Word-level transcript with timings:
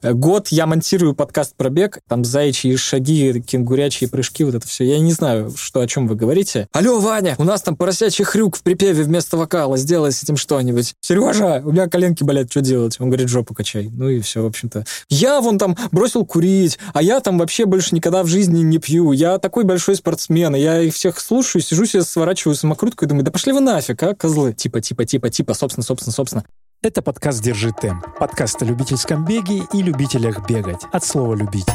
Год 0.00 0.48
я 0.48 0.68
монтирую 0.68 1.12
подкаст 1.12 1.56
про 1.56 1.70
бег, 1.70 1.98
там 2.06 2.24
заячьи 2.24 2.76
шаги, 2.76 3.42
кенгурячьи 3.44 4.06
прыжки, 4.06 4.44
вот 4.44 4.54
это 4.54 4.64
все. 4.64 4.84
Я 4.84 5.00
не 5.00 5.10
знаю, 5.10 5.52
что, 5.56 5.80
о 5.80 5.88
чем 5.88 6.06
вы 6.06 6.14
говорите. 6.14 6.68
Алло, 6.72 7.00
Ваня, 7.00 7.34
у 7.38 7.42
нас 7.42 7.62
там 7.62 7.76
поросячий 7.76 8.24
хрюк 8.24 8.54
в 8.54 8.62
припеве 8.62 9.02
вместо 9.02 9.36
вокала, 9.36 9.76
сделай 9.76 10.12
с 10.12 10.22
этим 10.22 10.36
что-нибудь. 10.36 10.94
Сережа, 11.00 11.62
у 11.64 11.72
меня 11.72 11.88
коленки 11.88 12.22
болят, 12.22 12.48
что 12.48 12.60
делать? 12.60 13.00
Он 13.00 13.08
говорит, 13.08 13.28
жопу 13.28 13.54
качай. 13.54 13.90
Ну 13.92 14.08
и 14.08 14.20
все, 14.20 14.40
в 14.40 14.46
общем-то. 14.46 14.84
Я 15.08 15.40
вон 15.40 15.58
там 15.58 15.76
бросил 15.90 16.24
курить, 16.24 16.78
а 16.94 17.02
я 17.02 17.18
там 17.18 17.36
вообще 17.36 17.64
больше 17.64 17.92
никогда 17.96 18.22
в 18.22 18.28
жизни 18.28 18.60
не 18.60 18.78
пью. 18.78 19.10
Я 19.10 19.38
такой 19.38 19.64
большой 19.64 19.96
спортсмен, 19.96 20.54
и 20.54 20.60
я 20.60 20.80
их 20.80 20.94
всех 20.94 21.18
слушаю, 21.18 21.60
сижу 21.60 21.86
себе, 21.86 22.04
сворачиваю 22.04 22.54
самокрутку 22.54 23.04
и 23.04 23.08
думаю, 23.08 23.24
да 23.24 23.32
пошли 23.32 23.50
вы 23.50 23.58
нафиг, 23.58 24.00
а, 24.00 24.14
козлы. 24.14 24.52
Типа, 24.52 24.80
типа, 24.80 25.04
типа, 25.04 25.28
типа, 25.28 25.54
собственно, 25.54 25.84
собственно, 25.84 26.12
собственно. 26.12 26.44
Это 26.80 27.02
подкаст 27.02 27.42
«Держи 27.42 27.72
темп». 27.72 28.06
Подкаст 28.20 28.62
о 28.62 28.64
любительском 28.64 29.24
беге 29.24 29.64
и 29.72 29.82
любителях 29.82 30.48
бегать. 30.48 30.84
От 30.92 31.04
слова 31.04 31.34
«любить». 31.34 31.66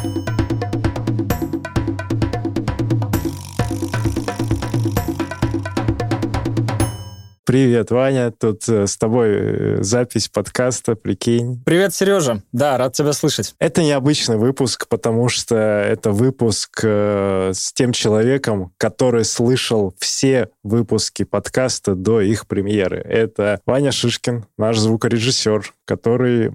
Привет, 7.45 7.91
Ваня. 7.91 8.31
Тут 8.31 8.69
э, 8.69 8.87
с 8.87 8.95
тобой 8.95 9.29
э, 9.31 9.77
запись 9.83 10.29
подкаста, 10.29 10.95
прикинь. 10.95 11.61
Привет, 11.65 11.93
Сережа. 11.93 12.41
Да, 12.53 12.77
рад 12.77 12.93
тебя 12.93 13.11
слышать. 13.11 13.53
Это 13.59 13.83
необычный 13.83 14.37
выпуск, 14.37 14.87
потому 14.87 15.27
что 15.27 15.55
это 15.55 16.11
выпуск 16.11 16.79
э, 16.83 17.51
с 17.53 17.73
тем 17.73 17.91
человеком, 17.91 18.71
который 18.77 19.25
слышал 19.25 19.93
все 19.99 20.51
выпуски 20.63 21.23
подкаста 21.23 21.95
до 21.95 22.21
их 22.21 22.47
премьеры. 22.47 22.99
Это 22.99 23.59
Ваня 23.65 23.91
Шишкин, 23.91 24.45
наш 24.57 24.77
звукорежиссер, 24.77 25.73
который 25.85 26.51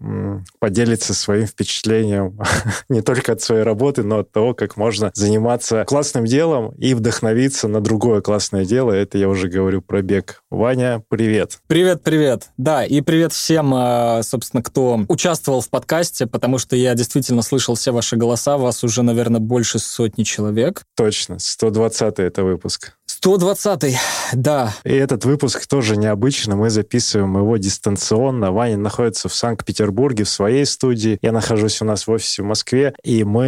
поделится 0.59 1.15
своим 1.15 1.47
впечатлением 1.47 2.39
не 2.89 3.03
только 3.03 3.33
от 3.33 3.41
своей 3.41 3.63
работы, 3.63 4.03
но 4.03 4.21
от 4.21 4.33
того, 4.33 4.55
как 4.55 4.77
можно 4.77 5.11
заниматься 5.15 5.85
классным 5.85 6.25
делом 6.25 6.75
и 6.79 6.95
вдохновиться 6.95 7.69
на 7.69 7.81
другое 7.81 8.21
классное 8.21 8.65
дело. 8.65 8.93
Это 8.93 9.19
я 9.19 9.29
уже 9.29 9.49
говорю 9.49 9.83
про 9.83 10.03
бег. 10.03 10.43
Ваня, 10.51 11.03
привет. 11.09 11.59
Привет, 11.67 12.03
привет. 12.03 12.49
Да, 12.57 12.85
и 12.85 13.01
привет 13.01 13.33
всем, 13.33 13.75
э, 13.75 14.23
собственно, 14.23 14.63
кто 14.63 15.01
участвовал 15.09 15.61
в 15.61 15.69
подкасте, 15.69 16.27
потому 16.27 16.59
что 16.59 16.77
я 16.77 16.95
действительно 16.95 17.43
слышал 17.43 17.75
все 17.75 17.93
ваши 17.93 18.17
голоса. 18.17 18.57
Вас 18.57 18.85
уже, 18.85 19.03
наверное, 19.03 19.41
больше 19.41 19.79
сотни 19.79 20.23
человек. 20.23 20.83
Точно, 20.97 21.39
120 21.39 22.19
это 22.19 22.45
выпуск. 22.45 22.98
120-й, 23.25 23.97
да. 24.33 24.75
И 24.85 24.93
этот 24.93 25.25
выпуск 25.25 25.67
тоже 25.67 25.97
необычный. 25.97 26.57
Мы 26.57 26.71
записываем 26.71 27.37
его 27.37 27.57
дистанционно. 27.57 28.53
Ваня 28.53 28.77
находится 28.77 29.29
в 29.29 29.35
Санкт-Петербурге 29.35 30.25
в 30.25 30.29
своей 30.29 30.65
студии. 30.67 31.19
Я 31.23 31.33
нахожусь 31.33 31.83
у 31.83 31.85
нас 31.85 32.07
в 32.07 32.11
офисе 32.11 32.43
в 32.43 32.47
Москве. 32.47 32.95
И 33.03 33.25
мы 33.25 33.47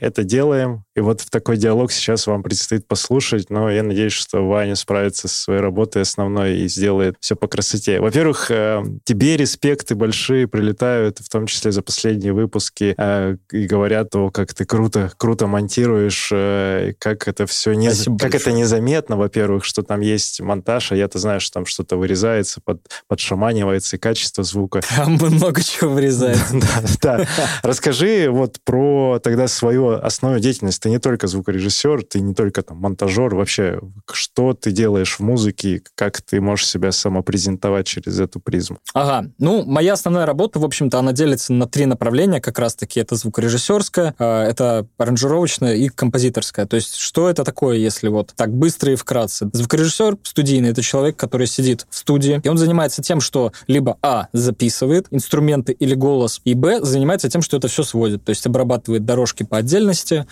это 0.00 0.22
делаем. 0.22 0.83
И 0.96 1.00
вот 1.00 1.20
в 1.20 1.30
такой 1.30 1.56
диалог 1.56 1.92
сейчас 1.92 2.26
вам 2.26 2.42
предстоит 2.42 2.86
послушать. 2.86 3.50
Но 3.50 3.70
я 3.70 3.82
надеюсь, 3.82 4.12
что 4.12 4.46
Ваня 4.46 4.76
справится 4.76 5.28
со 5.28 5.34
своей 5.34 5.60
работой 5.60 6.02
основной 6.02 6.58
и 6.58 6.68
сделает 6.68 7.16
все 7.20 7.36
по 7.36 7.48
красоте. 7.48 8.00
Во-первых, 8.00 8.50
э, 8.50 8.82
тебе 9.04 9.36
респекты 9.36 9.94
большие 9.94 10.46
прилетают, 10.46 11.18
в 11.18 11.28
том 11.28 11.46
числе 11.46 11.72
за 11.72 11.82
последние 11.82 12.32
выпуски, 12.32 12.94
э, 12.96 13.36
и 13.52 13.66
говорят, 13.66 14.14
о, 14.14 14.30
как 14.30 14.54
ты 14.54 14.64
круто, 14.64 15.10
круто 15.16 15.46
монтируешь, 15.46 16.30
э, 16.32 16.94
как 16.98 17.28
это 17.28 17.46
все 17.46 17.72
не, 17.72 17.90
как 18.18 18.34
это 18.34 18.52
незаметно 18.52 18.84
заметно, 18.84 19.16
во-первых, 19.16 19.64
что 19.64 19.82
там 19.82 20.00
есть 20.00 20.40
монтаж, 20.40 20.92
а 20.92 20.96
я-то 20.96 21.18
знаю, 21.18 21.40
что 21.40 21.54
там 21.54 21.66
что-то 21.66 21.96
вырезается, 21.96 22.60
под, 22.62 22.80
подшаманивается, 23.08 23.96
и 23.96 23.98
качество 23.98 24.44
звука. 24.44 24.80
Там 24.96 25.12
много 25.20 25.62
чего 25.62 25.90
вырезается. 25.90 26.44
Да, 27.02 27.18
да. 27.18 27.26
Расскажи 27.62 28.28
вот 28.30 28.58
про 28.64 29.18
тогда 29.22 29.48
свою 29.48 29.88
основную 29.90 30.40
деятельность. 30.40 30.83
Ты 30.84 30.90
не 30.90 30.98
только 30.98 31.28
звукорежиссер, 31.28 32.02
ты 32.02 32.20
не 32.20 32.34
только 32.34 32.62
там 32.62 32.76
монтажер. 32.76 33.34
Вообще, 33.34 33.80
что 34.12 34.52
ты 34.52 34.70
делаешь 34.70 35.18
в 35.18 35.20
музыке, 35.20 35.80
как 35.94 36.20
ты 36.20 36.42
можешь 36.42 36.68
себя 36.68 36.92
самопрезентовать 36.92 37.86
через 37.86 38.20
эту 38.20 38.38
призму? 38.38 38.76
Ага. 38.92 39.30
Ну, 39.38 39.64
моя 39.64 39.94
основная 39.94 40.26
работа, 40.26 40.58
в 40.58 40.64
общем-то, 40.66 40.98
она 40.98 41.12
делится 41.12 41.54
на 41.54 41.66
три 41.66 41.86
направления 41.86 42.38
как 42.38 42.58
раз-таки. 42.58 43.00
Это 43.00 43.16
звукорежиссерская, 43.16 44.14
а, 44.18 44.44
это 44.44 44.86
аранжировочная 44.98 45.74
и 45.74 45.88
композиторская. 45.88 46.66
То 46.66 46.76
есть, 46.76 46.96
что 46.96 47.30
это 47.30 47.44
такое, 47.44 47.78
если 47.78 48.08
вот 48.08 48.34
так 48.36 48.52
быстро 48.52 48.92
и 48.92 48.96
вкратце. 48.96 49.48
Звукорежиссер 49.54 50.18
студийный— 50.22 50.68
это 50.72 50.82
человек, 50.82 51.16
который 51.16 51.46
сидит 51.46 51.86
в 51.88 51.96
студии, 51.96 52.42
и 52.44 52.48
он 52.50 52.58
занимается 52.58 53.00
тем, 53.00 53.22
что 53.22 53.52
либо 53.68 53.96
А, 54.02 54.28
записывает 54.34 55.06
инструменты 55.10 55.72
или 55.72 55.94
голос, 55.94 56.42
и 56.44 56.52
Б, 56.52 56.84
занимается 56.84 57.30
тем, 57.30 57.40
что 57.40 57.56
это 57.56 57.68
все 57.68 57.84
сводит, 57.84 58.22
то 58.22 58.28
есть 58.28 58.44
обрабатывает 58.44 59.06
дорожки 59.06 59.44
по 59.44 59.56
отдельности, 59.56 60.26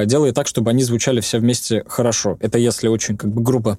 э, 0.00 0.06
делает 0.06 0.34
так, 0.34 0.46
чтобы 0.46 0.70
они 0.70 0.82
звучали 0.82 1.20
все 1.20 1.38
вместе 1.38 1.84
хорошо. 1.86 2.36
Это 2.40 2.58
если 2.58 2.88
очень 2.88 3.16
как 3.16 3.30
бы 3.30 3.42
грубо 3.42 3.78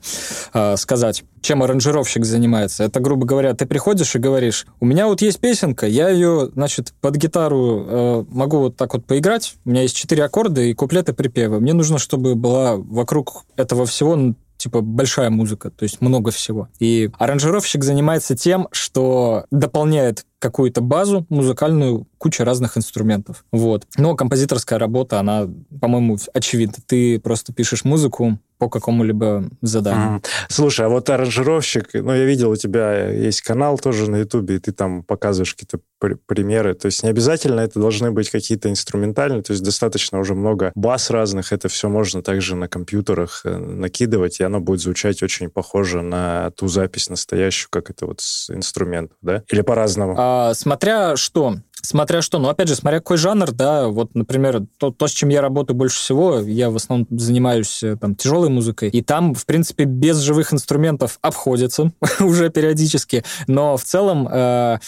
э, 0.53 0.75
сказать. 0.77 1.23
Чем 1.41 1.63
аранжировщик 1.63 2.25
занимается? 2.25 2.83
Это, 2.83 2.99
грубо 2.99 3.25
говоря, 3.25 3.53
ты 3.53 3.65
приходишь 3.65 4.15
и 4.15 4.19
говоришь, 4.19 4.65
у 4.79 4.85
меня 4.85 5.07
вот 5.07 5.21
есть 5.21 5.39
песенка, 5.39 5.87
я 5.87 6.09
ее, 6.09 6.49
значит, 6.53 6.93
под 7.01 7.15
гитару 7.15 7.85
э, 7.87 8.25
могу 8.29 8.59
вот 8.59 8.77
так 8.77 8.93
вот 8.93 9.05
поиграть, 9.05 9.55
у 9.65 9.69
меня 9.69 9.81
есть 9.81 9.95
четыре 9.95 10.23
аккорда 10.23 10.61
и 10.61 10.73
куплеты 10.73 11.13
припевы. 11.13 11.59
Мне 11.59 11.73
нужно, 11.73 11.97
чтобы 11.97 12.35
была 12.35 12.75
вокруг 12.75 13.45
этого 13.57 13.85
всего 13.85 14.33
типа 14.57 14.81
большая 14.81 15.29
музыка, 15.29 15.69
то 15.69 15.83
есть 15.83 16.01
много 16.01 16.31
всего. 16.31 16.69
И 16.79 17.09
аранжировщик 17.17 17.83
занимается 17.83 18.35
тем, 18.35 18.67
что 18.71 19.45
дополняет 19.51 20.25
какую-то 20.39 20.81
базу 20.81 21.25
музыкальную, 21.29 22.05
куча 22.17 22.43
разных 22.43 22.77
инструментов. 22.77 23.45
Вот. 23.51 23.85
Но 23.97 24.15
композиторская 24.15 24.77
работа, 24.77 25.19
она, 25.19 25.47
по-моему, 25.79 26.17
очевидна. 26.33 26.75
Ты 26.85 27.19
просто 27.19 27.53
пишешь 27.53 27.85
музыку, 27.85 28.37
по 28.63 28.69
какому-либо 28.69 29.49
заданию. 29.61 30.19
Mm. 30.19 30.25
Слушай, 30.47 30.85
а 30.85 30.89
вот 30.89 31.09
аранжировщик, 31.09 31.89
ну, 31.95 32.13
я 32.13 32.23
видел, 32.23 32.51
у 32.51 32.55
тебя 32.55 33.09
есть 33.09 33.41
канал 33.41 33.77
тоже 33.77 34.09
на 34.09 34.17
Ютубе, 34.17 34.55
и 34.55 34.59
ты 34.59 34.71
там 34.71 35.03
показываешь 35.03 35.53
какие-то 35.53 35.79
примеры. 36.25 36.73
То 36.73 36.85
есть 36.85 37.03
не 37.03 37.09
обязательно 37.09 37.59
это 37.59 37.79
должны 37.79 38.11
быть 38.11 38.29
какие-то 38.29 38.69
инструментальные, 38.69 39.41
то 39.41 39.51
есть 39.51 39.63
достаточно 39.63 40.19
уже 40.19 40.33
много 40.33 40.71
бас 40.75 41.09
разных, 41.09 41.51
это 41.51 41.67
все 41.67 41.89
можно 41.89 42.21
также 42.21 42.55
на 42.55 42.69
компьютерах 42.69 43.41
э, 43.43 43.57
накидывать, 43.57 44.39
и 44.39 44.43
оно 44.43 44.61
будет 44.61 44.79
звучать 44.79 45.21
очень 45.23 45.49
похоже 45.49 46.01
на 46.01 46.51
ту 46.51 46.69
запись 46.69 47.09
настоящую, 47.09 47.69
как 47.69 47.89
это 47.89 48.05
вот 48.05 48.21
с 48.21 48.49
инструментов, 48.49 49.17
да? 49.21 49.43
Или 49.49 49.61
по-разному? 49.61 50.15
А, 50.17 50.53
смотря 50.53 51.17
что. 51.17 51.57
Смотря 51.85 52.21
что, 52.21 52.39
ну, 52.39 52.47
опять 52.47 52.69
же, 52.69 52.75
смотря 52.75 52.99
какой 52.99 53.17
жанр, 53.17 53.51
да, 53.51 53.89
вот, 53.89 54.15
например, 54.15 54.63
то, 54.77 54.89
то, 54.89 55.05
с 55.05 55.11
чем 55.11 55.27
я 55.27 55.41
работаю 55.41 55.75
больше 55.75 55.99
всего, 55.99 56.39
я 56.39 56.69
в 56.69 56.77
основном 56.77 57.07
занимаюсь 57.11 57.83
э, 57.83 57.97
там 57.97 58.15
тяжелой 58.15 58.49
музыкой, 58.49 58.87
и 58.89 59.01
там, 59.01 59.33
в 59.33 59.45
принципе, 59.45 59.83
без 59.83 60.19
живых 60.19 60.53
инструментов 60.53 61.19
обходится 61.21 61.91
уже 62.21 62.49
периодически, 62.49 63.25
но 63.47 63.75
в 63.75 63.83
целом, 63.83 64.29
э, 64.31 64.79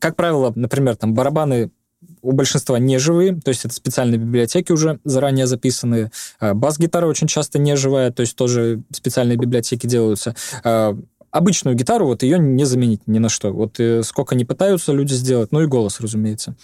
как 0.00 0.16
правило, 0.16 0.52
например, 0.56 0.96
там 0.96 1.14
барабаны 1.14 1.70
у 2.20 2.32
большинства 2.32 2.78
не 2.80 2.98
живые, 2.98 3.40
то 3.40 3.50
есть 3.50 3.64
это 3.64 3.74
специальные 3.74 4.18
библиотеки 4.18 4.72
уже 4.72 4.98
заранее 5.04 5.46
записанные. 5.46 6.10
Э, 6.40 6.52
бас-гитара 6.52 7.06
очень 7.06 7.28
часто 7.28 7.60
не 7.60 7.76
живая, 7.76 8.10
то 8.10 8.22
есть 8.22 8.34
тоже 8.34 8.82
специальные 8.90 9.36
библиотеки 9.36 9.86
делаются. 9.86 10.34
Обычную 11.34 11.74
гитару, 11.74 12.06
вот 12.06 12.22
ее 12.22 12.38
не 12.38 12.64
заменить 12.64 13.00
ни 13.08 13.18
на 13.18 13.28
что. 13.28 13.52
Вот 13.52 13.80
э, 13.80 14.04
сколько 14.04 14.36
не 14.36 14.44
пытаются 14.44 14.92
люди 14.92 15.14
сделать, 15.14 15.50
ну 15.50 15.62
и 15.62 15.66
голос, 15.66 15.98
разумеется. 15.98 16.54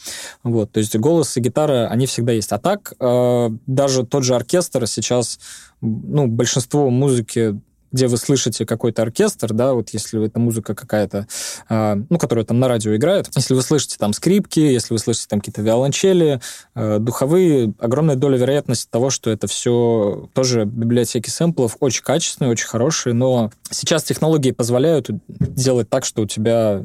Вот, 0.44 0.70
то 0.70 0.78
есть 0.78 0.94
голос 0.96 1.36
и 1.36 1.40
гитара, 1.40 1.88
они 1.88 2.06
всегда 2.06 2.30
есть. 2.30 2.52
А 2.52 2.58
так, 2.58 2.92
э, 3.00 3.50
даже 3.66 4.06
тот 4.06 4.22
же 4.22 4.36
оркестр 4.36 4.86
сейчас, 4.86 5.40
ну, 5.80 6.28
большинство 6.28 6.88
музыки 6.88 7.60
где 7.92 8.06
вы 8.06 8.16
слышите 8.16 8.66
какой-то 8.66 9.02
оркестр, 9.02 9.52
да, 9.52 9.74
вот 9.74 9.90
если 9.90 10.24
это 10.24 10.38
музыка 10.38 10.74
какая-то, 10.74 11.26
э, 11.68 12.02
ну, 12.08 12.18
которая 12.18 12.44
там 12.44 12.58
на 12.60 12.68
радио 12.68 12.94
играет, 12.94 13.28
если 13.34 13.54
вы 13.54 13.62
слышите 13.62 13.96
там 13.98 14.12
скрипки, 14.12 14.60
если 14.60 14.94
вы 14.94 14.98
слышите 14.98 15.26
там 15.28 15.40
какие-то 15.40 15.62
виолончели, 15.62 16.40
э, 16.74 16.98
духовые, 16.98 17.74
огромная 17.78 18.16
доля 18.16 18.38
вероятности 18.38 18.88
того, 18.90 19.10
что 19.10 19.30
это 19.30 19.46
все 19.46 20.28
тоже 20.34 20.64
библиотеки 20.64 21.30
сэмплов, 21.30 21.76
очень 21.80 22.02
качественные, 22.02 22.52
очень 22.52 22.68
хорошие, 22.68 23.14
но 23.14 23.50
сейчас 23.70 24.04
технологии 24.04 24.50
позволяют 24.50 25.08
делать 25.28 25.88
так, 25.88 26.04
что 26.04 26.22
у 26.22 26.26
тебя 26.26 26.82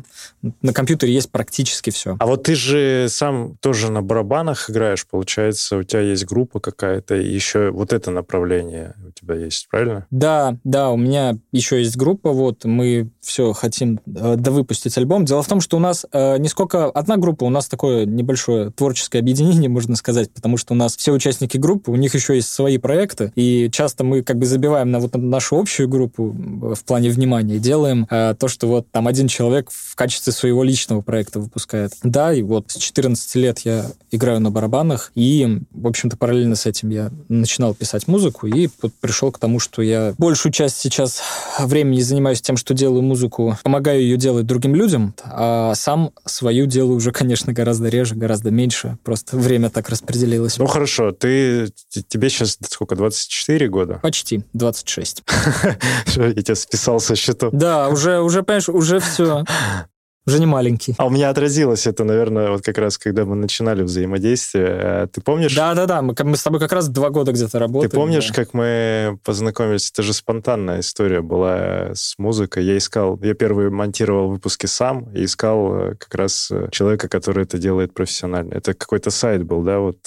на 0.62 0.74
компьютере 0.74 1.14
есть 1.14 1.32
практически 1.32 1.90
все. 1.90 2.18
А 2.20 2.26
вот 2.26 2.44
ты 2.44 2.56
же 2.56 3.08
сам 3.10 3.58
тоже 3.58 3.92
на 3.92 4.02
барабанах 4.02 4.70
играешь, 4.70 5.06
получается, 5.06 5.78
у 5.78 5.84
тебя 5.84 6.02
есть 6.02 6.26
группа 6.26 6.60
какая-то, 6.60 7.16
и 7.16 7.34
еще 7.34 7.70
вот 7.70 7.94
это 7.94 8.12
направление 8.12 8.96
у 9.08 9.12
тебя 9.12 9.36
есть, 9.36 9.68
правильно? 9.70 10.06
Да, 10.12 10.58
да, 10.64 10.95
у 10.96 10.98
меня 10.98 11.38
еще 11.52 11.80
есть 11.80 11.96
группа, 11.96 12.32
вот, 12.32 12.66
мы 12.66 13.10
все 13.22 13.54
хотим 13.54 14.00
э, 14.06 14.36
довыпустить 14.38 14.98
альбом. 14.98 15.26
Дело 15.26 15.42
в 15.42 15.48
том, 15.48 15.62
что 15.62 15.78
у 15.78 15.80
нас 15.80 16.06
э, 16.12 16.38
не 16.38 16.48
сколько 16.48 16.86
одна 16.90 17.18
группа, 17.18 17.44
у 17.44 17.50
нас 17.50 17.68
такое 17.68 18.06
небольшое 18.06 18.72
творческое 18.72 19.20
объединение, 19.20 19.70
можно 19.76 19.96
сказать, 19.96 20.32
потому 20.32 20.58
что 20.58 20.74
у 20.74 20.78
нас 20.78 20.96
все 20.96 21.12
участники 21.12 21.58
группы, 21.58 21.92
у 21.92 21.96
них 21.96 22.14
еще 22.16 22.36
есть 22.36 22.50
свои 22.50 22.78
проекты, 22.78 23.32
и 23.36 23.70
часто 23.72 24.04
мы 24.04 24.22
как 24.22 24.38
бы 24.38 24.46
забиваем 24.46 24.92
на 24.92 25.00
вот 25.00 25.16
нашу 25.16 25.58
общую 25.58 25.90
группу 25.90 26.36
в 26.36 26.84
плане 26.84 27.10
внимания, 27.10 27.60
делаем 27.60 28.08
э, 28.10 28.36
то, 28.40 28.48
что 28.48 28.68
вот 28.68 28.92
там 28.92 29.08
один 29.08 29.28
человек 29.28 29.70
в 29.72 29.96
качестве 29.96 30.32
своего 30.34 30.64
личного 30.64 31.02
проекта 31.02 31.40
выпускает. 31.40 31.94
Да, 32.04 32.34
и 32.34 32.42
вот 32.42 32.72
с 32.72 32.78
14 32.78 33.36
лет 33.36 33.60
я 33.60 33.86
играю 34.12 34.40
на 34.40 34.52
барабанах, 34.52 35.12
и, 35.16 35.62
в 35.72 35.88
общем-то, 35.88 36.18
параллельно 36.18 36.56
с 36.56 36.66
этим 36.66 36.90
я 36.90 37.12
начинал 37.28 37.74
писать 37.74 38.08
музыку, 38.08 38.48
и 38.48 38.70
вот 38.82 38.94
пришел 39.02 39.32
к 39.32 39.40
тому, 39.40 39.60
что 39.60 39.82
я 39.82 40.14
большую 40.18 40.52
часть 40.52 40.78
сейчас 40.86 41.22
времени 41.60 42.00
занимаюсь 42.02 42.42
тем, 42.42 42.58
что 42.58 42.74
делаю 42.76 43.02
музыку 43.02 43.58
помогаю 43.64 44.02
ее 44.02 44.18
делать 44.18 44.46
другим 44.46 44.76
людям, 44.76 45.16
а 45.24 45.74
сам 45.74 46.12
свою 46.26 46.68
делаю 46.68 46.98
уже, 46.98 47.12
конечно, 47.12 47.54
гораздо 47.54 47.90
реже, 47.90 48.16
гораздо 48.16 48.52
меньше. 48.52 48.98
Просто 49.04 49.38
время 49.38 49.70
так 49.70 49.90
распределилось. 49.90 50.58
Ну 50.60 50.68
хорошо, 50.68 51.12
ты 51.12 51.72
тебе 52.08 52.30
сейчас 52.30 52.58
сколько, 52.70 52.96
24 52.96 53.68
года? 53.70 54.00
Почти, 54.04 54.44
26. 54.54 55.24
Я 56.16 56.34
тебя 56.34 56.56
списал 56.56 57.00
со 57.00 57.16
счетов. 57.16 57.52
Да, 57.54 57.90
уже, 57.90 58.22
уже, 58.22 58.44
понимаешь, 58.44 58.70
уже 58.70 59.00
все. 59.00 59.44
Уже 60.28 60.40
не 60.40 60.48
маленький. 60.48 60.96
А 60.98 61.06
у 61.06 61.10
меня 61.12 61.30
отразилось 61.30 61.86
это, 61.86 62.04
наверное, 62.04 62.50
вот 62.50 62.64
как 62.64 62.80
раз, 62.80 62.98
когда 62.98 63.26
мы 63.26 63.36
начинали 63.36 63.84
взаимодействие. 63.84 64.66
Э, 64.68 65.08
ты 65.12 65.22
помнишь? 65.22 65.56
Да-да-да, 65.56 66.02
мы, 66.02 66.16
мы 66.24 66.36
с 66.36 66.42
тобой 66.42 66.60
как 66.60 66.72
раз 66.72 66.88
два 66.88 67.12
года 67.12 67.32
где-то 67.32 67.60
работали. 67.60 67.92
Ты 67.92 67.96
помнишь, 67.96 68.30
да. 68.30 68.34
как 68.34 68.54
мы 68.56 69.20
познакомились? 69.24 69.92
Это 69.92 70.02
же 70.02 70.14
спонтанная 70.14 70.80
история 70.80 71.22
была 71.22 71.92
с 71.94 72.16
музыкой. 72.18 72.66
Я 72.66 72.78
искал, 72.78 73.20
я 73.22 73.36
первый 73.36 73.70
монтировал 73.70 74.30
выпуски 74.30 74.66
сам 74.66 75.12
и 75.14 75.26
искал 75.26 75.76
э, 75.76 75.96
как 75.96 76.16
раз 76.16 76.50
э, 76.50 76.70
человека, 76.72 77.08
который 77.08 77.44
это 77.44 77.60
делает 77.60 77.94
профессионально. 77.94 78.56
Это 78.56 78.74
какой-то 78.74 79.12
сайт 79.12 79.44
был, 79.44 79.62
да? 79.62 79.78
Вот. 79.78 79.98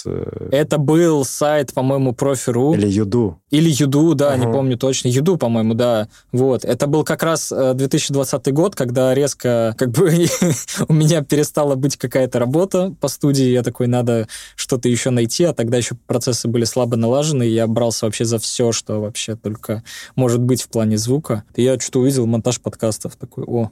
Это 0.51 0.79
был 0.79 1.25
сайт, 1.25 1.73
по-моему, 1.73 2.13
профи.ру. 2.13 2.75
Или 2.75 2.89
Юду. 2.89 3.41
Или 3.51 3.71
Юду, 3.71 4.15
да, 4.15 4.35
uh-huh. 4.35 4.39
не 4.39 4.53
помню 4.53 4.77
точно. 4.77 5.09
Юду, 5.09 5.37
по-моему, 5.37 5.75
да. 5.75 6.09
Вот. 6.33 6.65
Это 6.65 6.87
был 6.87 7.05
как 7.05 7.23
раз 7.23 7.51
2020 7.51 8.53
год, 8.53 8.75
когда 8.75 9.15
резко 9.15 9.75
как 9.79 9.91
бы 9.91 10.27
у 10.89 10.93
меня 10.93 11.23
перестала 11.23 11.75
быть 11.75 11.97
какая-то 11.97 12.39
работа 12.39 12.95
по 13.01 13.09
студии, 13.09 13.47
я 13.47 13.63
такой, 13.63 13.87
надо 13.87 14.29
что-то 14.55 14.89
еще 14.89 15.11
найти, 15.11 15.45
а 15.45 15.55
тогда 15.55 15.79
еще 15.79 15.97
процессы 16.07 16.49
были 16.49 16.65
слабо 16.65 16.97
налажены, 16.97 17.47
и 17.47 17.53
я 17.53 17.67
брался 17.67 18.07
вообще 18.07 18.25
за 18.25 18.39
все, 18.39 18.73
что 18.73 19.01
вообще 19.01 19.37
только 19.37 19.83
может 20.15 20.41
быть 20.41 20.63
в 20.63 20.69
плане 20.69 20.99
звука. 20.99 21.45
И 21.55 21.63
я 21.63 21.79
что-то 21.81 22.01
увидел 22.01 22.27
монтаж 22.27 22.61
подкастов, 22.61 23.17
такой, 23.17 23.45
о, 23.45 23.71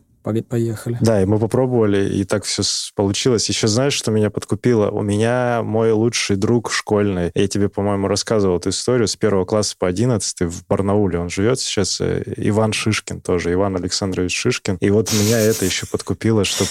поехали. 0.49 0.99
Да, 1.00 1.23
и 1.23 1.25
мы 1.25 1.38
попробовали, 1.38 2.08
и 2.08 2.25
так 2.25 2.44
все 2.44 2.62
получилось. 2.94 3.49
Еще 3.49 3.69
знаешь, 3.69 3.93
что 3.93 4.11
меня 4.11 4.31
подкупило? 4.31 4.90
У 4.90 5.02
меня 5.02 5.62
мой 5.62 5.93
лучший 5.93 6.37
друг 6.37 6.70
школьный, 6.70 7.31
я 7.34 7.49
тебе, 7.49 7.69
по-моему, 7.69 8.08
рассказывал 8.08 8.58
эту 8.58 8.70
историю, 8.70 9.08
с 9.08 9.17
первого 9.17 9.44
класса 9.44 9.76
по 9.78 9.87
одиннадцатый 9.87 10.46
в 10.46 10.67
Барнауле 10.67 11.19
он 11.19 11.31
живет 11.31 11.61
сейчас, 11.61 12.00
э, 12.00 12.23
Иван 12.37 12.73
Шишкин 12.73 13.20
тоже, 13.20 13.52
Иван 13.52 13.76
Александрович 13.76 14.37
Шишкин. 14.37 14.78
И 14.81 14.90
вот 14.90 15.12
меня 15.12 15.38
это 15.38 15.64
еще 15.64 15.87
подкупило, 15.87 16.44
что 16.44 16.64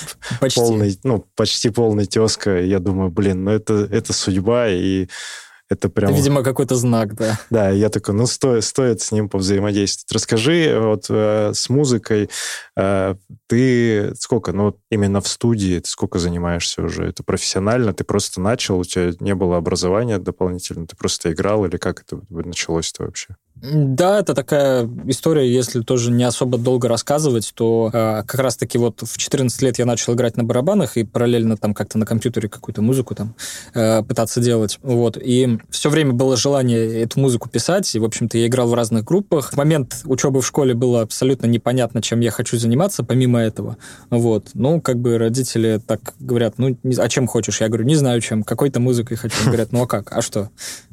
полный, 0.56 0.98
ну, 1.04 1.26
почти 1.36 1.70
полный 1.70 2.06
тезка. 2.06 2.60
Я 2.62 2.80
думаю, 2.80 3.10
блин, 3.10 3.44
ну 3.44 3.52
это, 3.52 3.88
это 3.92 4.14
судьба, 4.14 4.70
и 4.70 5.08
это 5.70 5.90
прям... 5.90 6.14
Видимо, 6.14 6.44
какой-то 6.44 6.76
знак, 6.76 7.16
да. 7.16 7.40
Да, 7.50 7.70
я 7.70 7.90
такой, 7.90 8.14
ну, 8.14 8.28
стоит, 8.28 8.64
стоит 8.64 9.02
с 9.02 9.12
ним 9.12 9.30
повзаимодействовать. 9.30 10.12
Расскажи, 10.12 10.78
вот 10.80 11.06
э, 11.10 11.52
с 11.54 11.70
музыкой 11.70 12.30
э, 12.78 13.16
ты 13.48 14.14
сколько, 14.20 14.52
ну, 14.52 14.78
именно 14.92 15.22
в 15.22 15.28
студии, 15.28 15.80
ты 15.80 15.90
сколько 15.90 16.20
занимаешься 16.20 16.84
уже? 16.84 17.06
Это 17.06 17.24
профессионально? 17.24 17.94
Ты 17.94 18.04
просто 18.04 18.42
начал, 18.42 18.80
у 18.80 18.84
тебя 18.84 19.14
не 19.20 19.34
было 19.34 19.58
образования 19.58 20.20
дополнительно, 20.20 20.86
ты 20.86 20.96
просто 20.96 21.32
играл, 21.32 21.66
или 21.66 21.78
как 21.78 22.02
это 22.02 22.22
началось-то 22.30 23.04
вообще? 23.04 23.36
Да, 23.62 24.20
это 24.20 24.34
такая 24.34 24.88
история, 25.08 25.52
если 25.52 25.82
тоже 25.82 26.12
не 26.12 26.26
особо 26.26 26.58
долго 26.58 26.90
рассказывать, 26.90 27.54
то 27.56 27.90
э, 27.92 28.24
как 28.26 28.42
раз-таки 28.42 28.78
вот 28.78 29.02
в 29.02 29.18
14 29.18 29.62
лет 29.62 29.80
я 29.80 29.86
начал 29.86 30.14
играть 30.14 30.36
на 30.36 30.44
барабанах 30.44 30.98
и 30.98 31.06
параллельно 31.06 31.56
там 31.56 31.74
как-то 31.74 31.98
на 31.98 32.06
компьютере 32.06 32.50
какую-то 32.50 32.82
музыку 32.82 33.16
там 33.16 33.34
э, 33.74 34.04
пытаться 34.04 34.42
делать. 34.42 34.78
Вот. 34.84 35.18
И 35.18 35.58
все 35.70 35.90
время 35.90 36.12
было 36.12 36.36
желание 36.36 37.02
эту 37.02 37.20
музыку 37.22 37.48
писать, 37.48 37.96
и, 37.96 38.00
в 38.00 38.04
общем-то, 38.04 38.38
я 38.38 38.48
играл 38.48 38.68
в 38.68 38.74
разных 38.74 39.06
группах. 39.06 39.54
В 39.54 39.58
момент 39.58 40.02
учебы 40.04 40.42
в 40.42 40.48
школе 40.48 40.74
было 40.74 41.02
абсолютно 41.02 41.46
непонятно, 41.46 42.02
чем 42.02 42.20
я 42.20 42.32
хочу 42.32 42.58
заниматься, 42.58 43.04
помимо 43.04 43.40
этого. 43.40 43.78
Вот. 44.10 44.50
Ну, 44.54 44.82
как 44.82 45.00
бы 45.00 45.18
родители 45.18 45.82
так 45.86 46.14
говорят, 46.20 46.56
ну, 46.58 46.78
а 46.98 47.08
чем 47.08 47.26
хочешь? 47.26 47.62
Я 47.62 47.70
говорю, 47.70 47.86
не 47.86 47.96
знаю 47.96 48.20
чем, 48.20 48.44
какой-то 48.44 48.82
музыкой 48.82 49.16
хочу. 49.16 49.38
Говорят, 49.46 49.72
ну, 49.72 49.82
а 49.84 49.88
как? 49.88 50.12
А 50.12 50.22
что? 50.22 50.50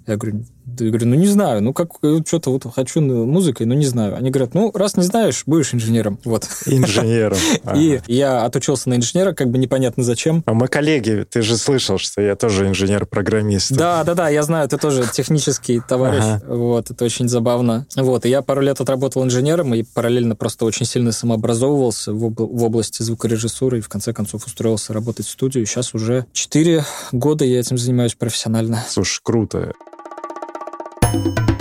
Я 0.06 0.16
говорю, 0.16 0.44
я 0.78 0.88
говорю, 0.88 1.06
ну 1.06 1.14
не 1.14 1.26
знаю, 1.26 1.62
ну 1.62 1.72
как 1.72 1.92
что-то 2.26 2.50
вот 2.50 2.66
хочу 2.74 3.00
музыкой, 3.00 3.66
но 3.66 3.74
не 3.74 3.86
знаю. 3.86 4.16
Они 4.16 4.30
говорят, 4.30 4.54
ну 4.54 4.70
раз 4.74 4.96
не 4.96 5.02
знаешь, 5.02 5.44
будешь 5.46 5.74
инженером. 5.74 6.18
Вот. 6.24 6.48
Инженером. 6.66 7.38
И 7.74 8.00
я 8.06 8.44
отучился 8.44 8.88
на 8.88 8.94
инженера, 8.94 9.32
как 9.32 9.50
бы 9.50 9.58
непонятно 9.58 10.02
зачем. 10.02 10.42
А 10.46 10.54
мы 10.54 10.68
коллеги, 10.68 11.26
ты 11.28 11.42
же 11.42 11.56
слышал, 11.56 11.98
что 11.98 12.20
я 12.20 12.36
тоже 12.36 12.68
инженер-программист. 12.68 13.72
Да, 13.72 14.04
да, 14.04 14.14
да, 14.14 14.28
я 14.28 14.42
знаю, 14.42 14.68
ты 14.68 14.78
тоже 14.78 15.04
технический 15.12 15.80
товарищ. 15.86 16.42
Вот, 16.46 16.90
это 16.90 17.04
очень 17.04 17.28
забавно. 17.28 17.86
Вот, 17.96 18.26
и 18.26 18.28
я 18.28 18.42
пару 18.42 18.60
лет 18.60 18.80
отработал 18.80 19.24
инженером 19.24 19.74
и 19.74 19.82
параллельно 19.82 20.36
просто 20.36 20.64
очень 20.64 20.86
сильно 20.86 21.12
самообразовывался 21.12 22.12
в, 22.12 22.18
в 22.18 22.64
области 22.64 23.02
звукорежиссуры 23.02 23.78
и 23.78 23.80
в 23.80 23.88
конце 23.88 24.12
концов 24.12 24.46
устроился 24.46 24.92
работать 24.92 25.26
в 25.26 25.30
студию. 25.30 25.66
Сейчас 25.66 25.94
уже 25.94 26.26
4 26.32 26.84
года 27.12 27.44
я 27.44 27.60
этим 27.60 27.78
занимаюсь 27.78 28.14
профессионально. 28.14 28.84
Слушай, 28.88 29.20
круто. 29.22 29.72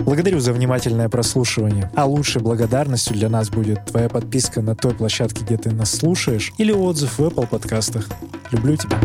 Благодарю 0.05 0.39
за 0.39 0.51
внимательное 0.51 1.07
прослушивание. 1.09 1.89
А 1.95 2.05
лучшей 2.05 2.41
благодарностью 2.41 3.15
для 3.15 3.29
нас 3.29 3.49
будет 3.49 3.85
твоя 3.85 4.09
подписка 4.09 4.61
на 4.61 4.75
той 4.75 4.93
площадке, 4.93 5.43
где 5.43 5.57
ты 5.57 5.71
нас 5.71 5.91
слушаешь, 5.91 6.51
или 6.57 6.71
отзыв 6.71 7.17
в 7.17 7.21
Apple 7.21 7.47
подкастах. 7.47 8.07
Люблю 8.51 8.75
тебя. 8.75 8.99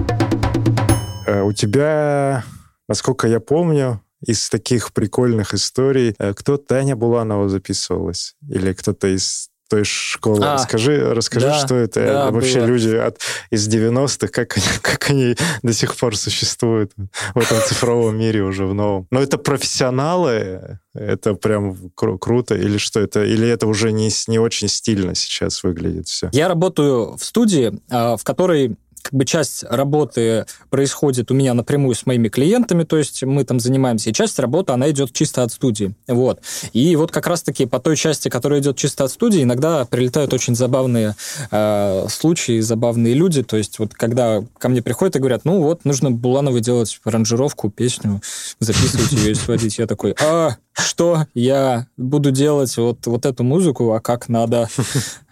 Э, 1.26 1.42
у 1.42 1.52
тебя, 1.52 2.44
насколько 2.88 3.28
я 3.28 3.40
помню, 3.40 4.00
из 4.20 4.48
таких 4.48 4.92
прикольных 4.92 5.54
историй, 5.54 6.14
э, 6.18 6.34
кто 6.34 6.56
Таня 6.56 6.96
Буланова 6.96 7.48
записывалась? 7.48 8.34
Или 8.48 8.72
кто-то 8.72 9.06
из 9.06 9.50
той 9.68 9.84
школы. 9.84 10.44
А, 10.44 10.54
расскажи, 10.54 11.14
расскажи, 11.14 11.46
да, 11.46 11.58
что 11.58 11.74
это 11.74 12.04
да, 12.04 12.30
вообще 12.30 12.60
было. 12.60 12.66
люди 12.66 12.94
от, 12.94 13.20
из 13.50 13.68
90-х, 13.68 14.28
как 14.28 14.56
они, 14.56 14.66
как 14.82 15.10
они 15.10 15.36
до 15.62 15.72
сих 15.72 15.96
пор 15.96 16.16
существуют 16.16 16.92
в 17.34 17.38
этом 17.38 17.58
цифровом 17.62 18.18
мире 18.18 18.42
уже 18.42 18.66
в 18.66 18.74
новом. 18.74 19.06
Но 19.10 19.20
это 19.20 19.38
профессионалы, 19.38 20.78
это 20.94 21.34
прям 21.34 21.72
кру- 22.00 22.18
круто, 22.18 22.54
или 22.54 22.78
что 22.78 23.00
это, 23.00 23.24
или 23.24 23.48
это 23.48 23.66
уже 23.66 23.92
не, 23.92 24.10
не 24.28 24.38
очень 24.38 24.68
стильно 24.68 25.14
сейчас 25.14 25.62
выглядит 25.62 26.06
все? 26.06 26.28
Я 26.32 26.48
работаю 26.48 27.16
в 27.16 27.24
студии, 27.24 27.80
а, 27.90 28.16
в 28.16 28.24
которой 28.24 28.76
как 29.06 29.14
бы 29.14 29.24
часть 29.24 29.62
работы 29.62 30.46
происходит 30.68 31.30
у 31.30 31.34
меня 31.34 31.54
напрямую 31.54 31.94
с 31.94 32.06
моими 32.06 32.28
клиентами, 32.28 32.82
то 32.82 32.96
есть 32.96 33.22
мы 33.22 33.44
там 33.44 33.60
занимаемся, 33.60 34.10
и 34.10 34.12
часть 34.12 34.38
работы, 34.40 34.72
она 34.72 34.90
идет 34.90 35.12
чисто 35.12 35.44
от 35.44 35.52
студии. 35.52 35.94
Вот. 36.08 36.40
И 36.72 36.96
вот 36.96 37.12
как 37.12 37.28
раз-таки 37.28 37.66
по 37.66 37.78
той 37.78 37.96
части, 37.96 38.28
которая 38.28 38.60
идет 38.60 38.76
чисто 38.76 39.04
от 39.04 39.12
студии, 39.12 39.44
иногда 39.44 39.84
прилетают 39.84 40.34
очень 40.34 40.56
забавные 40.56 41.14
э, 41.52 42.06
случаи, 42.08 42.58
забавные 42.58 43.14
люди, 43.14 43.44
то 43.44 43.56
есть 43.56 43.78
вот 43.78 43.94
когда 43.94 44.42
ко 44.58 44.68
мне 44.68 44.82
приходят 44.82 45.14
и 45.14 45.18
говорят, 45.20 45.44
ну 45.44 45.62
вот, 45.62 45.84
нужно 45.84 46.10
Булановой 46.10 46.60
делать 46.60 46.98
аранжировку, 47.04 47.70
песню, 47.70 48.20
записывать 48.58 49.12
ее 49.12 49.32
и 49.32 49.34
сводить. 49.34 49.78
Я 49.78 49.86
такой, 49.86 50.16
а, 50.20 50.56
что 50.76 51.26
я 51.34 51.86
буду 51.96 52.30
делать 52.30 52.76
вот, 52.76 53.06
вот 53.06 53.26
эту 53.26 53.44
музыку, 53.44 53.92
а 53.92 54.00
как 54.00 54.28
надо? 54.28 54.68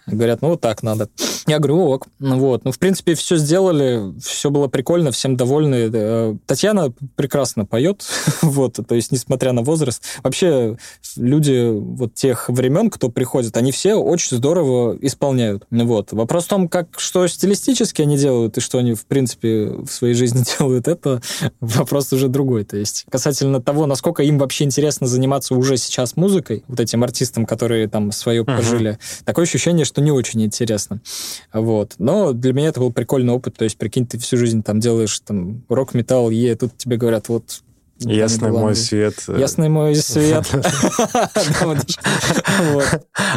Говорят, 0.07 0.41
ну 0.41 0.49
вот 0.49 0.61
так 0.61 0.83
надо. 0.83 1.09
Я 1.47 1.57
говорю, 1.57 1.79
ок. 1.79 2.07
Ну 2.19 2.37
вот. 2.37 2.63
Ну, 2.63 2.71
в 2.71 2.77
принципе, 2.77 3.15
все 3.15 3.37
сделали, 3.37 4.13
все 4.19 4.51
было 4.51 4.67
прикольно, 4.67 5.11
всем 5.11 5.35
довольны. 5.35 5.89
Э, 5.91 6.35
Татьяна 6.45 6.93
прекрасно 7.15 7.65
поет, 7.65 8.05
вот, 8.41 8.79
то 8.87 8.95
есть, 8.95 9.11
несмотря 9.11 9.51
на 9.51 9.63
возраст. 9.63 10.03
Вообще, 10.23 10.77
люди 11.17 11.71
вот 11.71 12.13
тех 12.13 12.49
времен, 12.49 12.89
кто 12.89 13.09
приходит, 13.09 13.57
они 13.57 13.71
все 13.71 13.95
очень 13.95 14.37
здорово 14.37 14.95
исполняют. 15.01 15.65
Вот. 15.71 16.13
Вопрос 16.13 16.45
в 16.45 16.49
том, 16.49 16.67
как, 16.67 16.99
что 16.99 17.25
стилистически 17.27 18.03
они 18.03 18.17
делают 18.17 18.57
и 18.57 18.61
что 18.61 18.77
они, 18.77 18.93
в 18.93 19.05
принципе, 19.05 19.69
в 19.69 19.87
своей 19.87 20.13
жизни 20.13 20.43
делают, 20.59 20.87
это 20.87 21.21
вопрос 21.59 22.13
уже 22.13 22.27
другой. 22.27 22.63
То 22.63 22.77
есть, 22.77 23.05
касательно 23.09 23.59
того, 23.61 23.87
насколько 23.87 24.21
им 24.21 24.37
вообще 24.37 24.65
интересно 24.65 25.07
заниматься 25.07 25.34
уже 25.51 25.77
сейчас 25.77 26.15
музыкой, 26.15 26.63
вот 26.67 26.79
этим 26.79 27.03
артистам, 27.03 27.45
которые 27.45 27.87
там 27.87 28.11
свое 28.11 28.43
uh-huh. 28.43 28.55
пожили, 28.55 28.99
такое 29.23 29.43
ощущение, 29.43 29.85
что 29.85 30.01
не 30.01 30.11
очень 30.11 30.43
интересно. 30.43 31.01
Вот. 31.53 31.95
Но 31.97 32.33
для 32.33 32.53
меня 32.53 32.69
это 32.69 32.79
был 32.79 32.91
прикольный 32.91 33.33
опыт. 33.33 33.55
То 33.55 33.63
есть, 33.63 33.77
прикинь, 33.77 34.07
ты 34.07 34.17
всю 34.17 34.37
жизнь 34.37 34.63
там 34.63 34.79
делаешь 34.79 35.19
там 35.19 35.63
рок-металл, 35.69 36.29
е, 36.29 36.55
тут 36.55 36.77
тебе 36.77 36.97
говорят, 36.97 37.29
вот 37.29 37.61
Ясный 37.99 38.51
мой 38.51 38.75
свет. 38.75 39.15
Ясный 39.27 39.69
мой 39.69 39.95
свет. 39.95 40.45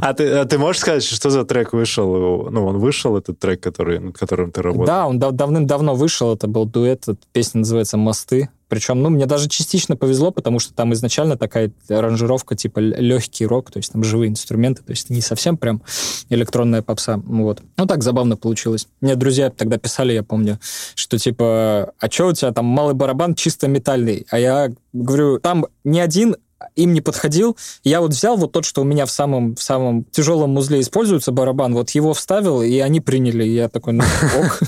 А 0.01 0.15
ты, 0.15 0.59
можешь 0.59 0.81
сказать, 0.81 1.05
что 1.05 1.31
за 1.31 1.45
трек 1.45 1.73
вышел? 1.73 2.51
Ну, 2.51 2.67
он 2.67 2.79
вышел, 2.79 3.17
этот 3.17 3.39
трек, 3.39 3.65
над 3.65 4.19
которым 4.19 4.51
ты 4.51 4.63
работал? 4.63 4.87
Да, 4.87 5.07
он 5.07 5.19
давным-давно 5.19 5.95
вышел. 5.95 6.35
Это 6.35 6.49
был 6.49 6.65
дуэт. 6.65 7.05
Песня 7.33 7.61
называется 7.61 7.97
«Мосты». 7.97 8.49
Причем, 8.69 9.03
ну, 9.03 9.11
мне 9.11 9.27
даже 9.27 9.49
частично 9.49 9.97
повезло, 9.97 10.31
потому 10.31 10.59
что 10.59 10.75
там 10.75 10.93
изначально 10.93 11.37
такая 11.37 11.73
аранжировка 11.89 12.55
типа 12.55 12.79
легкий 12.79 13.47
рок, 13.47 13.71
то 13.71 13.79
есть 13.79 13.93
там 13.93 14.05
живые 14.05 14.31
инструменты, 14.31 14.83
то 14.83 14.91
есть 14.91 15.11
не 15.11 15.21
совсем 15.21 15.57
прям 15.57 15.83
электронная 16.29 16.83
попса. 16.83 17.21
Вот. 17.25 17.63
Ну, 17.77 17.87
так 17.87 18.03
забавно 18.03 18.37
получилось. 18.37 18.89
Мне 19.01 19.17
друзья 19.17 19.51
тогда 19.51 19.79
писали, 19.79 20.13
я 20.13 20.23
помню, 20.23 20.59
что 20.95 21.19
типа, 21.19 21.93
а 21.99 22.11
что 22.11 22.27
у 22.27 22.33
тебя 22.33 22.53
там 22.53 22.67
малый 22.67 22.95
барабан 22.95 23.35
чисто 23.35 23.69
метальный? 23.69 24.27
А 24.31 24.39
я 24.39 24.71
говорю, 24.93 25.39
там 25.39 25.67
не 25.85 26.01
один 26.01 26.37
им 26.75 26.93
не 26.93 27.01
подходил. 27.01 27.57
Я 27.85 28.01
вот 28.01 28.13
взял 28.13 28.37
вот 28.37 28.53
тот, 28.53 28.65
что 28.65 28.83
у 28.83 28.85
меня 28.85 29.07
в 29.07 29.11
самом, 29.11 29.55
в 29.55 29.63
самом 29.63 30.05
тяжелом 30.05 30.57
узле 30.57 30.81
используется 30.81 31.33
барабан, 31.33 31.75
вот 31.75 31.91
его 31.91 32.15
вставил, 32.15 32.63
и 32.63 32.79
они 32.79 33.01
приняли. 33.01 33.45
Я 33.45 33.69
такой, 33.69 33.95
ну, 33.95 34.05
ок. 34.39 34.61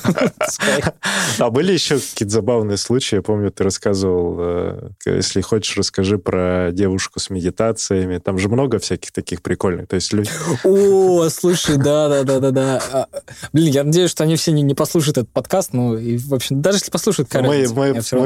А 1.38 1.50
были 1.50 1.72
еще 1.72 1.98
какие-то 1.98 2.32
забавные 2.32 2.76
случаи? 2.76 3.16
Я 3.16 3.22
помню, 3.22 3.50
ты 3.50 3.64
рассказывал, 3.64 4.36
э, 4.38 4.90
если 5.06 5.40
хочешь, 5.40 5.76
расскажи 5.76 6.18
про 6.18 6.70
девушку 6.72 7.18
с 7.18 7.30
медитациями. 7.30 8.18
Там 8.18 8.38
же 8.38 8.48
много 8.48 8.78
всяких 8.78 9.12
таких 9.12 9.42
прикольных. 9.42 9.88
То 9.88 9.96
есть 9.96 10.12
люди... 10.12 10.30
О, 10.64 11.28
слушай, 11.28 11.76
да-да-да-да-да. 11.76 12.82
А, 12.92 13.06
блин, 13.52 13.72
я 13.72 13.84
надеюсь, 13.84 14.10
что 14.10 14.24
они 14.24 14.36
все 14.36 14.52
не, 14.52 14.74
послушают 14.74 15.18
этот 15.18 15.32
подкаст, 15.32 15.72
ну, 15.72 15.96
и, 15.96 16.18
в 16.18 16.34
общем, 16.34 16.62
даже 16.62 16.78
если 16.78 16.90
послушают, 16.90 17.32
мы, 17.34 17.64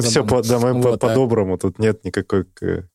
все, 0.03 0.25
по-доброму, 0.25 1.59
тут 1.59 1.79
нет 1.79 2.05
никакой 2.05 2.47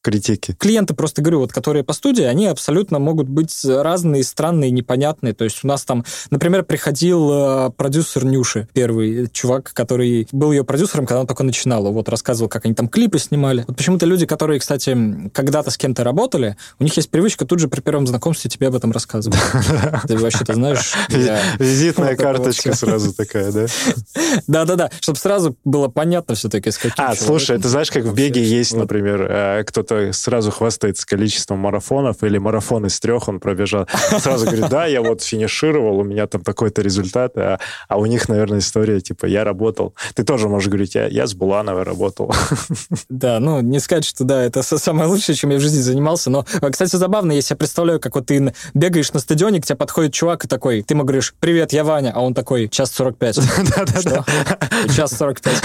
критики 0.02 0.56
клиенты, 0.60 0.94
просто 0.94 1.22
говорю, 1.22 1.40
вот, 1.40 1.52
которые 1.52 1.84
по 1.84 1.94
студии, 1.94 2.24
они 2.24 2.48
абсолютно 2.48 3.00
могут 3.00 3.28
быть 3.28 3.66
разные, 3.66 4.24
странные, 4.24 4.72
непонятные. 4.72 5.34
То 5.34 5.46
есть 5.46 5.64
у 5.64 5.68
нас 5.68 5.84
там, 5.86 6.06
например, 6.30 6.64
приходил 6.64 7.32
э, 7.32 7.70
продюсер 7.76 8.26
Нюши, 8.26 8.68
первый 8.74 9.30
чувак, 9.32 9.72
который 9.74 10.28
был 10.32 10.52
ее 10.52 10.64
продюсером, 10.64 11.06
когда 11.06 11.22
она 11.22 11.28
только 11.28 11.44
начинала. 11.44 11.90
Вот 11.90 12.10
рассказывал, 12.10 12.50
как 12.50 12.66
они 12.66 12.74
там 12.74 12.88
клипы 12.88 13.18
снимали. 13.20 13.64
Вот 13.68 13.78
почему-то 13.78 14.06
люди, 14.06 14.26
которые, 14.26 14.60
кстати, 14.60 14.96
когда-то 15.34 15.72
с 15.72 15.78
кем-то 15.78 16.04
работали, 16.04 16.58
у 16.80 16.84
них 16.84 16.96
есть 16.98 17.10
привычка 17.10 17.46
тут 17.46 17.60
же 17.60 17.68
при 17.68 17.82
первом 17.82 18.06
знакомстве 18.06 18.50
тебе 18.50 18.68
об 18.68 18.76
этом 18.76 18.92
рассказывать. 18.92 19.40
Ты 20.08 20.18
вообще-то 20.18 20.54
знаешь... 20.54 20.94
Визитная 21.58 22.16
карточка 22.16 22.76
сразу 22.76 23.14
такая, 23.14 23.52
да? 23.52 23.66
Да-да-да, 24.48 24.92
чтобы 25.00 25.18
сразу 25.18 25.56
было 25.64 25.88
понятно 25.88 26.36
все-таки, 26.36 26.72
с 26.72 26.78
каким 26.78 26.94
А, 26.98 27.16
слушай, 27.16 27.58
это 27.58 27.70
знаешь, 27.70 27.92
как 27.92 28.04
в 28.04 28.14
беге 28.14 28.44
есть, 28.44 28.74
например, 28.74 29.28
э, 29.30 29.64
кто-то 29.66 30.12
сразу 30.14 30.49
хвастается 30.52 31.06
количеством 31.06 31.60
марафонов 31.60 32.24
или 32.24 32.38
марафон 32.38 32.86
из 32.86 33.00
трех 33.00 33.28
он 33.28 33.40
пробежал. 33.40 33.88
Сразу 34.20 34.46
говорит, 34.46 34.70
да, 34.70 34.86
я 34.86 35.02
вот 35.02 35.22
финишировал, 35.22 36.00
у 36.00 36.04
меня 36.04 36.28
там 36.28 36.42
такой-то 36.42 36.82
результат, 36.82 37.38
а, 37.38 37.60
а 37.88 37.98
у 37.98 38.06
них, 38.06 38.30
наверное, 38.30 38.60
история 38.60 39.00
типа 39.02 39.26
я 39.26 39.44
работал. 39.44 39.94
Ты 40.14 40.24
тоже 40.24 40.48
можешь 40.48 40.68
говорить, 40.68 40.96
я, 40.96 41.08
я 41.08 41.28
с 41.28 41.34
Булановой 41.34 41.84
работал. 41.84 42.34
Да, 43.10 43.40
ну, 43.40 43.62
не 43.62 43.80
сказать, 43.80 44.06
что 44.06 44.24
да, 44.24 44.42
это 44.44 44.62
самое 44.62 45.10
лучшее, 45.10 45.36
чем 45.36 45.50
я 45.52 45.58
в 45.58 45.62
жизни 45.62 45.80
занимался, 45.80 46.30
но, 46.30 46.46
кстати, 46.72 46.96
забавно, 46.96 47.32
если 47.32 47.54
я 47.54 47.58
представляю, 47.58 48.00
как 48.00 48.16
вот 48.16 48.28
ты 48.28 48.54
бегаешь 48.74 49.12
на 49.14 49.20
стадионе, 49.20 49.62
к 49.62 49.66
тебе 49.66 49.76
подходит 49.76 50.14
чувак 50.14 50.46
и 50.46 50.48
такой, 50.48 50.84
ты 50.84 50.94
ему 50.94 51.04
говоришь, 51.04 51.34
привет, 51.40 51.74
я 51.74 51.84
Ваня, 51.84 52.12
а 52.16 52.22
он 52.22 52.34
такой, 52.34 52.70
час 52.70 52.92
45. 52.92 53.40
Да-да-да. 53.76 54.26
Час 54.94 55.18
45. 55.18 55.64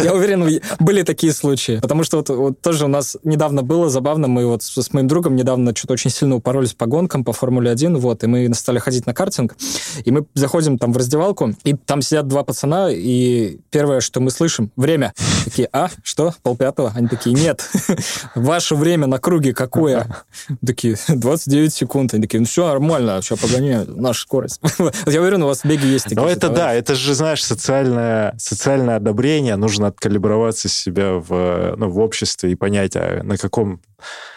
Я 0.04 0.14
уверен, 0.14 0.60
были 0.78 1.02
такие 1.02 1.32
случаи, 1.32 1.78
потому 1.80 2.04
что 2.04 2.24
вот 2.28 2.60
тоже 2.60 2.84
у 2.84 2.88
нас 2.88 3.16
недавно 3.24 3.62
было 3.62 3.83
забавно, 3.88 4.28
мы 4.28 4.46
вот 4.46 4.62
с, 4.62 4.76
с 4.76 4.92
моим 4.92 5.08
другом 5.08 5.36
недавно 5.36 5.74
что-то 5.74 5.94
очень 5.94 6.10
сильно 6.10 6.36
упоролись 6.36 6.74
по 6.74 6.86
гонкам, 6.86 7.24
по 7.24 7.32
Формуле 7.32 7.70
1, 7.70 7.96
вот, 7.98 8.24
и 8.24 8.26
мы 8.26 8.52
стали 8.54 8.78
ходить 8.78 9.06
на 9.06 9.14
картинг, 9.14 9.56
и 10.04 10.10
мы 10.10 10.26
заходим 10.34 10.78
там 10.78 10.92
в 10.92 10.96
раздевалку, 10.96 11.54
и 11.64 11.74
там 11.74 12.02
сидят 12.02 12.28
два 12.28 12.44
пацана, 12.44 12.90
и 12.90 13.58
первое, 13.70 14.00
что 14.00 14.20
мы 14.20 14.30
слышим, 14.30 14.70
время. 14.76 15.12
Такие, 15.44 15.68
а, 15.72 15.90
что, 16.02 16.34
полпятого? 16.42 16.92
Они 16.94 17.08
такие, 17.08 17.34
нет, 17.34 17.68
ваше 18.34 18.74
время 18.74 19.06
на 19.06 19.18
круге 19.18 19.52
какое? 19.52 20.06
Такие, 20.66 20.96
29 21.08 21.72
секунд. 21.72 22.14
Они 22.14 22.22
такие, 22.22 22.40
ну 22.40 22.46
все 22.46 22.66
нормально, 22.66 23.20
все, 23.20 23.36
погоняю, 23.36 23.86
наша 23.96 24.22
скорость. 24.22 24.60
Я 25.06 25.20
уверен, 25.20 25.42
у 25.42 25.46
вас 25.46 25.60
в 25.60 25.64
беге 25.64 25.88
есть 25.88 26.04
такие. 26.04 26.20
Ну 26.20 26.28
это 26.28 26.48
да, 26.48 26.72
это 26.72 26.94
же, 26.94 27.14
знаешь, 27.14 27.44
социальное, 27.44 28.34
социальное 28.38 28.96
одобрение, 28.96 29.56
нужно 29.56 29.88
откалиброваться 29.88 30.68
себя 30.68 31.12
в, 31.14 31.74
ну, 31.76 31.88
в 31.88 31.98
обществе 31.98 32.52
и 32.52 32.54
понять, 32.54 32.96
а 32.96 33.22
на 33.22 33.36
каком 33.36 33.73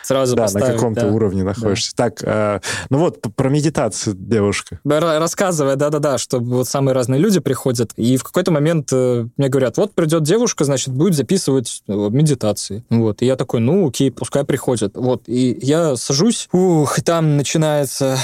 Сразу 0.03 0.35
да, 0.35 0.47
на 0.53 0.61
каком-то 0.61 1.01
да. 1.01 1.07
уровне 1.07 1.43
находишься. 1.43 1.91
Да. 1.95 2.05
Так, 2.05 2.23
э, 2.23 2.61
ну 2.89 2.99
вот, 2.99 3.21
про 3.35 3.49
медитацию 3.49 4.15
девушка. 4.17 4.79
Рассказывая, 4.85 5.75
да-да-да, 5.75 6.17
что 6.17 6.39
вот 6.39 6.67
самые 6.67 6.95
разные 6.95 7.19
люди 7.19 7.39
приходят, 7.39 7.91
и 7.97 8.15
в 8.15 8.23
какой-то 8.23 8.51
момент 8.51 8.89
э, 8.93 9.27
мне 9.35 9.49
говорят, 9.49 9.77
вот 9.77 9.93
придет 9.93 10.23
девушка, 10.23 10.63
значит, 10.63 10.93
будет 10.93 11.15
записывать 11.15 11.83
э, 11.87 11.91
медитации. 11.91 12.85
Вот, 12.89 13.21
и 13.21 13.25
я 13.25 13.35
такой, 13.35 13.59
ну, 13.59 13.87
окей, 13.87 14.11
пускай 14.11 14.45
приходит. 14.45 14.95
Вот, 14.95 15.23
и 15.27 15.57
я 15.61 15.97
сажусь, 15.97 16.47
ух, 16.53 16.99
и 16.99 17.01
там 17.01 17.35
начинается 17.35 18.17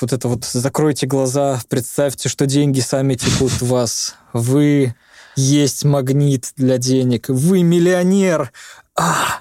вот 0.00 0.12
это 0.12 0.26
вот, 0.28 0.44
закройте 0.44 1.06
глаза, 1.06 1.60
представьте, 1.68 2.28
что 2.28 2.46
деньги 2.46 2.80
сами 2.80 3.14
текут 3.14 3.52
в 3.52 3.68
вас. 3.68 4.16
Вы 4.32 4.94
есть 5.36 5.84
магнит 5.84 6.52
для 6.56 6.78
денег. 6.78 7.28
Вы 7.28 7.62
миллионер. 7.62 8.52
А, 8.96 9.40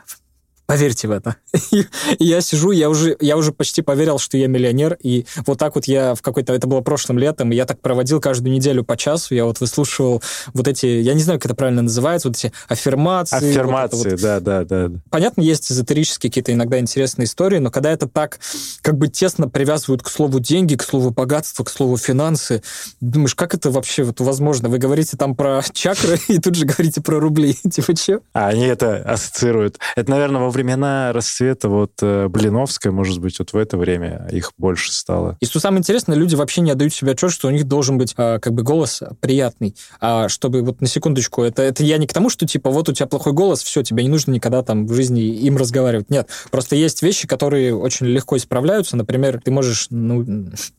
Поверьте 0.69 1.07
в 1.07 1.11
это. 1.11 1.35
Я 2.19 2.41
сижу, 2.41 2.69
я 2.69 2.91
уже, 2.91 3.17
я 3.19 3.37
уже 3.37 3.51
почти 3.51 3.81
поверил, 3.81 4.19
что 4.19 4.37
я 4.37 4.47
миллионер, 4.47 4.97
и 5.01 5.25
вот 5.47 5.57
так 5.57 5.73
вот 5.73 5.85
я 5.85 6.13
в 6.13 6.21
какой-то... 6.21 6.53
Это 6.53 6.67
было 6.67 6.81
прошлым 6.81 7.17
летом, 7.17 7.49
я 7.49 7.65
так 7.65 7.81
проводил 7.81 8.21
каждую 8.21 8.53
неделю 8.53 8.83
по 8.83 8.95
часу, 8.95 9.33
я 9.33 9.45
вот 9.45 9.59
выслушивал 9.61 10.21
вот 10.53 10.67
эти... 10.67 10.85
Я 10.85 11.15
не 11.15 11.23
знаю, 11.23 11.39
как 11.39 11.47
это 11.47 11.55
правильно 11.55 11.81
называется, 11.81 12.27
вот 12.27 12.37
эти 12.37 12.53
аффирмации. 12.67 13.49
Аффирмации, 13.49 14.11
вот 14.11 14.21
да, 14.21 14.39
да, 14.39 14.63
да. 14.63 14.91
Понятно, 15.09 15.41
есть 15.41 15.71
эзотерические 15.71 16.29
какие-то 16.29 16.53
иногда 16.53 16.77
интересные 16.77 17.25
истории, 17.25 17.57
но 17.57 17.71
когда 17.71 17.91
это 17.91 18.07
так 18.07 18.39
как 18.83 18.95
бы 18.95 19.07
тесно 19.07 19.49
привязывают 19.49 20.03
к 20.03 20.09
слову 20.09 20.39
деньги, 20.39 20.75
к 20.75 20.83
слову 20.83 21.09
богатство, 21.09 21.63
к 21.63 21.71
слову 21.71 21.97
финансы, 21.97 22.61
думаешь, 23.01 23.33
как 23.33 23.55
это 23.55 23.71
вообще 23.71 24.03
вот 24.03 24.19
возможно? 24.19 24.69
Вы 24.69 24.77
говорите 24.77 25.17
там 25.17 25.35
про 25.35 25.63
чакры 25.73 26.19
и 26.27 26.37
тут 26.37 26.53
же 26.53 26.67
говорите 26.67 27.01
про 27.01 27.19
рубли. 27.19 27.53
Типа, 27.71 27.95
че? 27.95 28.19
А 28.33 28.49
они 28.49 28.65
это 28.65 28.97
ассоциируют. 28.97 29.79
Это, 29.95 30.11
наверное, 30.11 30.41
во 30.41 30.58
времена 30.59 31.13
расцвета 31.13 31.69
вот 31.69 31.93
э, 32.01 32.27
Блиновской, 32.27 32.91
может 32.91 33.19
быть, 33.19 33.39
вот 33.39 33.53
в 33.53 33.57
это 33.57 33.77
время 33.77 34.27
их 34.29 34.51
больше 34.57 34.91
стало. 34.91 35.37
И 35.39 35.45
что 35.45 35.61
самое 35.61 35.79
интересное, 35.79 36.17
люди 36.17 36.35
вообще 36.35 36.59
не 36.59 36.71
отдают 36.71 36.93
себе 36.93 37.13
отчет, 37.13 37.31
что 37.31 37.47
у 37.47 37.51
них 37.51 37.63
должен 37.63 37.97
быть 37.97 38.13
а, 38.17 38.39
как 38.39 38.53
бы 38.53 38.63
голос 38.63 39.01
приятный. 39.21 39.73
А 40.01 40.27
чтобы 40.27 40.61
вот 40.61 40.81
на 40.81 40.87
секундочку, 40.87 41.43
это, 41.43 41.61
это 41.61 41.83
я 41.83 41.97
не 41.97 42.07
к 42.07 42.13
тому, 42.13 42.29
что 42.29 42.45
типа 42.45 42.69
вот 42.69 42.89
у 42.89 42.93
тебя 42.93 43.07
плохой 43.07 43.31
голос, 43.31 43.63
все, 43.63 43.83
тебе 43.83 44.03
не 44.03 44.09
нужно 44.09 44.31
никогда 44.31 44.61
там 44.61 44.85
в 44.85 44.93
жизни 44.93 45.21
им 45.21 45.55
разговаривать. 45.55 46.09
Нет, 46.09 46.29
просто 46.51 46.75
есть 46.75 47.01
вещи, 47.01 47.25
которые 47.25 47.73
очень 47.73 48.07
легко 48.07 48.35
исправляются. 48.35 48.97
Например, 48.97 49.39
ты 49.41 49.51
можешь 49.51 49.87
ну, 49.89 50.25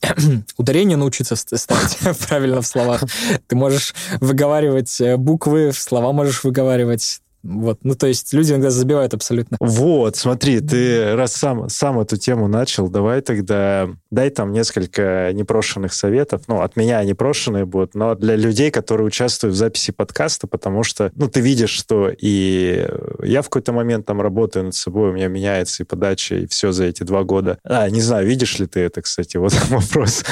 ударение 0.59 0.99
научиться 0.99 1.37
ставить 1.37 2.19
правильно 2.29 2.61
в 2.61 2.67
словах. 2.67 3.05
Ты 3.47 3.57
можешь 3.57 3.95
выговаривать 4.21 5.01
э, 5.01 5.17
буквы, 5.17 5.73
слова 5.73 6.13
можешь 6.13 6.45
выговаривать 6.45 7.21
вот, 7.43 7.81
ну, 7.83 7.95
то 7.95 8.07
есть 8.07 8.33
люди 8.33 8.53
иногда 8.53 8.71
забивают 8.71 9.15
абсолютно. 9.15 9.57
Вот, 9.61 10.17
смотри, 10.17 10.61
ты 10.61 11.15
раз 11.15 11.33
сам, 11.33 11.69
сам 11.69 11.99
эту 12.01 12.17
тему 12.17 12.49
начал, 12.49 12.89
давай 12.89 13.23
тогда 13.23 13.89
дай 14.11 14.31
там 14.31 14.53
несколько 14.53 15.31
непрошенных 15.33 15.93
советов. 15.93 16.43
Ну, 16.49 16.61
от 16.61 16.77
меня 16.77 17.03
непрошенные 17.05 17.65
будут, 17.65 17.95
но 17.95 18.15
для 18.15 18.37
людей, 18.37 18.71
которые 18.71 19.07
участвуют 19.07 19.55
в 19.55 19.59
записи 19.59 19.91
подкаста, 19.91 20.47
потому 20.47 20.83
что, 20.83 21.11
ну, 21.15 21.29
ты 21.29 21.41
видишь, 21.41 21.71
что 21.71 22.11
и 22.17 22.87
я 23.23 23.43
в 23.43 23.47
какой-то 23.47 23.73
момент 23.73 24.07
там 24.07 24.21
работаю 24.21 24.67
над 24.67 24.75
собой, 24.75 25.11
у 25.11 25.13
меня 25.13 25.29
меняется 25.29 25.83
и 25.83 25.87
подача, 25.87 26.37
и 26.37 26.47
все 26.47 26.73
за 26.73 26.85
эти 26.85 27.03
два 27.05 27.23
года. 27.25 27.59
А, 27.65 27.89
не 27.89 28.01
знаю, 28.01 28.27
видишь 28.27 28.59
ли 28.59 28.67
ты 28.67 28.81
это, 28.81 29.03
кстати, 29.03 29.37
вот 29.37 29.55
вопрос. 29.69 30.25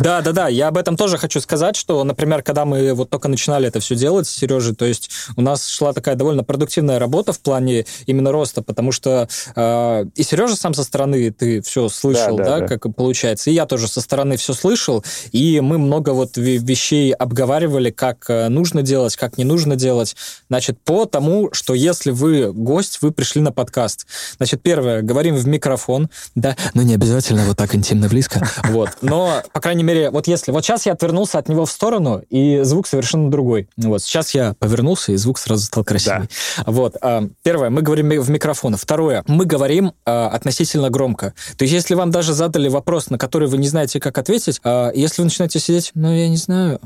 Да, 0.00 0.20
да, 0.22 0.32
да, 0.32 0.48
я 0.48 0.68
об 0.68 0.76
этом 0.76 0.96
тоже 0.96 1.18
хочу 1.18 1.40
сказать, 1.40 1.76
что, 1.76 2.02
например, 2.04 2.42
когда 2.42 2.64
мы 2.64 2.94
вот 2.94 3.10
только 3.10 3.28
начинали 3.28 3.68
это 3.68 3.80
все 3.80 3.94
делать 3.94 4.26
с 4.26 4.30
Сережей, 4.30 4.74
то 4.74 4.84
есть 4.84 5.10
у 5.36 5.42
нас 5.42 5.66
шла 5.66 5.92
такая 5.92 6.11
такая 6.12 6.16
довольно 6.16 6.44
продуктивная 6.44 6.98
работа 6.98 7.32
в 7.32 7.40
плане 7.40 7.84
именно 8.06 8.32
роста, 8.32 8.62
потому 8.62 8.92
что 8.92 9.28
э, 9.56 10.04
и 10.14 10.22
Сережа 10.22 10.56
сам 10.56 10.74
со 10.74 10.84
стороны 10.84 11.30
ты 11.30 11.62
все 11.62 11.88
слышал, 11.88 12.36
да, 12.36 12.44
да, 12.44 12.58
да, 12.60 12.66
как 12.68 12.94
получается, 12.94 13.50
и 13.50 13.54
я 13.54 13.66
тоже 13.66 13.88
со 13.88 14.00
стороны 14.00 14.36
все 14.36 14.52
слышал, 14.52 15.04
и 15.32 15.60
мы 15.60 15.78
много 15.78 16.10
вот 16.10 16.36
вещей 16.36 17.12
обговаривали, 17.12 17.90
как 17.90 18.26
э, 18.28 18.48
нужно 18.48 18.82
делать, 18.82 19.16
как 19.16 19.38
не 19.38 19.44
нужно 19.44 19.76
делать. 19.76 20.16
Значит, 20.48 20.78
по 20.84 21.06
тому, 21.06 21.50
что 21.52 21.74
если 21.74 22.10
вы 22.10 22.52
гость, 22.52 22.98
вы 23.00 23.10
пришли 23.12 23.40
на 23.40 23.52
подкаст. 23.52 24.06
Значит, 24.36 24.62
первое, 24.62 25.02
говорим 25.02 25.36
в 25.36 25.46
микрофон, 25.46 26.08
да, 26.34 26.56
но 26.74 26.82
не 26.82 26.94
обязательно 26.94 27.44
вот 27.44 27.56
так 27.56 27.74
интимно 27.74 28.08
близко, 28.08 28.46
вот. 28.68 28.90
Но, 29.00 29.42
по 29.52 29.60
крайней 29.60 29.84
мере, 29.84 30.10
вот 30.10 30.26
если... 30.26 30.52
Вот 30.52 30.64
сейчас 30.64 30.86
я 30.86 30.92
отвернулся 30.92 31.38
от 31.38 31.48
него 31.48 31.64
в 31.64 31.70
сторону, 31.70 32.22
и 32.28 32.60
звук 32.62 32.86
совершенно 32.86 33.30
другой. 33.30 33.68
Вот, 33.76 34.02
сейчас 34.02 34.34
я 34.34 34.54
повернулся, 34.58 35.12
и 35.12 35.16
звук 35.16 35.38
сразу 35.38 35.64
стал 35.64 35.84
красивый. 35.84 36.01
Да. 36.06 36.26
Вот. 36.66 36.96
А, 37.00 37.28
первое, 37.42 37.70
мы 37.70 37.82
говорим 37.82 38.08
в 38.08 38.30
микрофон. 38.30 38.76
Второе, 38.76 39.24
мы 39.26 39.44
говорим 39.44 39.92
а, 40.04 40.28
относительно 40.28 40.90
громко. 40.90 41.34
То 41.56 41.64
есть, 41.64 41.72
если 41.72 41.94
вам 41.94 42.10
даже 42.10 42.34
задали 42.34 42.68
вопрос, 42.68 43.10
на 43.10 43.18
который 43.18 43.48
вы 43.48 43.58
не 43.58 43.68
знаете, 43.68 44.00
как 44.00 44.18
ответить, 44.18 44.60
а, 44.64 44.90
если 44.94 45.22
вы 45.22 45.26
начинаете 45.26 45.58
сидеть, 45.58 45.90
ну, 45.94 46.12
я 46.12 46.28
не 46.28 46.36
знаю, 46.36 46.80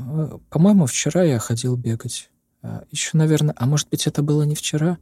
по-моему, 0.49 0.85
вчера 0.85 1.23
я 1.23 1.39
ходил 1.39 1.75
бегать. 1.75 2.29
Еще, 2.91 3.11
наверное, 3.13 3.55
а 3.57 3.65
может 3.65 3.89
быть, 3.89 4.07
это 4.07 4.21
было 4.21 4.43
не 4.43 4.55
вчера? 4.55 4.97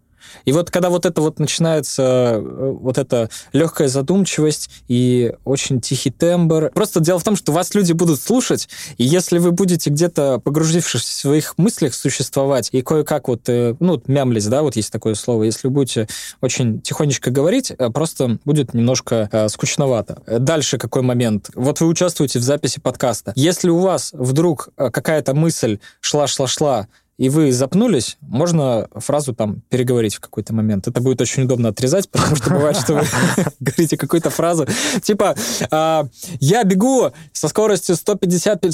И 0.45 0.51
вот 0.51 0.71
когда 0.71 0.89
вот 0.89 1.05
это 1.05 1.21
вот 1.21 1.39
начинается, 1.39 2.03
э, 2.03 2.39
вот 2.41 2.97
эта 2.97 3.29
легкая 3.53 3.87
задумчивость 3.87 4.69
и 4.87 5.33
очень 5.43 5.81
тихий 5.81 6.11
тембр. 6.11 6.71
Просто 6.73 6.99
дело 6.99 7.19
в 7.19 7.23
том, 7.23 7.35
что 7.35 7.51
вас 7.51 7.73
люди 7.73 7.93
будут 7.93 8.21
слушать, 8.21 8.67
и 8.97 9.03
если 9.03 9.39
вы 9.39 9.51
будете 9.51 9.89
где-то 9.89 10.39
погрузившись 10.39 11.01
в 11.01 11.11
своих 11.11 11.57
мыслях 11.57 11.93
существовать 11.93 12.69
и 12.71 12.81
кое-как 12.81 13.27
вот, 13.27 13.47
э, 13.47 13.75
ну, 13.79 14.01
мямлить, 14.07 14.47
да, 14.49 14.61
вот 14.61 14.75
есть 14.75 14.91
такое 14.91 15.15
слово, 15.15 15.43
если 15.43 15.67
будете 15.67 16.07
очень 16.41 16.81
тихонечко 16.81 17.31
говорить, 17.31 17.71
э, 17.71 17.89
просто 17.89 18.39
будет 18.45 18.73
немножко 18.73 19.29
э, 19.31 19.49
скучновато. 19.49 20.21
Дальше 20.39 20.77
какой 20.77 21.01
момент? 21.01 21.49
Вот 21.55 21.79
вы 21.79 21.87
участвуете 21.87 22.39
в 22.39 22.43
записи 22.43 22.79
подкаста. 22.79 23.33
Если 23.35 23.69
у 23.69 23.79
вас 23.79 24.11
вдруг 24.13 24.69
какая-то 24.75 25.33
мысль 25.33 25.79
шла-шла-шла, 26.01 26.87
и 27.17 27.29
вы 27.29 27.51
запнулись, 27.51 28.17
можно 28.21 28.87
фразу 28.93 29.33
там 29.33 29.61
переговорить 29.69 30.15
в 30.15 30.19
какой-то 30.19 30.53
момент. 30.53 30.87
Это 30.87 30.99
будет 31.01 31.21
очень 31.21 31.43
удобно 31.43 31.69
отрезать, 31.69 32.09
потому 32.11 32.35
что 32.35 32.49
бывает, 32.49 32.77
что 32.77 32.95
вы 32.95 33.03
говорите 33.59 33.97
какую-то 33.97 34.29
фразу, 34.29 34.67
типа 35.01 35.35
«А, 35.71 36.07
«Я 36.39 36.63
бегу 36.63 37.11
со 37.31 37.47
скоростью 37.47 37.95
150 37.95 38.65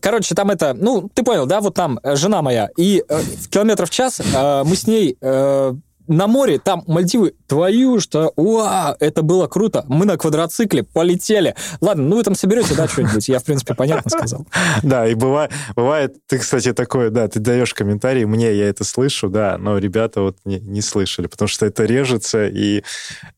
Короче, 0.00 0.34
там 0.34 0.50
это... 0.50 0.74
Ну, 0.74 1.10
ты 1.12 1.22
понял, 1.22 1.46
да? 1.46 1.60
Вот 1.60 1.74
там 1.74 2.00
э, 2.02 2.16
жена 2.16 2.42
моя. 2.42 2.70
И 2.76 3.04
э, 3.08 3.20
километров 3.50 3.90
в 3.90 3.92
час 3.92 4.20
э, 4.20 4.62
мы 4.64 4.76
с 4.76 4.86
ней 4.86 5.16
на 6.08 6.26
море, 6.26 6.58
там 6.58 6.82
Мальдивы, 6.86 7.34
твою 7.46 8.00
что, 8.00 8.32
уа, 8.36 8.96
это 8.98 9.22
было 9.22 9.46
круто. 9.46 9.84
Мы 9.88 10.06
на 10.06 10.16
квадроцикле 10.16 10.82
полетели. 10.82 11.54
Ладно, 11.80 12.04
ну 12.04 12.16
вы 12.16 12.22
там 12.22 12.34
соберете, 12.34 12.74
да, 12.74 12.88
что-нибудь? 12.88 13.28
Я, 13.28 13.38
в 13.38 13.44
принципе, 13.44 13.74
понятно 13.74 14.10
сказал. 14.10 14.46
Да, 14.82 15.06
и 15.06 15.14
бывает, 15.14 15.50
бывает, 15.74 16.16
ты, 16.26 16.38
кстати, 16.38 16.72
такой, 16.72 17.10
да, 17.10 17.28
ты 17.28 17.40
даешь 17.40 17.74
комментарий, 17.74 18.24
мне 18.24 18.54
я 18.54 18.68
это 18.68 18.84
слышу, 18.84 19.28
да, 19.28 19.56
но 19.58 19.78
ребята 19.78 20.22
вот 20.22 20.36
не, 20.44 20.58
не 20.60 20.80
слышали, 20.80 21.26
потому 21.26 21.48
что 21.48 21.66
это 21.66 21.84
режется, 21.84 22.46
и 22.46 22.82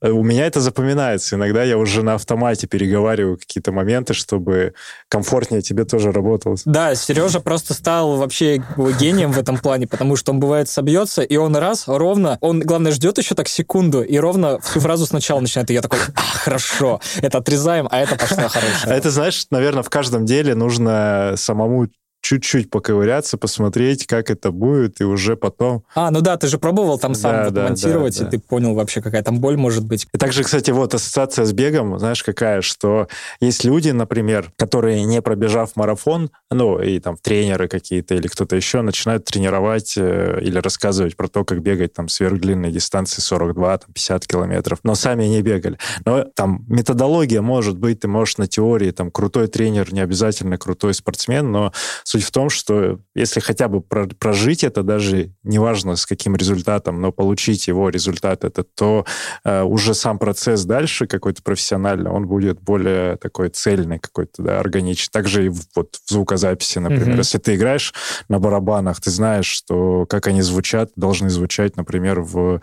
э, 0.01 0.11
у 0.11 0.23
меня 0.23 0.47
это 0.47 0.61
запоминается. 0.61 1.37
Иногда 1.37 1.63
я 1.63 1.79
уже 1.79 2.03
на 2.03 2.15
автомате 2.15 2.67
переговариваю 2.67 3.39
какие-то 3.39 3.73
моменты, 3.73 4.15
чтобы 4.15 4.75
комфортнее 5.09 5.63
тебе 5.63 5.85
тоже 5.85 6.13
работалось. 6.13 6.63
Да, 6.65 6.95
Сережа 6.95 7.41
просто 7.41 7.75
стал 7.75 8.17
вообще 8.17 8.63
гением 8.99 9.33
в 9.33 9.39
этом 9.39 9.59
плане, 9.59 9.87
потому 9.87 10.17
что 10.17 10.33
он 10.33 10.41
бывает 10.41 10.69
собьется, 10.69 11.23
и 11.23 11.37
он 11.37 11.57
раз 11.57 11.85
ровно, 11.87 12.39
он 12.41 12.60
главное, 12.65 12.93
ждет 12.93 13.19
еще 13.19 13.35
так 13.35 13.49
секунду, 13.49 14.03
и 14.03 14.19
ровно 14.19 14.61
всю 14.61 14.81
фразу 14.81 15.07
сначала 15.07 15.41
начинает. 15.41 15.71
И 15.71 15.75
я 15.75 15.83
такой, 15.83 15.99
а, 16.15 16.21
хорошо, 16.21 17.01
это 17.23 17.39
отрезаем, 17.39 17.89
а 17.91 17.99
это 18.01 18.17
пошло 18.17 18.49
хорошее. 18.49 18.93
А 18.93 18.95
это, 18.95 19.11
знаешь, 19.11 19.47
наверное, 19.51 19.83
в 19.83 19.91
каждом 19.91 20.27
деле 20.27 20.55
нужно 20.55 21.35
самому 21.37 21.89
чуть-чуть 22.21 22.71
поковыряться, 22.71 23.39
посмотреть, 23.39 24.07
как 24.07 24.31
это 24.31 24.51
будет, 24.51 25.01
и 25.01 25.05
уже 25.05 25.37
потом... 25.37 25.85
А, 25.95 26.11
ну 26.11 26.21
да, 26.21 26.37
ты 26.37 26.49
же 26.49 26.59
пробовал 26.59 26.99
там 26.99 27.15
сам 27.15 27.33
да, 27.33 27.45
вот 27.45 27.55
да, 27.55 27.69
монтировать, 27.69 28.19
да, 28.19 28.23
и 28.23 28.25
да. 28.25 28.31
ты 28.31 28.39
понял 28.39 28.75
вообще, 28.75 29.01
какая 29.01 29.23
там 29.23 29.41
боль 29.41 29.57
может 29.57 29.85
быть. 29.85 30.07
И 30.13 30.19
также, 30.19 30.43
кстати, 30.43 30.71
вот 30.71 30.95
ассоциация 30.95 31.45
с 31.45 31.53
бегом, 31.53 31.99
знаешь, 31.99 32.23
какая, 32.23 32.61
что 32.61 33.09
есть 33.41 33.65
люди, 33.65 33.91
например, 33.91 34.53
которые, 34.57 35.05
не 35.05 35.23
пробежав 35.23 35.77
марафон, 35.77 36.31
ну, 36.51 36.81
и 36.81 36.99
там 36.99 37.17
тренеры 37.17 37.69
какие-то 37.69 38.15
или 38.15 38.29
кто-то 38.29 38.57
еще, 38.57 38.83
начинают 38.83 39.25
тренировать 39.25 39.95
э, 39.97 40.41
или 40.43 40.59
рассказывать 40.59 41.17
про 41.17 41.29
то, 41.29 41.45
как 41.45 41.63
бегать 41.63 41.95
там 41.95 42.09
сверхдлинные 42.09 42.73
дистанции 42.73 43.21
42, 43.21 43.79
там, 43.79 43.93
50 43.93 44.27
километров, 44.27 44.81
но 44.83 44.95
сами 44.95 45.25
не 45.25 45.43
бегали. 45.43 45.79
Но 46.05 46.25
там 46.25 46.65
методология 46.69 47.41
может 47.41 47.79
быть, 47.79 48.01
ты 48.01 48.09
можешь 48.09 48.37
на 48.37 48.47
теории, 48.47 48.91
там, 48.91 49.11
крутой 49.11 49.49
тренер, 49.49 49.93
не 49.93 50.01
обязательно 50.01 50.59
крутой 50.59 50.95
спортсмен, 50.95 51.51
но 51.51 51.73
Суть 52.11 52.25
в 52.25 52.33
том, 52.33 52.51
что 52.51 52.99
если 53.15 53.39
хотя 53.39 53.69
бы 53.69 53.83
прожить 53.83 54.65
это, 54.65 54.83
даже 54.83 55.31
неважно 55.45 55.95
с 55.95 56.07
каким 56.07 56.35
результатом, 56.35 57.01
но 57.01 57.13
получить 57.13 57.69
его 57.69 57.89
результат 57.89 58.43
это, 58.43 58.65
то 58.65 59.07
э, 59.45 59.63
уже 59.63 59.95
сам 59.95 60.19
процесс 60.19 60.65
дальше 60.65 61.07
какой-то 61.07 61.41
профессиональный, 61.45 62.11
он 62.11 62.27
будет 62.27 62.61
более 62.61 63.17
такой 63.17 63.49
цельный 63.51 64.01
какой-то, 64.01 64.43
да, 64.43 64.59
органичный. 64.59 65.13
Также 65.13 65.47
и 65.47 65.49
в, 65.51 65.61
вот 65.77 66.01
в 66.05 66.11
звукозаписи, 66.11 66.81
например. 66.81 67.11
Mm-hmm. 67.11 67.19
Если 67.19 67.39
ты 67.39 67.55
играешь 67.55 67.95
на 68.29 68.41
барабанах, 68.41 69.01
ты 69.01 69.13
знаешь, 69.13 69.47
что 69.47 70.05
как 70.07 70.27
они 70.27 70.43
звучат, 70.43 70.91
должны 70.97 71.31
звучать, 71.31 71.77
например, 71.77 72.23
в 72.23 72.61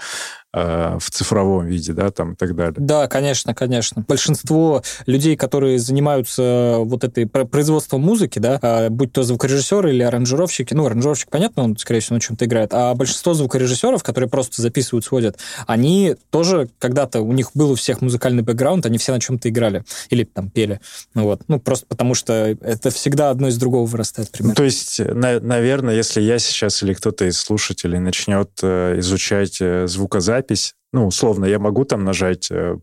Э, 0.54 0.98
в 0.98 1.12
цифровом 1.12 1.66
виде, 1.66 1.92
да, 1.92 2.10
там 2.10 2.32
и 2.32 2.36
так 2.36 2.56
далее. 2.56 2.76
Да, 2.78 3.08
конечно, 3.08 3.54
конечно. 3.54 4.06
Большинство 4.08 4.82
людей, 5.06 5.36
которые 5.36 5.78
занимаются 5.78 6.78
вот 6.80 7.04
этой 7.04 7.28
производством 7.28 8.02
музыки, 8.02 8.40
да, 8.40 8.58
а, 8.62 8.90
будь 8.90 9.12
то 9.12 9.24
звукорежиссеры 9.24 9.94
или 9.94 10.02
аранжировщики, 10.02 10.74
ну, 10.74 10.86
аранжировщик, 10.86 11.30
понятно, 11.30 11.64
он, 11.64 11.78
скорее 11.78 12.00
всего, 12.00 12.16
на 12.16 12.22
чем-то 12.22 12.46
играет, 12.46 12.70
а 12.74 12.96
большинство 12.96 13.34
звукорежиссеров, 13.34 14.04
которые 14.04 14.30
просто 14.30 14.62
записывают, 14.62 15.04
сводят, 15.04 15.38
они 15.68 16.16
тоже 16.30 16.70
когда-то, 16.80 17.20
у 17.20 17.34
них 17.34 17.52
был 17.54 17.72
у 17.72 17.76
всех 17.76 18.00
музыкальный 18.02 18.42
бэкграунд, 18.42 18.86
они 18.86 18.98
все 18.98 19.12
на 19.12 19.20
чем-то 19.20 19.50
играли 19.50 19.84
или 20.10 20.24
там 20.24 20.50
пели, 20.50 20.80
ну 21.14 21.26
вот, 21.26 21.42
ну, 21.50 21.60
просто 21.60 21.86
потому 21.88 22.16
что 22.16 22.34
это 22.34 22.90
всегда 22.90 23.32
одно 23.32 23.50
из 23.50 23.58
другого 23.58 23.86
вырастает 23.86 24.32
примерно. 24.32 24.54
Ну, 24.54 24.56
то 24.56 24.64
есть, 24.64 25.00
на, 25.00 25.42
наверное, 25.42 25.94
если 25.94 26.22
я 26.22 26.40
сейчас 26.40 26.82
или 26.84 26.94
кто-то 26.94 27.26
из 27.26 27.38
слушателей 27.38 28.00
начнет 28.00 28.50
э, 28.64 29.00
изучать 29.00 29.58
э, 29.60 29.88
звукозапись, 29.88 30.37
запись, 30.38 30.76
ну, 30.94 31.08
условно, 31.08 31.46
я 31.46 31.60
могу 31.60 31.84
там 31.86 32.04
нажать 32.04 32.50
э, 32.52 32.78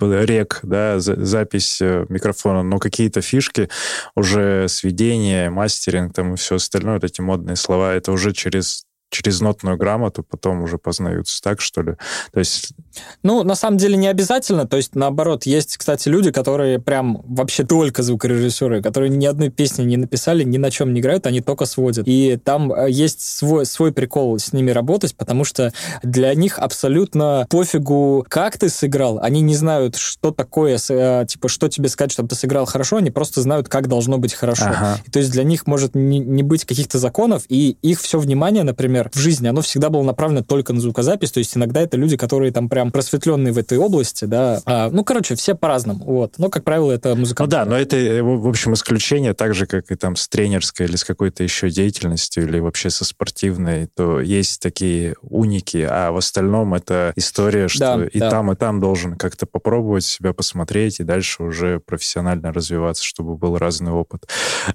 рек, 0.00 0.60
да, 0.62 1.00
запись 1.00 1.80
э, 1.80 2.06
микрофона, 2.08 2.62
но 2.62 2.78
какие-то 2.78 3.20
фишки, 3.20 3.68
уже 4.16 4.68
сведение, 4.68 5.50
мастеринг 5.50 6.14
там 6.14 6.34
и 6.34 6.36
все 6.36 6.56
остальное, 6.56 6.94
вот 6.94 7.04
эти 7.04 7.20
модные 7.20 7.56
слова, 7.56 7.94
это 7.94 8.12
уже 8.12 8.32
через 8.32 8.84
через 9.10 9.40
нотную 9.40 9.76
грамоту 9.76 10.24
потом 10.24 10.62
уже 10.62 10.76
познаются, 10.76 11.40
так 11.40 11.60
что 11.60 11.82
ли? 11.82 11.94
То 12.32 12.40
есть... 12.40 12.74
Ну, 13.22 13.42
на 13.42 13.54
самом 13.54 13.78
деле 13.78 13.96
не 13.96 14.08
обязательно, 14.08 14.66
то 14.66 14.76
есть 14.76 14.94
наоборот, 14.94 15.46
есть, 15.46 15.76
кстати, 15.76 16.08
люди, 16.08 16.30
которые 16.30 16.78
прям 16.78 17.22
вообще 17.26 17.64
только 17.64 18.02
звукорежиссеры, 18.02 18.82
которые 18.82 19.10
ни 19.10 19.26
одной 19.26 19.50
песни 19.50 19.82
не 19.84 19.96
написали, 19.96 20.44
ни 20.44 20.56
на 20.58 20.70
чем 20.70 20.92
не 20.94 21.00
играют, 21.00 21.26
они 21.26 21.40
только 21.40 21.66
сводят. 21.66 22.04
И 22.06 22.38
там 22.42 22.72
э, 22.72 22.90
есть 22.90 23.20
свой, 23.20 23.66
свой 23.66 23.92
прикол 23.92 24.38
с 24.38 24.52
ними 24.52 24.70
работать, 24.70 25.14
потому 25.16 25.44
что 25.44 25.72
для 26.02 26.34
них 26.34 26.58
абсолютно 26.58 27.46
пофигу, 27.50 28.24
как 28.28 28.58
ты 28.58 28.68
сыграл. 28.68 29.18
Они 29.20 29.40
не 29.40 29.54
знают, 29.54 29.96
что 29.96 30.30
такое, 30.30 30.78
э, 30.88 31.26
типа, 31.28 31.48
что 31.48 31.68
тебе 31.68 31.88
сказать, 31.88 32.12
чтобы 32.12 32.28
ты 32.28 32.34
сыграл 32.34 32.64
хорошо, 32.64 32.96
они 32.96 33.10
просто 33.10 33.40
знают, 33.40 33.68
как 33.68 33.88
должно 33.88 34.18
быть 34.18 34.34
хорошо. 34.34 34.66
Ага. 34.66 34.98
И, 35.06 35.10
то 35.10 35.18
есть 35.18 35.30
для 35.30 35.44
них 35.44 35.66
может 35.66 35.94
не, 35.94 36.18
не 36.18 36.42
быть 36.42 36.64
каких-то 36.64 36.98
законов, 36.98 37.44
и 37.48 37.76
их 37.82 38.00
все 38.00 38.18
внимание, 38.18 38.62
например, 38.62 38.84
например, 38.84 39.10
в 39.12 39.18
жизни, 39.18 39.48
оно 39.48 39.60
всегда 39.62 39.90
было 39.90 40.02
направлено 40.02 40.42
только 40.42 40.72
на 40.72 40.80
звукозапись, 40.80 41.32
то 41.32 41.38
есть 41.38 41.56
иногда 41.56 41.80
это 41.80 41.96
люди, 41.96 42.16
которые 42.16 42.52
там 42.52 42.68
прям 42.68 42.83
просветленные 42.90 43.52
в 43.52 43.58
этой 43.58 43.78
области, 43.78 44.24
да. 44.24 44.60
А, 44.66 44.90
ну, 44.90 45.04
короче, 45.04 45.34
все 45.34 45.54
по-разному, 45.54 46.04
вот. 46.04 46.34
Но, 46.38 46.48
как 46.48 46.64
правило, 46.64 46.92
это 46.92 47.14
музыканты. 47.14 47.56
Ну 47.56 47.62
да, 47.62 47.64
но 47.68 47.76
это, 47.76 47.96
э, 47.96 48.22
в 48.22 48.48
общем, 48.48 48.74
исключение, 48.74 49.34
так 49.34 49.54
же, 49.54 49.66
как 49.66 49.90
и 49.90 49.94
там 49.94 50.16
с 50.16 50.28
тренерской 50.28 50.86
или 50.86 50.96
с 50.96 51.04
какой-то 51.04 51.42
еще 51.42 51.70
деятельностью, 51.70 52.44
или 52.44 52.58
вообще 52.58 52.90
со 52.90 53.04
спортивной, 53.04 53.88
то 53.94 54.20
есть 54.20 54.60
такие 54.60 55.14
уники, 55.22 55.86
а 55.88 56.12
в 56.12 56.16
остальном 56.16 56.74
это 56.74 57.12
история, 57.16 57.68
что 57.68 57.98
да, 57.98 58.06
и 58.06 58.18
да. 58.18 58.30
там, 58.30 58.52
и 58.52 58.56
там 58.56 58.80
должен 58.80 59.16
как-то 59.16 59.46
попробовать 59.46 60.04
себя 60.04 60.32
посмотреть, 60.32 61.00
и 61.00 61.04
дальше 61.04 61.42
уже 61.42 61.80
профессионально 61.80 62.52
развиваться, 62.52 63.04
чтобы 63.04 63.36
был 63.36 63.58
разный 63.58 63.92
опыт. 63.92 64.28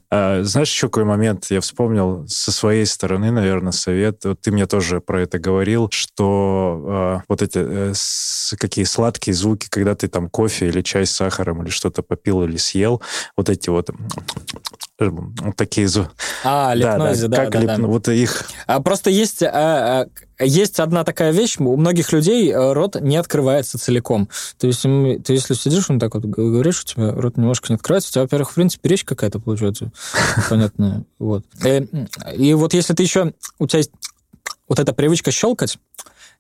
А, 0.10 0.43
знаешь, 0.43 0.72
еще 0.72 0.88
какой 0.89 1.04
момент 1.04 1.48
я 1.50 1.62
вспомнил 1.62 2.28
со 2.28 2.52
своей 2.52 2.86
стороны, 2.86 3.32
наверное, 3.32 3.72
совет 3.72 4.26
вот 4.26 4.41
ты 4.41 4.52
мне 4.52 4.65
тоже 4.65 5.02
про 5.02 5.22
это 5.22 5.39
говорил, 5.39 5.89
что 5.91 7.19
э, 7.19 7.24
вот 7.28 7.41
эти 7.41 7.60
э, 7.60 7.93
какие 8.57 8.85
сладкие 8.85 9.33
звуки, 9.33 9.67
когда 9.69 9.95
ты 9.95 10.07
там 10.07 10.29
кофе 10.29 10.67
или 10.67 10.81
чай 10.81 11.05
с 11.05 11.12
сахаром 11.12 11.63
или 11.63 11.69
что-то 11.69 12.01
попил 12.01 12.43
или 12.43 12.57
съел, 12.57 13.01
вот 13.35 13.49
эти 13.49 13.69
вот 13.69 13.89
вот 14.99 15.55
такие 15.55 15.88
звуки. 15.88 16.09
А, 16.43 16.73
липнози, 16.73 17.27
да, 17.27 17.38
да, 17.38 17.43
как 17.45 17.51
да, 17.53 17.59
лип... 17.59 17.67
да. 17.69 17.88
Вот 17.88 18.07
их... 18.09 18.49
А 18.67 18.81
просто 18.81 19.09
есть... 19.09 19.41
А, 19.43 20.07
а, 20.39 20.43
есть 20.43 20.79
одна 20.79 21.03
такая 21.03 21.31
вещь, 21.31 21.57
у 21.57 21.75
многих 21.77 22.12
людей 22.12 22.51
э, 22.51 22.73
рот 22.73 22.95
не 22.99 23.17
открывается 23.17 23.77
целиком. 23.77 24.29
То 24.57 24.67
есть 24.67 24.81
ты 24.81 25.33
если 25.33 25.53
сидишь, 25.53 25.89
он 25.89 25.99
так 25.99 26.15
вот 26.15 26.25
говоришь, 26.25 26.81
у 26.81 26.85
тебя 26.85 27.12
рот 27.12 27.38
немножко 27.38 27.67
не 27.69 27.75
открывается, 27.75 28.09
у 28.09 28.12
тебя, 28.13 28.21
во-первых, 28.23 28.51
в 28.51 28.55
принципе, 28.55 28.89
речь 28.89 29.03
какая-то 29.03 29.39
получается 29.39 29.91
понятная. 30.49 31.05
Вот. 31.17 31.45
Э, 31.63 31.81
и 32.35 32.53
вот 32.53 32.73
если 32.73 32.93
ты 32.93 33.03
еще... 33.03 33.33
У 33.57 33.67
тебя 33.67 33.79
есть 33.79 33.91
вот 34.67 34.79
эта 34.79 34.93
привычка 34.93 35.31
щелкать, 35.31 35.77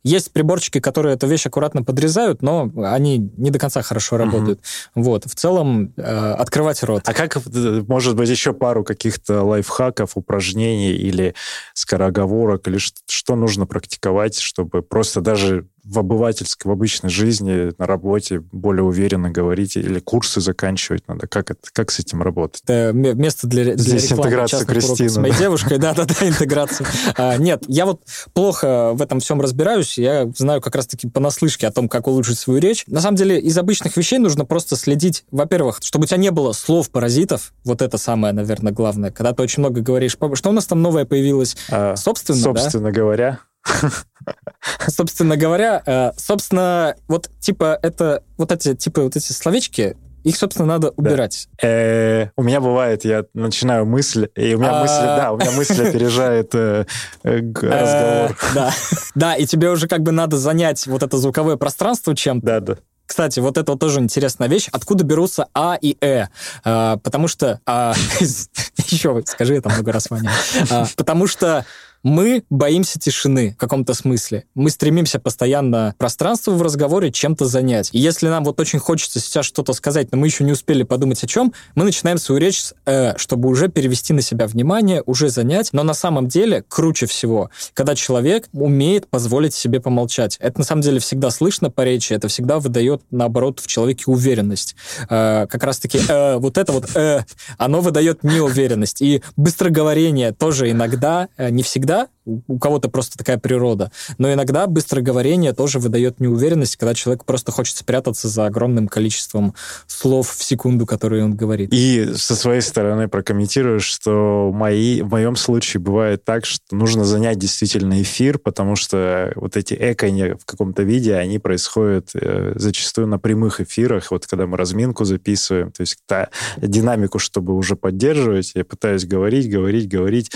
Есть 0.03 0.31
приборчики, 0.31 0.79
которые 0.79 1.15
эту 1.15 1.27
вещь 1.27 1.45
аккуратно 1.45 1.83
подрезают, 1.83 2.41
но 2.41 2.71
они 2.77 3.31
не 3.37 3.51
до 3.51 3.59
конца 3.59 3.81
хорошо 3.81 4.15
работают. 4.17 4.61
Угу. 4.95 5.03
Вот. 5.03 5.25
В 5.25 5.35
целом, 5.35 5.93
э, 5.97 6.01
открывать 6.01 6.81
рот. 6.83 7.01
А 7.05 7.13
как, 7.13 7.35
э, 7.35 7.83
может 7.87 8.15
быть, 8.15 8.29
еще 8.29 8.53
пару 8.53 8.85
каких-то 8.85 9.43
лайфхаков, 9.43 10.11
упражнений 10.15 10.91
или 10.91 11.35
скороговорок, 11.73 12.67
или 12.69 12.77
что 12.77 13.35
нужно 13.35 13.65
практиковать, 13.65 14.39
чтобы 14.39 14.81
просто 14.81 15.19
даже 15.19 15.67
в 15.89 15.99
обывательской, 15.99 16.69
в 16.69 16.71
обычной 16.71 17.09
жизни, 17.09 17.71
на 17.77 17.87
работе 17.87 18.41
более 18.51 18.83
уверенно 18.83 19.31
говорить, 19.31 19.75
или 19.75 19.99
курсы 19.99 20.39
заканчивать 20.39 21.07
надо? 21.07 21.27
Как, 21.27 21.51
это, 21.51 21.61
как 21.73 21.91
с 21.91 21.99
этим 21.99 22.21
работать? 22.21 22.61
Это 22.63 22.91
место 22.93 23.47
для, 23.47 23.63
для 23.63 23.77
Здесь 23.77 24.11
интеграция 24.11 24.65
Кристины. 24.65 25.09
С 25.09 25.17
моей 25.17 25.33
девушкой, 25.35 25.79
да-да-да, 25.79 26.13
интеграция. 26.27 26.87
А, 27.17 27.37
нет, 27.37 27.63
я 27.67 27.85
вот 27.85 28.01
плохо 28.33 28.91
в 28.93 29.01
этом 29.01 29.19
всем 29.19 29.41
разбираюсь, 29.41 29.97
я 29.97 30.31
знаю 30.35 30.61
как 30.61 30.75
раз-таки 30.75 31.07
понаслышке 31.09 31.67
о 31.67 31.71
том, 31.71 31.89
как 31.89 32.07
улучшить 32.07 32.37
свою 32.37 32.59
речь. 32.59 32.83
На 32.87 33.01
самом 33.01 33.17
деле, 33.17 33.39
из 33.39 33.57
обычных 33.57 33.97
вещей 33.97 34.19
нужно 34.19 34.45
просто 34.45 34.75
следить, 34.75 35.25
во-первых, 35.31 35.79
чтобы 35.81 36.03
у 36.03 36.07
тебя 36.07 36.17
не 36.17 36.31
было 36.31 36.51
слов-паразитов, 36.51 37.53
вот 37.63 37.81
это 37.81 37.97
самое, 37.97 38.33
наверное, 38.33 38.71
главное, 38.71 39.11
когда 39.11 39.33
ты 39.33 39.41
очень 39.41 39.61
много 39.61 39.81
говоришь, 39.81 40.17
что 40.33 40.49
у 40.49 40.53
нас 40.53 40.67
там 40.67 40.81
новое 40.81 41.05
появилось, 41.05 41.57
а, 41.69 41.95
собственно, 41.95 42.39
Собственно 42.39 42.91
говоря, 42.91 43.39
Собственно 44.87 45.37
говоря, 45.37 45.81
э, 45.85 46.11
собственно, 46.17 46.95
вот 47.07 47.29
типа 47.39 47.77
это 47.81 48.23
вот 48.37 48.51
эти 48.51 48.75
типа 48.75 49.03
вот 49.03 49.15
эти 49.15 49.31
словечки, 49.31 49.95
их, 50.23 50.35
собственно, 50.35 50.67
надо 50.67 50.89
убирать. 50.97 51.47
Э, 51.61 52.27
у 52.35 52.43
меня 52.43 52.59
бывает, 52.59 53.05
я 53.05 53.23
начинаю 53.33 53.85
мысль, 53.85 54.27
и 54.35 54.53
у 54.53 54.59
меня 54.59 54.81
мысль, 54.81 54.93
а. 55.01 55.17
да, 55.17 55.31
у 55.31 55.37
меня 55.37 55.51
мысль 55.51 55.87
опережает 55.87 56.53
э, 56.53 56.85
разговор. 57.23 58.37
Да, 58.53 58.73
да, 59.15 59.35
и 59.35 59.45
тебе 59.45 59.69
уже 59.69 59.87
как 59.87 60.01
бы 60.01 60.11
надо 60.11 60.37
занять 60.37 60.87
вот 60.87 61.03
это 61.03 61.17
звуковое 61.17 61.55
пространство 61.55 62.15
чем-то. 62.15 62.45
Да, 62.45 62.59
да. 62.59 62.75
Кстати, 63.09 63.39
вот 63.39 63.57
это 63.57 63.71
вот 63.71 63.79
тоже 63.79 64.01
интересная 64.01 64.47
вещь. 64.47 64.69
Откуда 64.71 65.03
берутся 65.03 65.47
А 65.55 65.75
и 65.81 65.97
Э? 65.99 66.27
А, 66.63 66.97
потому 66.97 67.27
что... 67.27 67.59
А, 67.65 67.95
еще 68.19 69.23
скажи 69.25 69.55
это 69.55 69.69
много 69.69 69.91
раз, 69.91 70.11
Ваня. 70.11 70.29
А, 70.69 70.85
потому 70.95 71.25
что 71.25 71.65
мы 72.03 72.43
боимся 72.49 72.99
тишины 72.99 73.51
в 73.51 73.57
каком-то 73.57 73.93
смысле. 73.93 74.45
Мы 74.55 74.69
стремимся 74.69 75.19
постоянно 75.19 75.95
пространство 75.97 76.51
в 76.51 76.61
разговоре 76.61 77.11
чем-то 77.11 77.45
занять. 77.45 77.89
И 77.91 77.99
если 77.99 78.27
нам 78.27 78.43
вот 78.43 78.59
очень 78.59 78.79
хочется 78.79 79.19
сейчас 79.19 79.45
что-то 79.45 79.73
сказать, 79.73 80.11
но 80.11 80.17
мы 80.17 80.27
еще 80.27 80.43
не 80.43 80.51
успели 80.51 80.83
подумать 80.83 81.23
о 81.23 81.27
чем, 81.27 81.53
мы 81.75 81.83
начинаем 81.83 82.17
свою 82.17 82.39
речь 82.39 82.63
«э», 82.85 83.17
чтобы 83.17 83.49
уже 83.49 83.67
перевести 83.67 84.13
на 84.13 84.21
себя 84.21 84.47
внимание, 84.47 85.03
уже 85.05 85.29
занять. 85.29 85.69
Но 85.73 85.83
на 85.83 85.93
самом 85.93 86.27
деле 86.27 86.63
круче 86.67 87.05
всего, 87.05 87.49
когда 87.73 87.95
человек 87.95 88.47
умеет 88.53 89.07
позволить 89.07 89.53
себе 89.53 89.79
помолчать. 89.79 90.37
Это 90.39 90.59
на 90.59 90.65
самом 90.65 90.81
деле 90.81 90.99
всегда 90.99 91.31
слышно 91.31 91.69
по 91.69 91.81
речи, 91.81 92.13
это 92.13 92.27
всегда 92.27 92.59
выдает, 92.59 93.01
наоборот, 93.11 93.59
в 93.59 93.67
человеке 93.67 94.05
уверенность. 94.07 94.75
Э, 95.09 95.47
как 95.47 95.63
раз-таки 95.63 95.99
э, 96.07 96.37
вот 96.37 96.57
это 96.57 96.71
вот 96.71 96.95
«э», 96.95 97.23
оно 97.57 97.81
выдает 97.81 98.23
неуверенность. 98.23 99.01
И 99.01 99.21
быстроговорение 99.35 100.31
тоже 100.31 100.71
иногда, 100.71 101.27
э, 101.37 101.49
не 101.49 101.63
всегда 101.63 101.88
всегда, 101.89 102.07
у 102.47 102.59
кого-то 102.59 102.89
просто 102.89 103.17
такая 103.17 103.37
природа, 103.37 103.91
но 104.17 104.31
иногда 104.31 104.67
быстроговорение 104.67 105.53
тоже 105.53 105.79
выдает 105.79 106.19
неуверенность, 106.19 106.77
когда 106.77 106.93
человек 106.93 107.25
просто 107.25 107.51
хочет 107.51 107.77
спрятаться 107.77 108.27
за 108.27 108.45
огромным 108.45 108.87
количеством 108.87 109.53
слов 109.87 110.35
в 110.35 110.43
секунду, 110.43 110.85
которые 110.85 111.23
он 111.23 111.35
говорит. 111.35 111.69
И 111.73 112.13
со 112.15 112.35
своей 112.35 112.61
стороны 112.61 113.07
прокомментирую, 113.07 113.79
что 113.79 114.51
мои, 114.53 115.01
в 115.01 115.09
моем 115.09 115.35
случае 115.35 115.81
бывает 115.81 116.23
так, 116.23 116.45
что 116.45 116.75
нужно 116.75 117.03
занять 117.03 117.37
действительно 117.37 118.01
эфир, 118.01 118.39
потому 118.39 118.75
что 118.75 119.31
вот 119.35 119.57
эти 119.57 119.75
экони 119.79 120.35
в 120.39 120.45
каком-то 120.45 120.83
виде, 120.83 121.15
они 121.15 121.39
происходят 121.39 122.09
э, 122.13 122.53
зачастую 122.55 123.07
на 123.07 123.19
прямых 123.19 123.61
эфирах, 123.61 124.11
вот 124.11 124.27
когда 124.27 124.45
мы 124.47 124.57
разминку 124.57 125.05
записываем, 125.05 125.71
то 125.71 125.81
есть 125.81 125.97
та 126.05 126.29
динамику, 126.57 127.19
чтобы 127.19 127.55
уже 127.55 127.75
поддерживать, 127.75 128.51
я 128.55 128.65
пытаюсь 128.65 129.05
говорить, 129.05 129.49
говорить, 129.49 129.87
говорить, 129.87 130.31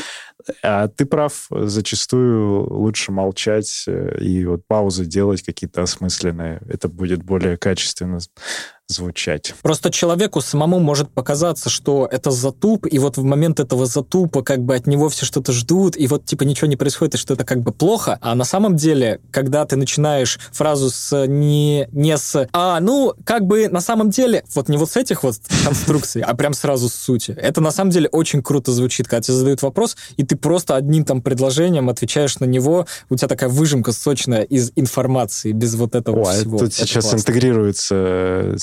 а 0.62 0.88
ты 0.88 1.06
прав, 1.06 1.48
зачастую 1.84 2.74
лучше 2.74 3.12
молчать 3.12 3.84
э, 3.88 4.18
и 4.22 4.46
вот 4.46 4.66
паузы 4.66 5.06
делать 5.06 5.42
какие-то 5.42 5.82
осмысленные. 5.82 6.62
Это 6.70 6.88
будет 6.88 7.24
более 7.24 7.58
качественно 7.58 8.20
звучать. 8.94 9.54
Просто 9.62 9.92
человеку 9.92 10.42
самому 10.42 10.80
может 10.80 11.10
показаться, 11.10 11.70
что 11.70 12.08
это 12.12 12.32
затуп, 12.32 12.88
и 12.90 13.00
вот 13.00 13.18
в 13.18 13.24
момент 13.24 13.60
этого 13.60 13.86
затупа 13.86 14.42
как 14.44 14.62
бы 14.64 14.76
от 14.76 14.88
него 14.88 15.10
все 15.10 15.26
что-то 15.26 15.52
ждут, 15.52 15.98
и 15.98 16.08
вот 16.08 16.26
типа 16.26 16.44
ничего 16.44 16.68
не 16.68 16.76
происходит, 16.76 17.16
и 17.16 17.18
что 17.18 17.34
это 17.34 17.44
как 17.44 17.62
бы 17.62 17.72
плохо. 17.72 18.18
А 18.22 18.36
на 18.36 18.44
самом 18.44 18.76
деле, 18.76 19.20
когда 19.32 19.66
ты 19.66 19.76
начинаешь 19.76 20.40
фразу 20.52 20.90
с 20.90 21.26
не, 21.28 21.88
не 21.92 22.18
с 22.18 22.48
«а, 22.54 22.80
ну, 22.80 23.14
как 23.26 23.46
бы 23.46 23.70
на 23.70 23.82
самом 23.82 24.10
деле», 24.10 24.44
вот 24.56 24.70
не 24.70 24.78
вот 24.78 24.92
с 24.92 24.98
этих 24.98 25.24
вот 25.24 25.36
конструкций, 25.64 26.22
а 26.22 26.34
прям 26.36 26.54
сразу 26.54 26.90
с 26.90 26.94
сути. 26.94 27.32
Это 27.32 27.62
на 27.62 27.72
самом 27.72 27.92
деле 27.92 28.10
очень 28.10 28.42
круто 28.42 28.72
звучит, 28.72 29.08
когда 29.08 29.22
тебе 29.22 29.36
задают 29.36 29.62
вопрос, 29.62 29.98
и 30.18 30.24
ты 30.24 30.36
просто 30.36 30.76
одним 30.76 31.06
там 31.06 31.22
предложением 31.22 31.90
отвечаешь 31.90 32.40
на 32.40 32.46
него, 32.46 32.86
у 33.10 33.16
тебя 33.16 33.28
такая 33.28 33.50
выжимка 33.50 33.92
сочная 33.92 34.44
из 34.44 34.72
информации, 34.76 35.52
без 35.52 35.76
вот 35.76 35.96
этого 35.96 36.22
О, 36.22 36.34
всего. 36.34 36.60
Тут 36.60 36.70
это 36.70 36.78
сейчас 36.78 37.06
классно. 37.06 37.18
интегрируется 37.18 37.96
э, 37.96 38.58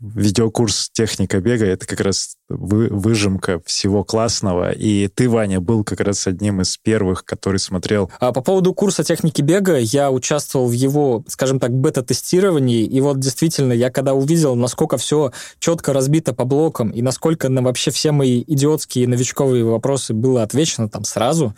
видеокурс 0.00 0.90
«Техника 0.92 1.40
бега»— 1.40 1.64
это 1.66 1.86
как 1.86 2.00
раз 2.00 2.36
вы, 2.48 2.88
выжимка 2.88 3.60
всего 3.64 4.04
классного. 4.04 4.70
И 4.70 5.08
ты, 5.08 5.28
Ваня, 5.28 5.60
был 5.60 5.84
как 5.84 6.00
раз 6.00 6.26
одним 6.26 6.60
из 6.60 6.76
первых, 6.76 7.24
который 7.24 7.58
смотрел. 7.58 8.10
А 8.20 8.32
по 8.32 8.40
поводу 8.40 8.72
курса 8.72 9.02
техники 9.04 9.42
бега, 9.42 9.76
я 9.78 10.10
участвовал 10.10 10.68
в 10.68 10.72
его, 10.72 11.24
скажем 11.28 11.58
так, 11.58 11.72
бета-тестировании. 11.72 12.84
И 12.84 13.00
вот 13.00 13.18
действительно, 13.18 13.72
я 13.72 13.90
когда 13.90 14.14
увидел, 14.14 14.54
насколько 14.54 14.96
все 14.96 15.32
четко 15.58 15.92
разбито 15.92 16.32
по 16.32 16.44
блокам, 16.44 16.90
и 16.90 17.02
насколько 17.02 17.48
на 17.48 17.62
вообще 17.62 17.90
все 17.90 18.12
мои 18.12 18.44
идиотские 18.46 19.08
новичковые 19.08 19.64
вопросы 19.64 20.14
было 20.14 20.42
отвечено 20.42 20.88
там 20.88 21.04
сразу, 21.04 21.54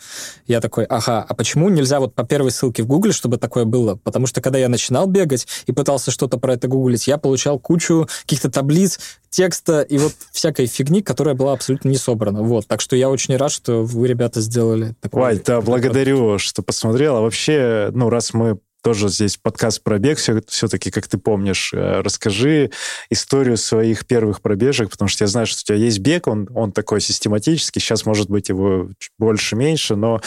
я 0.47 0.61
такой, 0.61 0.85
ага, 0.85 1.25
а 1.27 1.33
почему 1.35 1.69
нельзя 1.69 1.99
вот 1.99 2.15
по 2.15 2.23
первой 2.23 2.51
ссылке 2.51 2.83
в 2.83 2.87
Гугле, 2.87 3.11
чтобы 3.11 3.37
такое 3.37 3.65
было? 3.65 3.95
Потому 3.95 4.25
что 4.25 4.41
когда 4.41 4.57
я 4.57 4.69
начинал 4.69 5.07
бегать 5.07 5.47
и 5.67 5.71
пытался 5.71 6.11
что-то 6.11 6.37
про 6.37 6.53
это 6.53 6.67
гуглить, 6.67 7.07
я 7.07 7.17
получал 7.17 7.59
кучу 7.59 8.07
каких-то 8.21 8.49
таблиц, 8.49 8.99
текста 9.29 9.81
и 9.81 9.97
вот 9.97 10.13
всякой 10.31 10.67
фигни, 10.67 11.01
которая 11.01 11.35
была 11.35 11.53
абсолютно 11.53 11.89
не 11.89 11.97
собрана. 11.97 12.41
Вот. 12.41 12.67
Так 12.67 12.81
что 12.81 12.95
я 12.95 13.09
очень 13.09 13.35
рад, 13.37 13.51
что 13.51 13.83
вы, 13.83 14.07
ребята, 14.07 14.41
сделали 14.41 14.95
такое. 15.01 15.21
Вань, 15.21 15.41
да, 15.45 15.61
благодарю, 15.61 16.39
что 16.39 16.61
посмотрел. 16.61 17.17
А 17.17 17.21
вообще, 17.21 17.89
ну, 17.93 18.09
раз 18.09 18.33
мы 18.33 18.59
тоже 18.81 19.09
здесь 19.09 19.37
подкаст 19.37 19.83
пробег, 19.83 20.17
все, 20.17 20.41
все-таки, 20.47 20.91
как 20.91 21.07
ты 21.07 21.17
помнишь, 21.17 21.73
э, 21.73 22.01
расскажи 22.01 22.71
историю 23.09 23.57
своих 23.57 24.05
первых 24.05 24.41
пробежек, 24.41 24.89
потому 24.89 25.09
что 25.09 25.25
я 25.25 25.27
знаю, 25.27 25.47
что 25.47 25.59
у 25.61 25.63
тебя 25.65 25.75
есть 25.75 25.99
бег, 25.99 26.27
он, 26.27 26.47
он 26.55 26.71
такой 26.71 27.01
систематический, 27.01 27.81
сейчас, 27.81 28.05
может 28.05 28.29
быть, 28.29 28.49
его 28.49 28.89
больше-меньше, 29.17 29.95
но 29.95 30.21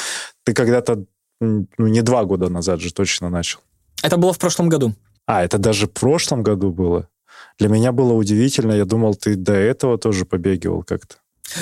ты 0.44 0.52
когда-то, 0.52 1.04
ну, 1.40 1.66
не 1.78 2.02
два 2.02 2.24
года 2.24 2.48
назад 2.48 2.80
же 2.80 2.92
точно 2.92 3.30
начал. 3.30 3.60
Это 4.02 4.16
было 4.16 4.32
в 4.32 4.38
прошлом 4.38 4.68
году. 4.68 4.94
А, 5.26 5.44
это 5.44 5.58
даже 5.58 5.86
в 5.86 5.92
прошлом 5.92 6.42
году 6.42 6.72
было? 6.72 7.08
Для 7.58 7.68
меня 7.68 7.92
было 7.92 8.12
удивительно. 8.12 8.72
Я 8.72 8.84
думал, 8.84 9.14
ты 9.14 9.36
до 9.36 9.54
этого 9.54 9.98
тоже 9.98 10.24
побегивал 10.24 10.82
как-то. 10.82 11.16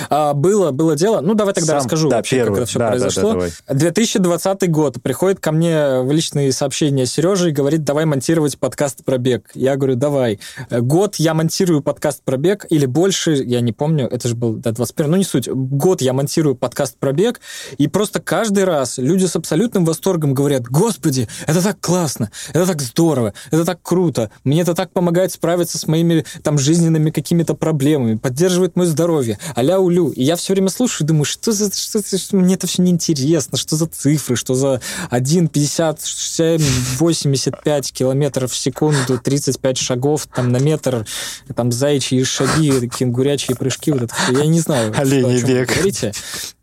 А, 0.09 0.35
было, 0.35 0.71
было 0.71 0.97
дело. 0.97 1.21
Ну, 1.21 1.35
давай 1.35 1.55
тогда 1.55 1.75
Сам, 1.75 1.79
расскажу 1.79 2.09
да, 2.09 2.17
вообще, 2.17 2.37
первый. 2.37 2.55
как 2.55 2.63
это 2.63 2.71
все 2.71 2.79
да, 2.79 2.89
произошло. 2.91 3.35
Да, 3.35 3.47
да, 3.69 3.75
2020 3.75 4.71
год. 4.71 5.03
Приходит 5.03 5.41
ко 5.41 5.53
мне 5.53 6.01
в 6.01 6.11
личные 6.13 6.53
сообщения 6.53 7.07
Сережа 7.07 7.49
и 7.49 7.53
говорит, 7.53 7.85
давай 7.85 8.05
монтировать 8.05 8.59
подкаст 8.59 9.05
про 9.05 9.19
бег. 9.19 9.51
Я 9.55 9.77
говорю, 9.77 9.97
давай. 9.97 10.41
Год 10.71 11.17
я 11.17 11.35
монтирую 11.35 11.83
подкаст 11.83 12.23
про 12.25 12.37
бег, 12.37 12.67
или 12.71 12.87
больше, 12.87 13.33
я 13.33 13.61
не 13.61 13.73
помню, 13.73 14.07
это 14.07 14.29
же 14.29 14.35
был 14.35 14.55
да, 14.55 14.73
21 14.73 15.11
ну 15.11 15.17
не 15.17 15.25
суть. 15.25 15.49
Год 15.49 16.03
я 16.03 16.13
монтирую 16.13 16.55
подкаст 16.55 16.97
про 16.99 17.13
бег, 17.13 17.41
и 17.79 17.89
просто 17.89 18.21
каждый 18.21 18.65
раз 18.65 18.99
люди 18.99 19.27
с 19.27 19.35
абсолютным 19.37 19.85
восторгом 19.85 20.35
говорят, 20.35 20.63
господи, 20.69 21.29
это 21.47 21.63
так 21.63 21.81
классно, 21.81 22.31
это 22.51 22.67
так 22.67 22.81
здорово, 22.81 23.35
это 23.51 23.65
так 23.65 23.83
круто, 23.83 24.31
мне 24.45 24.63
это 24.63 24.75
так 24.75 24.93
помогает 24.93 25.33
справиться 25.33 25.79
с 25.79 25.87
моими 25.87 26.25
там 26.43 26.59
жизненными 26.59 27.11
какими-то 27.11 27.55
проблемами, 27.55 28.17
поддерживает 28.17 28.77
мое 28.77 28.87
здоровье, 28.87 29.39
а 29.55 29.63
ля-улю. 29.81 30.11
И 30.11 30.23
я 30.23 30.37
все 30.37 30.53
время 30.53 30.69
слушаю 30.69 31.05
и 31.05 31.09
думаю, 31.09 31.25
что 31.25 31.53
за... 31.53 31.71
Что, 31.73 32.03
что, 32.03 32.37
мне 32.37 32.55
это 32.55 32.67
все 32.67 32.83
неинтересно, 32.83 33.59
что 33.59 33.77
за 33.77 33.87
цифры, 33.87 34.37
что 34.37 34.55
за 34.55 34.81
1, 35.11 35.49
57, 35.49 36.63
85 36.99 37.93
километров 37.93 38.53
в 38.53 38.57
секунду, 38.57 39.19
35 39.19 39.79
шагов 39.79 40.27
там 40.35 40.53
на 40.53 40.59
метр, 40.59 41.07
там 41.55 41.73
заячьи 41.73 42.23
шаги, 42.25 42.89
кенгурячие 42.89 43.57
прыжки, 43.57 43.93
вот 43.93 44.03
это 44.03 44.15
все. 44.15 44.33
Я 44.33 44.47
не 44.47 44.61
знаю, 44.61 44.93
Оленей 44.97 45.39
что, 45.39 45.47
бег. 45.47 45.69
говорите. 45.69 46.13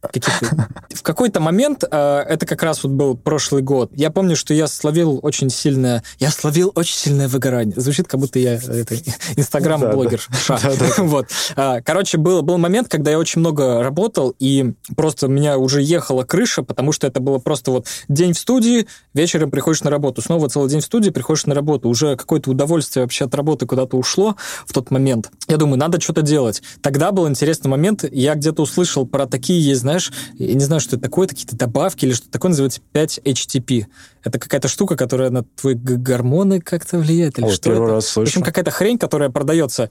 В 0.01 1.01
какой-то 1.01 1.39
момент, 1.39 1.83
э, 1.89 2.23
это 2.27 2.45
как 2.45 2.61
раз 2.61 2.83
вот 2.83 2.91
был 2.91 3.17
прошлый 3.17 3.63
год, 3.63 3.91
я 3.95 4.11
помню, 4.11 4.35
что 4.35 4.53
я 4.53 4.67
словил 4.67 5.19
очень 5.23 5.49
сильное, 5.49 6.03
я 6.19 6.29
словил 6.29 6.71
очень 6.75 6.95
сильное 6.95 7.27
выгорание. 7.27 7.73
Звучит, 7.75 8.07
как 8.07 8.19
будто 8.19 8.37
я 8.37 8.55
инстаграм-блогер. 9.35 10.21
Вот. 10.97 11.27
А, 11.55 11.81
короче, 11.81 12.17
был, 12.17 12.41
был 12.41 12.57
момент, 12.57 12.89
когда 12.89 13.11
я 13.11 13.19
очень 13.19 13.39
много 13.39 13.81
работал, 13.83 14.35
и 14.39 14.73
просто 14.95 15.27
меня 15.27 15.57
уже 15.57 15.81
ехала 15.81 16.23
крыша, 16.23 16.63
потому 16.63 16.91
что 16.91 17.07
это 17.07 17.19
было 17.19 17.39
просто 17.39 17.71
вот 17.71 17.87
день 18.07 18.33
в 18.33 18.39
студии, 18.39 18.87
вечером 19.13 19.51
приходишь 19.51 19.83
на 19.83 19.89
работу, 19.89 20.21
снова 20.21 20.49
целый 20.49 20.69
день 20.69 20.81
в 20.81 20.85
студии, 20.85 21.09
приходишь 21.09 21.45
на 21.45 21.55
работу. 21.55 21.89
Уже 21.89 22.15
какое-то 22.15 22.51
удовольствие 22.51 23.03
вообще 23.03 23.25
от 23.25 23.35
работы 23.35 23.65
куда-то 23.65 23.97
ушло 23.97 24.35
в 24.65 24.73
тот 24.73 24.91
момент. 24.91 25.31
Я 25.47 25.57
думаю, 25.57 25.79
надо 25.79 25.99
что-то 25.99 26.21
делать. 26.21 26.61
Тогда 26.81 27.11
был 27.11 27.27
интересный 27.27 27.69
момент, 27.69 28.05
я 28.11 28.35
где-то 28.35 28.61
услышал 28.61 29.05
про 29.07 29.25
такие 29.25 29.63
есть, 29.63 29.86
знаешь, 29.87 30.11
я 30.37 30.53
не 30.53 30.63
знаю, 30.65 30.81
что 30.81 30.97
это 30.97 31.03
такое, 31.03 31.27
какие-то 31.27 31.55
добавки 31.55 32.05
или 32.05 32.13
что-то 32.13 32.31
такое, 32.31 32.49
называется 32.49 32.81
5-HTP. 32.93 33.85
Это 34.23 34.37
какая-то 34.39 34.67
штука, 34.67 34.97
которая 34.97 35.29
на 35.29 35.43
твои 35.43 35.75
гормоны 35.75 36.59
как-то 36.59 36.97
влияет 36.99 37.39
или 37.39 37.45
О, 37.45 37.49
что 37.51 37.69
первый 37.69 37.85
это? 37.85 37.93
раз 37.95 38.05
В 38.05 38.09
слышу. 38.09 38.29
общем, 38.29 38.41
какая-то 38.43 38.71
хрень, 38.71 38.97
которая 38.97 39.29
продается. 39.29 39.89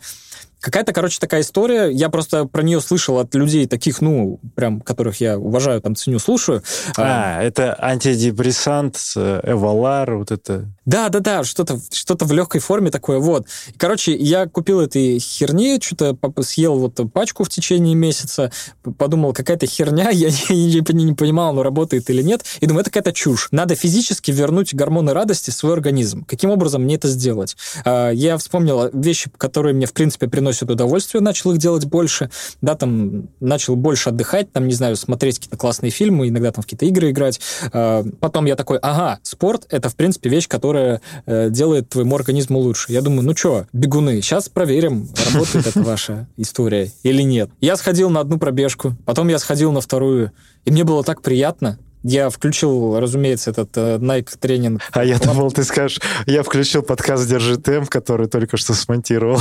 Какая-то, 0.67 0.93
короче, 0.93 1.21
такая 1.21 1.43
история. 1.43 1.91
Я 1.93 2.09
просто 2.09 2.45
про 2.45 2.61
нее 2.65 2.81
слышал 2.81 3.21
от 3.21 3.33
людей 3.37 3.69
таких, 3.69 4.01
ну, 4.01 4.41
прям, 4.57 4.81
которых 4.81 5.21
я 5.21 5.39
уважаю, 5.39 5.81
там, 5.81 5.95
ценю, 5.95 6.19
слушаю. 6.19 6.61
А, 6.97 7.41
это 7.41 7.77
антидепрессант, 7.81 8.99
э, 9.15 9.43
Эвалар, 9.45 10.17
вот 10.17 10.33
это. 10.33 10.69
Да, 10.85 11.09
да, 11.09 11.21
да, 11.21 11.45
что-то 11.45 11.79
что 11.93 12.17
в 12.19 12.33
легкой 12.33 12.61
форме 12.61 12.91
такое, 12.91 13.21
вот. 13.21 13.47
Короче, 13.77 14.17
я 14.17 14.47
купил 14.47 14.81
этой 14.81 15.21
херни, 15.21 15.79
что-то 15.81 16.19
съел 16.43 16.77
вот 16.81 16.99
пачку 17.13 17.45
в 17.45 17.49
течение 17.49 17.95
месяца, 17.95 18.51
подумал, 18.99 19.33
какая-то 19.33 19.67
херня, 19.67 20.11
я 20.13 20.31
не, 20.51 20.81
не- 20.81 21.05
не 21.05 21.13
понимал, 21.15 21.55
ну, 21.55 21.63
работает 21.63 22.11
или 22.11 22.23
нет, 22.23 22.45
и 22.59 22.67
думаю, 22.67 22.81
это 22.81 22.91
какая-то 22.91 23.13
чушь. 23.13 23.51
Надо 23.53 23.77
физически 23.77 24.33
вернуть 24.33 24.75
гормоны 24.75 25.13
радости 25.13 25.51
в 25.51 25.55
свой 25.55 25.75
организм. 25.75 26.25
Каким 26.25 26.51
образом 26.51 26.83
мне 26.83 26.97
это 26.97 27.07
сделать? 27.07 27.57
А, 27.85 28.11
Я 28.11 28.37
вспомнил 28.37 28.91
вещи, 28.93 29.31
которые 29.39 29.73
мне, 29.73 29.87
в 29.87 29.93
принципе, 29.93 30.27
приносят 30.27 30.56
удовольствие, 30.63 31.23
начал 31.23 31.53
их 31.53 31.59
делать 31.59 31.85
больше, 31.85 32.31
да, 32.61 32.75
там, 32.75 33.29
начал 33.41 33.77
больше 33.77 34.11
отдыхать, 34.11 34.53
там, 34.53 34.67
не 34.67 34.75
знаю, 34.75 34.97
смотреть 34.97 35.37
какие-то 35.37 35.57
классные 35.57 35.91
фильмы, 35.91 36.29
иногда 36.29 36.51
там 36.53 36.63
в 36.63 36.67
какие-то 36.67 36.87
игры 36.87 37.11
играть. 37.11 37.41
А, 37.73 38.05
Потом 38.21 38.47
я 38.47 38.57
такой, 38.57 38.79
ага, 38.79 39.19
спорт— 39.23 39.67
это, 39.71 39.89
в 39.89 39.97
принципе, 39.97 40.29
вещь, 40.29 40.49
которая 40.49 41.01
э, 41.27 41.51
делает 41.51 41.89
твоему 41.89 42.17
организму 42.17 42.59
лучше. 42.59 42.93
Я 42.93 43.03
думаю, 43.03 43.23
ну 43.23 43.37
что, 43.37 43.67
бегуны, 43.73 44.21
сейчас 44.21 44.49
проверим, 44.49 45.09
работает 45.33 45.67
эта 45.67 45.83
ваша 45.83 46.29
история 46.37 46.91
или 47.03 47.23
нет. 47.23 47.51
Я 47.61 47.77
сходил 47.77 48.11
на 48.11 48.21
одну 48.21 48.39
пробежку, 48.39 48.97
потом 49.05 49.29
я 49.29 49.39
сходил 49.39 49.73
на 49.73 49.81
вторую, 49.81 50.33
и 50.65 50.71
мне 50.71 50.85
было 50.85 51.05
так 51.05 51.23
приятно. 51.23 51.79
Я 52.09 52.31
включил, 52.31 53.01
разумеется, 53.01 53.51
этот 53.51 53.77
э, 53.77 53.97
Nike 53.97 54.39
тренинг. 54.39 54.81
А 54.93 55.05
я 55.05 55.19
думал, 55.19 55.51
ты 55.51 55.65
скажешь, 55.65 56.01
я 56.27 56.45
включил 56.45 56.83
подкаст 56.83 57.29
«Держи 57.29 57.57
темп», 57.57 57.89
который 57.89 58.29
только 58.29 58.57
что 58.57 58.75
смонтировал. 58.75 59.41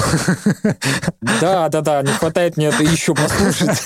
Да, 1.41 1.69
да, 1.69 1.81
да, 1.81 2.01
не 2.01 2.11
хватает 2.11 2.57
мне 2.57 2.67
это 2.67 2.81
еще 2.81 3.13
послушать. 3.13 3.83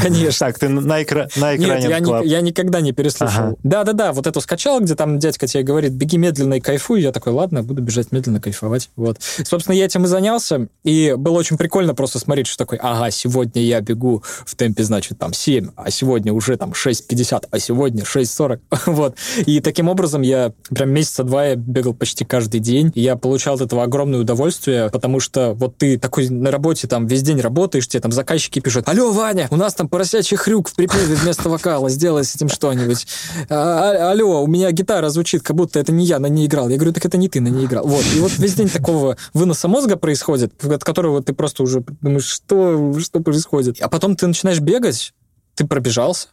Конечно. 0.00 0.46
Так, 0.46 0.60
ты 0.60 0.66
экра... 0.66 1.28
на 1.34 1.56
Нет, 1.56 1.84
я, 1.88 1.98
ни- 1.98 2.26
я 2.26 2.40
никогда 2.40 2.80
не 2.80 2.92
переслушал. 2.92 3.44
Ага. 3.44 3.56
Да-да-да, 3.64 4.12
вот 4.12 4.28
эту 4.28 4.40
скачал, 4.40 4.80
где 4.80 4.94
там 4.94 5.18
дядька 5.18 5.48
тебе 5.48 5.64
говорит, 5.64 5.92
беги 5.92 6.18
медленно 6.18 6.54
и 6.54 6.60
кайфуй. 6.60 7.02
Я 7.02 7.10
такой, 7.10 7.32
ладно, 7.32 7.64
буду 7.64 7.82
бежать 7.82 8.12
медленно, 8.12 8.40
кайфовать. 8.40 8.90
Вот. 8.94 9.18
Собственно, 9.20 9.74
я 9.74 9.86
этим 9.86 10.04
и 10.04 10.06
занялся, 10.06 10.68
и 10.84 11.14
было 11.16 11.36
очень 11.36 11.56
прикольно 11.56 11.96
просто 11.96 12.20
смотреть, 12.20 12.46
что 12.46 12.58
такое, 12.58 12.78
ага, 12.80 13.10
сегодня 13.10 13.60
я 13.62 13.80
бегу 13.80 14.22
в 14.46 14.54
темпе, 14.54 14.84
значит, 14.84 15.18
там 15.18 15.32
7, 15.32 15.70
а 15.74 15.90
сегодня 15.90 16.32
уже 16.32 16.56
там 16.56 16.70
6.50, 16.70 17.46
а 17.50 17.58
сегодня 17.58 17.71
6.40. 17.74 18.60
вот. 18.86 19.16
И 19.46 19.60
таким 19.60 19.88
образом 19.88 20.22
я 20.22 20.52
прям 20.70 20.90
месяца 20.90 21.24
два 21.24 21.46
я 21.46 21.56
бегал 21.56 21.94
почти 21.94 22.24
каждый 22.24 22.60
день, 22.60 22.92
и 22.94 23.00
я 23.00 23.16
получал 23.16 23.54
от 23.54 23.60
этого 23.62 23.82
огромное 23.82 24.20
удовольствие, 24.20 24.90
потому 24.90 25.20
что 25.20 25.54
вот 25.54 25.76
ты 25.76 25.98
такой 25.98 26.28
на 26.28 26.50
работе 26.50 26.86
там 26.86 27.06
весь 27.06 27.22
день 27.22 27.40
работаешь, 27.40 27.86
тебе 27.88 28.00
там 28.00 28.12
заказчики 28.12 28.60
пишут, 28.60 28.88
алло, 28.88 29.12
Ваня, 29.12 29.48
у 29.50 29.56
нас 29.56 29.74
там 29.74 29.88
поросячий 29.88 30.36
хрюк 30.36 30.68
в 30.68 30.74
припеве 30.74 31.14
вместо 31.14 31.48
вокала, 31.48 31.88
сделай 31.88 32.24
с 32.24 32.34
этим 32.34 32.48
что-нибудь. 32.48 33.06
«А, 33.48 33.90
а- 33.90 34.10
алло, 34.10 34.42
у 34.42 34.46
меня 34.46 34.70
гитара 34.72 35.08
звучит, 35.08 35.42
как 35.42 35.56
будто 35.56 35.78
это 35.78 35.92
не 35.92 36.04
я 36.04 36.18
на 36.18 36.26
ней 36.26 36.46
играл. 36.46 36.68
Я 36.68 36.76
говорю, 36.76 36.92
так 36.92 37.04
это 37.04 37.16
не 37.16 37.28
ты 37.28 37.40
на 37.40 37.48
ней 37.48 37.66
играл. 37.66 37.86
Вот. 37.86 38.04
И 38.16 38.20
вот 38.20 38.32
весь 38.38 38.54
день 38.54 38.68
такого 38.68 39.16
выноса 39.34 39.68
мозга 39.68 39.96
происходит, 39.96 40.64
от 40.64 40.84
которого 40.84 41.22
ты 41.22 41.32
просто 41.32 41.62
уже 41.62 41.84
думаешь, 42.00 42.26
что, 42.26 42.98
что 43.00 43.20
происходит. 43.20 43.80
А 43.80 43.88
потом 43.88 44.16
ты 44.16 44.26
начинаешь 44.26 44.60
бегать, 44.60 45.12
ты 45.54 45.66
пробежался, 45.66 46.28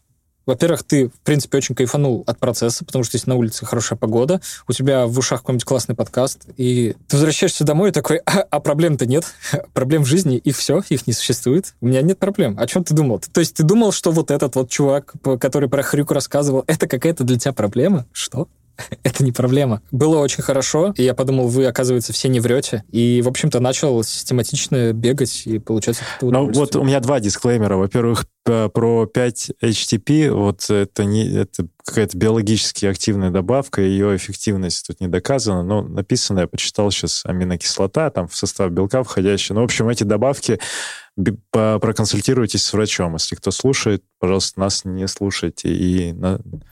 во-первых, 0.49 0.83
ты, 0.83 1.09
в 1.09 1.19
принципе, 1.23 1.59
очень 1.59 1.75
кайфанул 1.75 2.23
от 2.25 2.39
процесса, 2.39 2.83
потому 2.83 3.03
что 3.03 3.17
если 3.17 3.29
на 3.29 3.35
улице 3.35 3.65
хорошая 3.65 3.97
погода, 3.97 4.41
у 4.67 4.73
тебя 4.73 5.05
в 5.05 5.17
ушах 5.17 5.41
какой-нибудь 5.41 5.63
классный 5.63 5.95
подкаст, 5.95 6.47
и 6.57 6.95
ты 7.07 7.15
возвращаешься 7.15 7.63
домой 7.63 7.89
и 7.89 7.91
такой, 7.91 8.17
а, 8.25 8.39
а 8.49 8.59
проблем-то 8.59 9.05
нет, 9.05 9.25
проблем 9.73 10.03
в 10.03 10.07
жизни, 10.07 10.38
их 10.38 10.57
все, 10.57 10.81
их 10.89 11.05
не 11.05 11.13
существует, 11.13 11.75
у 11.81 11.88
меня 11.88 12.01
нет 12.01 12.17
проблем. 12.17 12.57
О 12.59 12.65
чем 12.65 12.83
ты 12.83 12.95
думал? 12.95 13.19
То 13.19 13.39
есть 13.39 13.55
ты 13.55 13.63
думал, 13.63 13.91
что 13.91 14.12
вот 14.12 14.31
этот 14.31 14.55
вот 14.55 14.69
чувак, 14.69 15.13
который 15.39 15.69
про 15.69 15.83
хрюк 15.83 16.12
рассказывал, 16.12 16.63
это 16.65 16.88
какая-то 16.88 17.23
для 17.23 17.38
тебя 17.38 17.53
проблема? 17.53 18.07
Что? 18.12 18.47
Это 19.04 19.24
не 19.24 19.32
проблема. 19.32 19.82
Было 19.92 20.20
очень 20.20 20.44
хорошо, 20.44 20.94
и 20.96 21.04
я 21.04 21.13
подумал, 21.13 21.48
вы, 21.48 21.65
оказывается, 21.65 22.13
все 22.13 22.30
не 22.30 22.39
врете. 22.39 22.84
И, 22.92 23.22
в 23.24 23.28
общем-то, 23.28 23.60
начал 23.60 24.04
систематично 24.04 24.94
бегать 24.94 25.44
и 25.46 25.60
получать 25.60 25.98
этого 26.18 26.32
Ну, 26.32 26.52
вот 26.52 26.76
у 26.76 26.84
меня 26.84 27.00
два 27.00 27.20
дисклеймера. 27.20 27.76
Во-первых, 27.78 28.26
про 28.44 29.06
5 29.06 29.52
HTP, 29.62 30.32
вот 30.32 30.70
это 30.70 31.06
не 31.06 31.28
это 31.36 31.68
какая-то 31.86 32.18
биологически 32.18 32.86
активная 32.86 33.32
добавка, 33.32 33.82
ее 33.82 34.15
эффективность 34.15 34.88
тут 34.88 35.00
не 35.00 35.08
доказана, 35.08 35.63
но 35.63 35.82
написано, 35.82 36.42
я 36.42 36.48
почитал 36.48 36.92
сейчас, 36.92 37.26
аминокислота, 37.26 38.10
там 38.10 38.28
в 38.28 38.36
состав 38.36 38.72
белка 38.72 39.04
входящая. 39.04 39.56
Ну, 39.56 39.62
в 39.62 39.65
общем, 39.65 39.89
эти 39.89 40.04
добавки 40.04 40.60
проконсультируйтесь 41.51 42.63
с 42.63 42.73
врачом. 42.73 43.13
Если 43.13 43.36
кто 43.36 43.51
слушает, 43.51 44.03
пожалуйста, 44.19 44.60
нас 44.60 44.86
не 44.86 45.08
слушайте. 45.08 45.69
И 45.69 46.15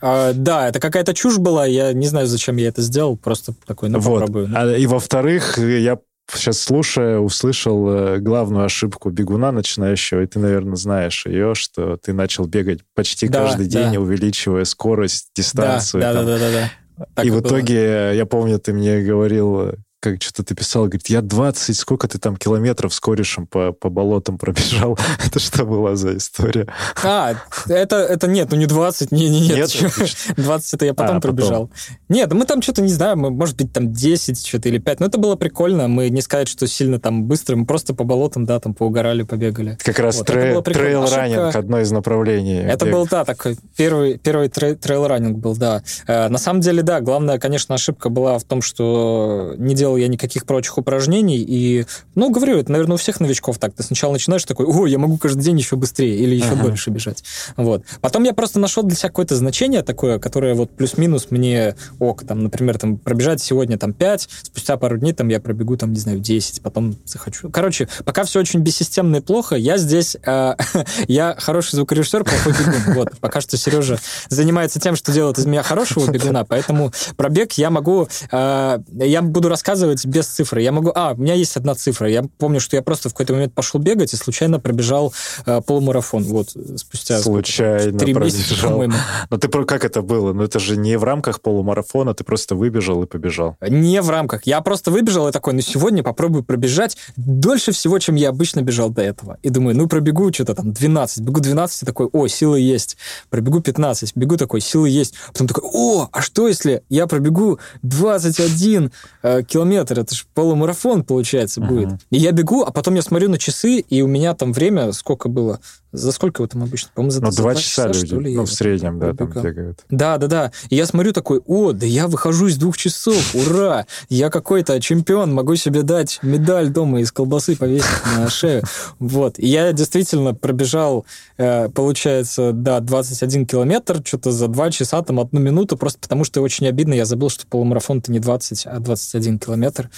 А, 0.00 0.32
да, 0.32 0.68
это 0.68 0.80
какая-то 0.80 1.14
чушь 1.14 1.38
была, 1.38 1.66
я 1.66 1.92
не 1.92 2.06
знаю, 2.06 2.26
зачем 2.26 2.56
я 2.56 2.68
это 2.68 2.82
сделал, 2.82 3.16
просто 3.16 3.54
такой, 3.66 3.88
ну, 3.88 3.98
вот. 3.98 4.20
попробую. 4.20 4.50
А, 4.54 4.76
и 4.76 4.86
во-вторых, 4.86 5.58
я 5.58 5.98
сейчас 6.34 6.60
слушая, 6.60 7.18
услышал 7.18 7.88
э, 7.88 8.18
главную 8.18 8.64
ошибку 8.64 9.10
бегуна 9.10 9.50
начинающего, 9.50 10.22
и 10.22 10.26
ты, 10.26 10.38
наверное, 10.38 10.76
знаешь 10.76 11.24
ее, 11.26 11.54
что 11.54 11.96
ты 11.96 12.12
начал 12.12 12.46
бегать 12.46 12.80
почти 12.94 13.28
Да, 13.28 13.46
каждый 13.46 13.68
да. 13.68 13.84
день, 13.84 13.96
увеличивая 13.96 14.64
скорость, 14.64 15.28
да, 15.34 15.42
дистанцию. 15.42 16.02
да, 16.02 16.12
да, 16.12 16.18
там. 16.18 16.26
да, 16.26 16.38
да, 16.38 16.50
да. 16.52 16.70
Так 17.14 17.24
и 17.24 17.30
в 17.30 17.34
было. 17.34 17.48
итоге, 17.48 17.76
э, 17.76 18.16
я 18.16 18.26
помню, 18.26 18.58
ты 18.58 18.72
мне 18.72 19.00
говорил, 19.02 19.60
э, 19.60 19.74
как 20.00 20.22
что-то 20.22 20.44
ты 20.44 20.54
писал, 20.54 20.84
говорит, 20.84 21.08
я 21.08 21.22
20, 21.22 21.76
сколько 21.76 22.06
ты 22.06 22.18
там 22.18 22.36
километров 22.36 22.94
с 22.94 23.00
корешем 23.00 23.46
по, 23.48 23.72
по 23.72 23.90
болотам 23.90 24.38
пробежал? 24.38 24.96
Это 25.26 25.40
что 25.40 25.64
была 25.64 25.96
за 25.96 26.16
история? 26.16 26.68
А, 27.02 27.34
это, 27.68 27.96
это 27.96 28.28
нет, 28.28 28.48
ну 28.52 28.56
не 28.56 28.66
20, 28.66 29.10
не, 29.10 29.28
не, 29.28 29.40
нет. 29.48 29.56
Нет? 29.56 29.70
чё. 29.70 29.88
20 30.36 30.74
это 30.74 30.84
я 30.86 30.94
потом 30.94 31.16
А, 31.16 31.20
потом. 31.20 31.36
пробежал. 31.36 31.70
Нет, 32.08 32.32
мы 32.32 32.44
там 32.44 32.62
что-то, 32.62 32.80
не 32.82 32.92
знаю, 32.92 33.16
мы, 33.16 33.30
может 33.30 33.56
быть, 33.56 33.72
там 33.72 33.92
10 33.92 34.46
что-то 34.46 34.68
или 34.68 34.78
5, 34.78 35.00
но 35.00 35.06
это 35.06 35.18
было 35.18 35.34
прикольно, 35.34 35.88
мы 35.88 36.08
не 36.10 36.20
сказать, 36.22 36.46
что 36.48 36.66
сильно 36.68 37.00
там 37.00 37.24
быстро, 37.24 37.56
мы 37.56 37.66
просто 37.66 37.92
по 37.92 38.04
болотам, 38.04 38.44
да, 38.44 38.60
там 38.60 38.74
поугорали, 38.74 39.22
побегали. 39.24 39.76
Как 39.82 39.98
раз 39.98 40.16
Вот, 40.18 40.30
это 40.30 40.38
трей- 40.38 40.52
было 40.52 40.60
прикольно. 40.62 40.88
трейл-раннинг, 41.06 41.38
Ошибка- 41.48 41.58
одно 41.58 41.80
из 41.80 41.90
направлений. 41.90 42.56
Это 42.58 42.84
бега. 42.86 42.96
был, 42.98 43.06
да, 43.10 43.24
такой 43.24 43.56
первый, 43.76 44.18
первый 44.18 44.48
трей- 44.48 44.76
трейл-раннинг 44.76 45.38
был, 45.38 45.56
да. 45.56 45.82
Э, 46.06 46.28
на 46.28 46.38
самом 46.38 46.60
деле, 46.60 46.82
да, 46.82 47.00
главная, 47.00 47.38
конечно, 47.40 47.74
ошибка 47.74 48.08
была 48.10 48.38
в 48.38 48.44
том, 48.44 48.62
что 48.62 49.54
не 49.58 49.74
делал 49.74 49.87
я 49.96 50.08
никаких 50.08 50.44
прочих 50.46 50.78
упражнений, 50.78 51.38
и, 51.38 51.86
ну, 52.14 52.30
говорю, 52.30 52.58
это, 52.58 52.70
наверное, 52.72 52.94
у 52.94 52.98
всех 52.98 53.20
новичков 53.20 53.58
так. 53.58 53.74
Ты 53.74 53.82
сначала 53.82 54.12
начинаешь 54.12 54.44
такой, 54.44 54.66
о, 54.66 54.86
я 54.86 54.98
могу 54.98 55.16
каждый 55.18 55.42
день 55.42 55.58
еще 55.58 55.76
быстрее 55.76 56.16
или 56.16 56.34
еще 56.34 56.52
Ага. 56.52 56.64
дольше 56.64 56.90
бежать. 56.90 57.24
Вот. 57.56 57.84
Потом 58.00 58.24
я 58.24 58.34
просто 58.34 58.58
нашел 58.58 58.82
для 58.82 58.96
себя 58.96 59.08
какое-то 59.08 59.36
значение 59.36 59.82
такое, 59.82 60.18
которое 60.18 60.54
вот 60.54 60.70
плюс-минус 60.70 61.28
мне 61.30 61.74
ок, 61.98 62.24
там, 62.24 62.42
например, 62.42 62.78
там, 62.78 62.96
пробежать 62.98 63.40
сегодня 63.40 63.78
там 63.78 63.92
5, 63.92 64.28
спустя 64.42 64.76
пару 64.76 64.98
дней 64.98 65.12
там 65.12 65.28
я 65.28 65.40
пробегу 65.40 65.76
там, 65.76 65.92
не 65.92 66.00
знаю, 66.00 66.18
10, 66.18 66.62
потом 66.62 66.96
захочу. 67.04 67.50
Короче, 67.50 67.88
пока 68.04 68.24
все 68.24 68.40
очень 68.40 68.60
бессистемно 68.60 69.16
и 69.16 69.20
плохо, 69.20 69.54
я 69.56 69.78
здесь, 69.78 70.16
э, 70.24 70.54
я 71.08 71.36
хороший 71.38 71.76
звукорежиссер, 71.76 72.24
плохой 72.24 72.52
бегун. 72.52 72.94
Вот, 72.94 73.18
пока 73.20 73.40
что 73.40 73.56
Сережа 73.56 73.98
занимается 74.28 74.80
тем, 74.80 74.96
что 74.96 75.12
делает 75.12 75.38
из 75.38 75.46
меня 75.46 75.62
хорошего 75.62 76.10
бегуна, 76.10 76.44
поэтому 76.44 76.92
пробег 77.16 77.52
я 77.52 77.70
могу, 77.70 78.08
э, 78.30 78.78
я 78.92 79.22
буду 79.22 79.48
рассказывать 79.48 79.77
без 79.86 80.26
цифры. 80.26 80.62
Я 80.62 80.72
могу, 80.72 80.92
а, 80.94 81.14
у 81.14 81.20
меня 81.20 81.34
есть 81.34 81.56
одна 81.56 81.74
цифра. 81.74 82.08
Я 82.08 82.24
помню, 82.38 82.60
что 82.60 82.76
я 82.76 82.82
просто 82.82 83.08
в 83.08 83.12
какой-то 83.12 83.34
момент 83.34 83.54
пошел 83.54 83.80
бегать 83.80 84.12
и 84.12 84.16
случайно 84.16 84.60
пробежал 84.60 85.12
э, 85.46 85.60
полумарафон. 85.60 86.24
Вот, 86.24 86.50
спустя... 86.76 87.20
Случайно 87.20 87.98
Три 87.98 88.14
месяца, 88.14 88.54
по-моему. 88.62 88.94
Но 89.30 89.36
ты 89.36 89.48
про 89.48 89.64
как 89.64 89.84
это 89.84 90.02
было? 90.02 90.32
Ну 90.32 90.42
это 90.42 90.58
же 90.58 90.76
не 90.76 90.96
в 90.96 91.04
рамках 91.04 91.40
полумарафона, 91.40 92.14
ты 92.14 92.24
просто 92.24 92.54
выбежал 92.54 93.02
и 93.02 93.06
побежал. 93.06 93.56
Не 93.60 94.00
в 94.02 94.10
рамках. 94.10 94.46
Я 94.46 94.60
просто 94.60 94.90
выбежал 94.90 95.28
и 95.28 95.32
такой, 95.32 95.54
ну 95.54 95.60
сегодня 95.60 96.02
попробую 96.02 96.44
пробежать 96.44 96.96
дольше 97.16 97.72
всего, 97.72 97.98
чем 97.98 98.14
я 98.14 98.30
обычно 98.30 98.62
бежал 98.62 98.90
до 98.90 99.02
этого. 99.02 99.38
И 99.42 99.50
думаю, 99.50 99.76
ну 99.76 99.88
пробегу 99.88 100.32
что-то 100.32 100.54
там 100.54 100.72
12, 100.72 101.20
бегу 101.20 101.40
12, 101.40 101.82
и 101.82 101.86
такой, 101.86 102.06
о, 102.12 102.26
силы 102.26 102.60
есть. 102.60 102.96
Пробегу 103.30 103.60
15, 103.60 104.16
бегу 104.16 104.36
такой, 104.36 104.60
силы 104.60 104.88
есть. 104.88 105.14
Потом 105.32 105.46
такой, 105.46 105.64
о, 105.72 106.08
а 106.12 106.20
что 106.22 106.48
если 106.48 106.82
я 106.88 107.06
пробегу 107.06 107.58
21 107.82 108.92
э, 109.22 109.42
километр 109.42 109.67
километр, 109.68 110.00
это 110.00 110.14
же 110.14 110.24
полумарафон, 110.34 111.04
получается, 111.04 111.60
будет. 111.60 111.90
И 112.10 112.18
я 112.18 112.32
бегу, 112.32 112.62
а 112.62 112.70
потом 112.70 112.94
я 112.94 113.02
смотрю 113.02 113.28
на 113.28 113.38
часы, 113.38 113.80
и 113.80 114.02
у 114.02 114.06
меня 114.06 114.34
там 114.34 114.52
время, 114.52 114.92
сколько 114.92 115.28
было? 115.28 115.60
За 115.90 116.12
сколько 116.12 116.42
вы 116.42 116.48
там 116.48 116.62
обычно? 116.62 116.90
По-моему, 116.94 117.10
за, 117.10 117.22
ну, 117.22 117.30
за 117.30 117.42
два 117.42 117.54
часа, 117.54 117.88
часа 117.88 117.88
люди, 117.88 118.06
что 118.06 118.20
ли, 118.20 118.36
ну, 118.36 118.44
в 118.44 118.52
среднем, 118.52 118.98
да, 118.98 119.14
там 119.14 119.30
бегают. 119.30 119.84
Да, 119.88 120.18
да, 120.18 120.26
да. 120.26 120.52
И 120.68 120.76
я 120.76 120.84
смотрю 120.84 121.12
такой, 121.14 121.40
о, 121.46 121.72
да 121.72 121.86
я 121.86 122.08
выхожу 122.08 122.48
из 122.48 122.58
двух 122.58 122.76
часов, 122.76 123.16
ура! 123.34 123.86
Я 124.10 124.28
какой-то 124.28 124.78
чемпион, 124.80 125.32
могу 125.32 125.56
себе 125.56 125.82
дать 125.82 126.18
медаль 126.22 126.68
дома 126.68 127.00
из 127.00 127.10
колбасы 127.10 127.56
повесить 127.56 127.86
на 128.16 128.28
шею. 128.28 128.62
Вот. 128.98 129.38
И 129.38 129.46
я 129.46 129.72
действительно 129.72 130.34
пробежал, 130.34 131.06
э, 131.38 131.70
получается, 131.70 132.52
да, 132.52 132.80
21 132.80 133.46
километр, 133.46 134.02
что-то 134.04 134.30
за 134.30 134.48
два 134.48 134.70
часа, 134.70 135.02
там, 135.02 135.20
одну 135.20 135.40
минуту, 135.40 135.78
просто 135.78 136.00
потому 136.00 136.24
что 136.24 136.42
очень 136.42 136.66
обидно, 136.66 136.92
я 136.92 137.06
забыл, 137.06 137.30
что 137.30 137.46
полумарафон-то 137.46 138.12
не 138.12 138.18
20, 138.18 138.66
а 138.66 138.78
21 138.78 139.38
километр. 139.38 139.88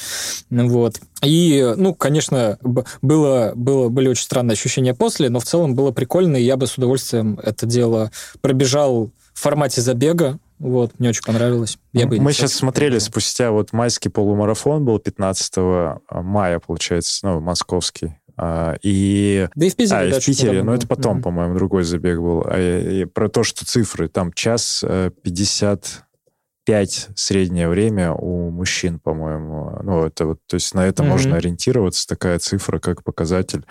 Вот. 0.51 1.01
И, 1.23 1.75
ну, 1.77 1.95
конечно, 1.95 2.59
было, 2.63 3.53
было, 3.55 3.89
были 3.89 4.09
очень 4.09 4.25
странные 4.25 4.53
ощущения 4.53 4.95
после, 4.95 5.29
но 5.31 5.41
в 5.41 5.45
целом 5.45 5.75
было 5.81 5.93
прикольно, 5.93 6.37
и 6.37 6.43
я 6.43 6.57
бы 6.57 6.67
с 6.67 6.77
удовольствием 6.77 7.39
это 7.43 7.67
дело 7.67 8.11
пробежал 8.41 9.11
в 9.33 9.41
формате 9.41 9.81
забега. 9.81 10.39
Вот, 10.59 10.99
мне 10.99 11.09
очень 11.09 11.25
понравилось. 11.25 11.79
Я 11.95 12.07
бы 12.07 12.21
Мы 12.21 12.35
сейчас 12.35 12.53
смотрели 12.53 12.95
да. 12.95 13.01
спустя, 13.01 13.51
вот 13.51 13.73
майский 13.73 14.11
полумарафон 14.11 14.85
был 14.85 14.99
15 14.99 15.55
мая, 16.11 16.59
получается, 16.59 17.27
ну, 17.27 17.41
московский. 17.41 18.17
А, 18.37 18.77
и... 18.83 19.49
Да 19.55 19.67
и 19.67 19.71
в 19.71 19.77
Питере. 19.77 20.01
А, 20.01 20.11
да, 20.11 20.21
в 20.21 20.25
Питере, 20.25 20.63
но 20.63 20.75
это 20.75 20.87
потом, 20.87 21.19
mm-hmm. 21.19 21.23
по-моему, 21.23 21.55
другой 21.55 21.85
забег 21.85 22.19
был. 22.19 22.45
А, 22.47 22.59
и, 22.59 23.03
и 23.03 23.05
про 23.07 23.29
то, 23.29 23.43
что 23.43 23.65
цифры, 23.65 24.09
там 24.09 24.33
час 24.33 24.85
50 25.23 25.85
э, 25.85 26.01
5 26.67 27.09
среднее 27.17 27.69
время 27.69 28.13
у 28.13 28.51
мужчин, 28.51 28.99
по-моему. 28.99 29.79
Ну, 29.83 30.05
это 30.05 30.27
вот, 30.27 30.41
то 30.47 30.55
есть 30.55 30.75
на 30.75 30.87
это 30.87 31.03
mm-hmm. 31.03 31.09
можно 31.09 31.37
ориентироваться, 31.37 32.07
такая 32.07 32.39
цифра, 32.39 32.79
как 32.79 33.03
показатель 33.03 33.65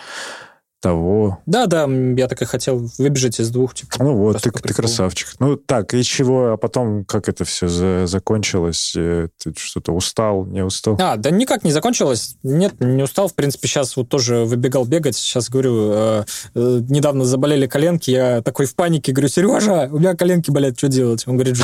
того. 0.79 1.39
Да, 1.45 1.65
да, 1.65 1.87
я 1.87 2.27
так 2.27 2.41
и 2.41 2.45
хотел 2.45 2.89
выбежать 2.97 3.39
из 3.39 3.49
двух. 3.49 3.73
Типа, 3.73 3.95
ну 3.99 4.15
вот, 4.15 4.41
ты, 4.41 4.51
ты 4.51 4.73
красавчик. 4.73 5.29
Ну 5.39 5.57
так, 5.57 5.93
и 5.93 6.03
чего, 6.03 6.53
а 6.53 6.57
потом 6.57 7.05
как 7.05 7.27
это 7.29 7.43
все 7.45 7.67
за, 7.67 8.07
закончилось? 8.07 8.93
Э, 8.95 9.27
ты 9.37 9.53
что-то 9.57 9.91
устал, 9.91 10.45
не 10.45 10.63
устал? 10.63 10.97
А, 10.99 11.17
да 11.17 11.29
никак 11.31 11.63
не 11.63 11.71
закончилось. 11.71 12.35
Нет, 12.43 12.79
не 12.79 13.03
устал. 13.03 13.27
В 13.27 13.35
принципе, 13.35 13.67
сейчас 13.67 13.95
вот 13.97 14.09
тоже 14.09 14.45
выбегал 14.45 14.85
бегать. 14.85 15.15
Сейчас, 15.15 15.49
говорю, 15.49 15.91
э, 15.91 16.23
э, 16.55 16.81
недавно 16.89 17.25
заболели 17.25 17.67
коленки. 17.67 18.11
Я 18.11 18.41
такой 18.41 18.65
в 18.65 18.75
панике 18.75 19.11
говорю, 19.11 19.29
Сережа, 19.29 19.89
у 19.91 19.99
меня 19.99 20.15
коленки 20.15 20.51
болят, 20.51 20.77
что 20.77 20.87
делать? 20.87 21.27
Он 21.27 21.35
говорит. 21.35 21.57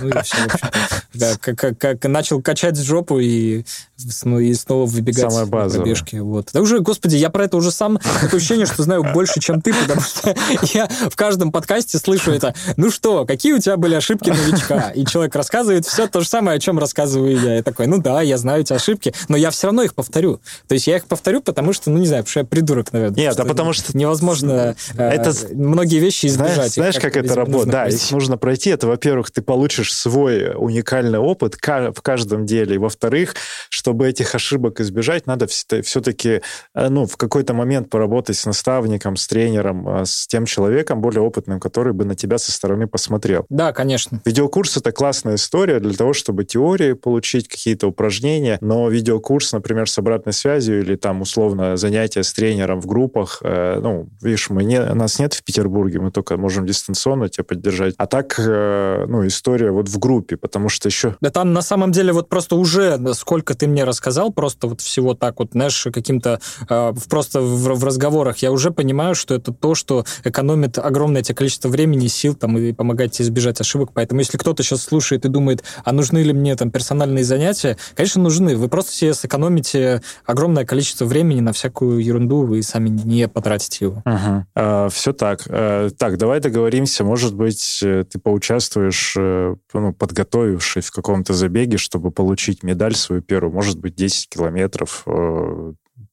Ну 0.00 0.08
и 0.08 0.22
все, 0.22 0.36
в 0.36 1.01
Да, 1.14 1.34
как, 1.40 1.78
как, 1.78 2.04
начал 2.04 2.40
качать 2.40 2.78
жопу 2.78 3.18
и, 3.18 3.64
ну, 4.24 4.38
и 4.38 4.52
снова 4.54 4.86
выбегать 4.86 5.30
Самая 5.30 5.46
базовая. 5.46 5.84
пробежки. 5.84 6.16
Вот. 6.16 6.50
Да 6.52 6.60
уже, 6.60 6.80
господи, 6.80 7.16
я 7.16 7.30
про 7.30 7.44
это 7.44 7.56
уже 7.56 7.70
сам 7.70 7.98
такой 8.20 8.38
ощущение, 8.38 8.66
что 8.66 8.82
знаю 8.82 9.04
больше, 9.12 9.40
чем 9.40 9.60
ты, 9.60 9.74
потому 9.74 10.00
что 10.00 10.34
я 10.72 10.88
в 10.88 11.16
каждом 11.16 11.52
подкасте 11.52 11.98
слышу 11.98 12.32
это. 12.32 12.54
Ну 12.76 12.90
что, 12.90 13.24
какие 13.24 13.52
у 13.52 13.58
тебя 13.58 13.76
были 13.76 13.94
ошибки 13.94 14.30
новичка? 14.30 14.90
И 14.90 15.04
человек 15.04 15.34
рассказывает 15.34 15.86
все 15.86 16.06
то 16.06 16.20
же 16.20 16.28
самое, 16.28 16.56
о 16.56 16.60
чем 16.60 16.78
рассказываю 16.78 17.40
я. 17.40 17.56
Я 17.56 17.62
такой, 17.62 17.86
ну 17.86 17.98
да, 17.98 18.22
я 18.22 18.38
знаю 18.38 18.62
эти 18.62 18.72
ошибки, 18.72 19.14
но 19.28 19.36
я 19.36 19.50
все 19.50 19.68
равно 19.68 19.82
их 19.82 19.94
повторю. 19.94 20.40
То 20.68 20.74
есть 20.74 20.86
я 20.86 20.96
их 20.96 21.06
повторю, 21.06 21.40
потому 21.40 21.72
что, 21.72 21.90
ну 21.90 21.98
не 21.98 22.06
знаю, 22.06 22.22
потому 22.22 22.30
что 22.30 22.40
я 22.40 22.46
придурок, 22.46 22.92
наверное. 22.92 23.16
Нет, 23.16 23.38
а 23.38 23.44
потому 23.44 23.72
что... 23.72 23.96
Невозможно 23.96 24.74
э, 24.96 25.08
это... 25.08 25.32
многие 25.52 25.98
вещи 25.98 26.26
избежать. 26.26 26.74
Знаешь, 26.74 26.94
как, 26.94 27.12
как 27.12 27.24
это 27.24 27.34
работает? 27.34 27.70
Да, 27.70 27.86
их 27.86 28.10
нужно 28.10 28.36
пройти. 28.36 28.70
Это, 28.70 28.86
во-первых, 28.86 29.30
ты 29.30 29.42
получишь 29.42 29.94
свой 29.94 30.54
уникальный 30.54 31.01
опыт 31.18 31.56
в 31.56 32.02
каждом 32.02 32.46
деле. 32.46 32.76
И, 32.76 32.78
во-вторых, 32.78 33.34
чтобы 33.68 34.08
этих 34.08 34.34
ошибок 34.34 34.80
избежать, 34.80 35.26
надо 35.26 35.46
все-таки 35.46 36.40
э, 36.74 36.88
ну, 36.88 37.06
в 37.06 37.16
какой-то 37.16 37.54
момент 37.54 37.90
поработать 37.90 38.12
работать 38.12 38.36
с 38.36 38.46
наставником, 38.46 39.16
с 39.16 39.26
тренером, 39.26 39.88
а, 39.88 40.04
с 40.04 40.26
тем 40.26 40.44
человеком 40.44 41.00
более 41.00 41.22
опытным, 41.22 41.60
который 41.60 41.92
бы 41.92 42.04
на 42.04 42.14
тебя 42.14 42.38
со 42.38 42.52
стороны 42.52 42.86
посмотрел. 42.86 43.46
Да, 43.48 43.72
конечно. 43.72 44.20
Видеокурс— 44.24 44.76
это 44.78 44.92
классная 44.92 45.34
история 45.34 45.80
для 45.80 45.94
того, 45.94 46.12
чтобы 46.12 46.44
теории 46.44 46.92
получить, 46.92 47.48
какие-то 47.48 47.88
упражнения, 47.88 48.58
но 48.60 48.88
видеокурс, 48.88 49.52
например, 49.52 49.88
с 49.88 49.98
обратной 49.98 50.32
связью 50.32 50.80
или 50.80 50.96
там 50.96 51.22
условно 51.22 51.76
занятия 51.76 52.22
с 52.22 52.32
тренером 52.32 52.80
в 52.80 52.86
группах, 52.86 53.40
э, 53.42 53.80
ну, 53.82 54.08
видишь, 54.20 54.50
мы 54.50 54.64
не, 54.64 54.80
нас 54.80 55.18
нет 55.18 55.34
в 55.34 55.42
Петербурге, 55.42 56.00
мы 56.00 56.10
только 56.10 56.36
можем 56.36 56.66
дистанционно 56.66 57.28
тебя 57.28 57.44
поддержать. 57.44 57.94
А 57.98 58.06
так, 58.06 58.34
э, 58.38 59.06
ну, 59.08 59.26
история 59.26 59.70
вот 59.70 59.88
в 59.88 59.98
группе, 59.98 60.36
потому 60.36 60.68
что 60.68 60.90
еще... 60.92 61.16
Да 61.20 61.30
там 61.30 61.52
на 61.52 61.62
самом 61.62 61.92
деле 61.92 62.12
вот 62.12 62.28
просто 62.28 62.56
уже 62.56 63.00
сколько 63.14 63.54
ты 63.54 63.66
мне 63.66 63.84
рассказал, 63.84 64.32
просто 64.32 64.68
вот 64.68 64.80
всего 64.80 65.14
так 65.14 65.38
вот, 65.38 65.50
знаешь, 65.52 65.86
каким-то 65.92 66.40
э, 66.68 66.92
просто 67.08 67.40
в, 67.40 67.78
в 67.78 67.84
разговор 67.84 68.12
разговорах 68.12 68.38
я 68.38 68.52
уже 68.52 68.70
понимаю, 68.70 69.14
что 69.14 69.34
это 69.34 69.52
то, 69.52 69.74
что 69.74 70.04
экономит 70.24 70.78
огромное 70.78 71.22
тебе 71.22 71.34
количество 71.34 71.68
времени, 71.68 72.08
сил 72.08 72.34
там, 72.34 72.58
и 72.58 72.72
помогает 72.72 73.12
тебе 73.12 73.26
избежать 73.26 73.60
ошибок. 73.60 73.90
Поэтому 73.94 74.20
если 74.20 74.38
кто-то 74.38 74.62
сейчас 74.62 74.82
слушает 74.82 75.24
и 75.24 75.28
думает, 75.28 75.64
а 75.84 75.92
нужны 75.92 76.18
ли 76.18 76.32
мне 76.32 76.56
там 76.56 76.70
персональные 76.70 77.24
занятия, 77.24 77.76
конечно, 77.94 78.22
нужны. 78.22 78.56
Вы 78.56 78.68
просто 78.68 78.92
себе 78.92 79.14
сэкономите 79.14 80.02
огромное 80.26 80.64
количество 80.64 81.04
времени 81.04 81.40
на 81.40 81.52
всякую 81.52 82.00
ерунду, 82.00 82.42
вы 82.42 82.62
сами 82.62 82.88
не 82.88 83.28
потратите 83.28 83.86
его. 83.86 84.02
Угу. 84.04 84.46
А, 84.54 84.88
все 84.88 85.12
так. 85.12 85.42
А, 85.48 85.88
так, 85.90 86.18
давай 86.18 86.40
договоримся. 86.40 87.04
Может 87.04 87.34
быть, 87.34 87.80
э, 87.82 88.04
ты 88.10 88.18
поучаствуешь, 88.18 89.14
э, 89.16 89.54
ну, 89.72 89.92
подготовившись 89.92 90.81
в 90.86 90.92
каком-то 90.92 91.34
забеге, 91.34 91.78
чтобы 91.78 92.10
получить 92.10 92.62
медаль 92.62 92.94
свою 92.94 93.22
первую. 93.22 93.54
Может 93.54 93.78
быть, 93.78 93.94
10 93.94 94.28
километров 94.28 95.04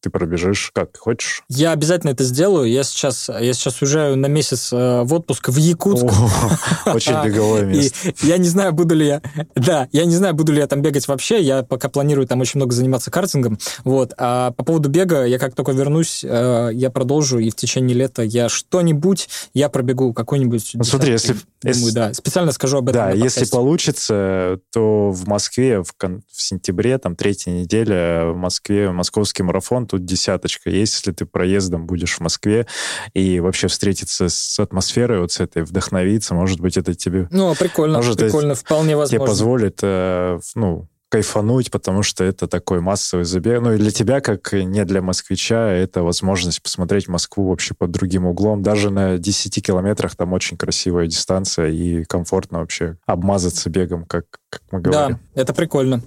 ты 0.01 0.09
пробежишь 0.09 0.71
как 0.73 0.95
хочешь? 0.97 1.43
Я 1.49 1.71
обязательно 1.71 2.11
это 2.11 2.23
сделаю. 2.23 2.69
Я 2.69 2.83
сейчас, 2.83 3.29
я 3.29 3.53
сейчас 3.53 3.81
уезжаю 3.81 4.17
на 4.17 4.27
месяц 4.27 4.71
э, 4.71 5.03
в 5.03 5.13
отпуск 5.13 5.49
в 5.49 5.57
Якутск. 5.57 6.05
очень 6.85 7.21
беговое 7.25 7.65
место. 7.65 8.13
я 8.21 8.37
не 8.37 8.47
знаю, 8.47 8.71
буду 8.73 8.95
ли 8.95 9.07
я... 9.07 9.21
Да, 9.55 9.87
я 9.91 10.05
не 10.05 10.15
знаю, 10.15 10.33
буду 10.33 10.53
ли 10.53 10.59
я 10.59 10.67
там 10.67 10.81
бегать 10.81 11.07
вообще. 11.07 11.41
Я 11.41 11.63
пока 11.63 11.89
планирую 11.89 12.27
там 12.27 12.39
очень 12.39 12.59
много 12.59 12.73
заниматься 12.73 13.11
картингом. 13.11 13.59
Вот. 13.83 14.13
А 14.17 14.51
по 14.51 14.63
поводу 14.63 14.89
бега, 14.89 15.25
я 15.25 15.37
как 15.37 15.55
только 15.55 15.71
вернусь, 15.73 16.23
э, 16.23 16.69
я 16.73 16.89
продолжу, 16.89 17.39
и 17.39 17.49
в 17.49 17.55
течение 17.55 17.95
лета 17.95 18.23
я 18.23 18.47
что-нибудь, 18.47 19.29
я 19.53 19.69
пробегу 19.69 20.13
какой-нибудь... 20.13 20.71
Ну, 20.75 20.83
смотри, 20.83 21.11
если... 21.11 21.35
Думаю, 21.61 21.93
да. 21.93 22.13
Специально 22.13 22.51
скажу 22.53 22.77
об 22.77 22.89
этом 22.89 23.01
Да, 23.01 23.11
если 23.11 23.45
получится, 23.45 24.59
то 24.71 25.11
в 25.11 25.27
Москве 25.27 25.83
в, 25.83 25.93
в 25.99 26.41
сентябре, 26.41 26.97
там, 26.97 27.15
третья 27.17 27.51
неделя 27.51 28.31
в 28.31 28.37
Москве 28.37 28.91
московский 28.91 29.43
марафон, 29.43 29.88
тут 29.89 30.05
десяточка 30.05 30.69
есть, 30.69 30.95
если 30.95 31.11
ты 31.11 31.25
проездом 31.25 31.85
будешь 31.85 32.15
в 32.15 32.19
Москве 32.21 32.67
и 33.13 33.39
вообще 33.39 33.67
встретиться 33.67 34.29
с 34.29 34.59
атмосферой 34.59 35.19
вот 35.19 35.31
с 35.31 35.39
этой, 35.39 35.63
вдохновиться, 35.63 36.33
может 36.33 36.59
быть, 36.59 36.77
это 36.77 36.93
тебе... 36.93 37.27
Ну, 37.31 37.53
прикольно, 37.55 37.97
может, 37.97 38.17
прикольно, 38.17 38.55
вполне 38.55 38.95
возможно. 38.95 39.17
Тебе 39.17 39.27
позволит, 39.27 39.79
э, 39.81 40.39
ну, 40.55 40.87
кайфануть, 41.09 41.71
потому 41.71 42.03
что 42.03 42.23
это 42.23 42.47
такой 42.47 42.81
массовый 42.81 43.25
забег. 43.25 43.61
Ну 43.61 43.73
и 43.73 43.77
для 43.77 43.91
тебя, 43.91 44.21
как 44.21 44.53
не 44.53 44.85
для 44.85 45.01
москвича, 45.01 45.71
это 45.71 46.03
возможность 46.03 46.61
посмотреть 46.61 47.07
Москву 47.07 47.49
вообще 47.49 47.73
под 47.73 47.91
другим 47.91 48.25
углом. 48.25 48.61
Даже 48.61 48.91
на 48.91 49.17
10 49.17 49.65
километрах 49.65 50.15
там 50.15 50.33
очень 50.33 50.55
красивая 50.55 51.07
дистанция 51.07 51.69
и 51.69 52.03
комфортно 52.03 52.59
вообще 52.59 52.97
обмазаться 53.07 53.69
бегом, 53.69 54.05
как, 54.05 54.25
как 54.49 54.61
мы 54.71 54.79
говорим. 54.81 55.19
Да, 55.35 55.41
это 55.41 55.53
прикольно. 55.53 56.03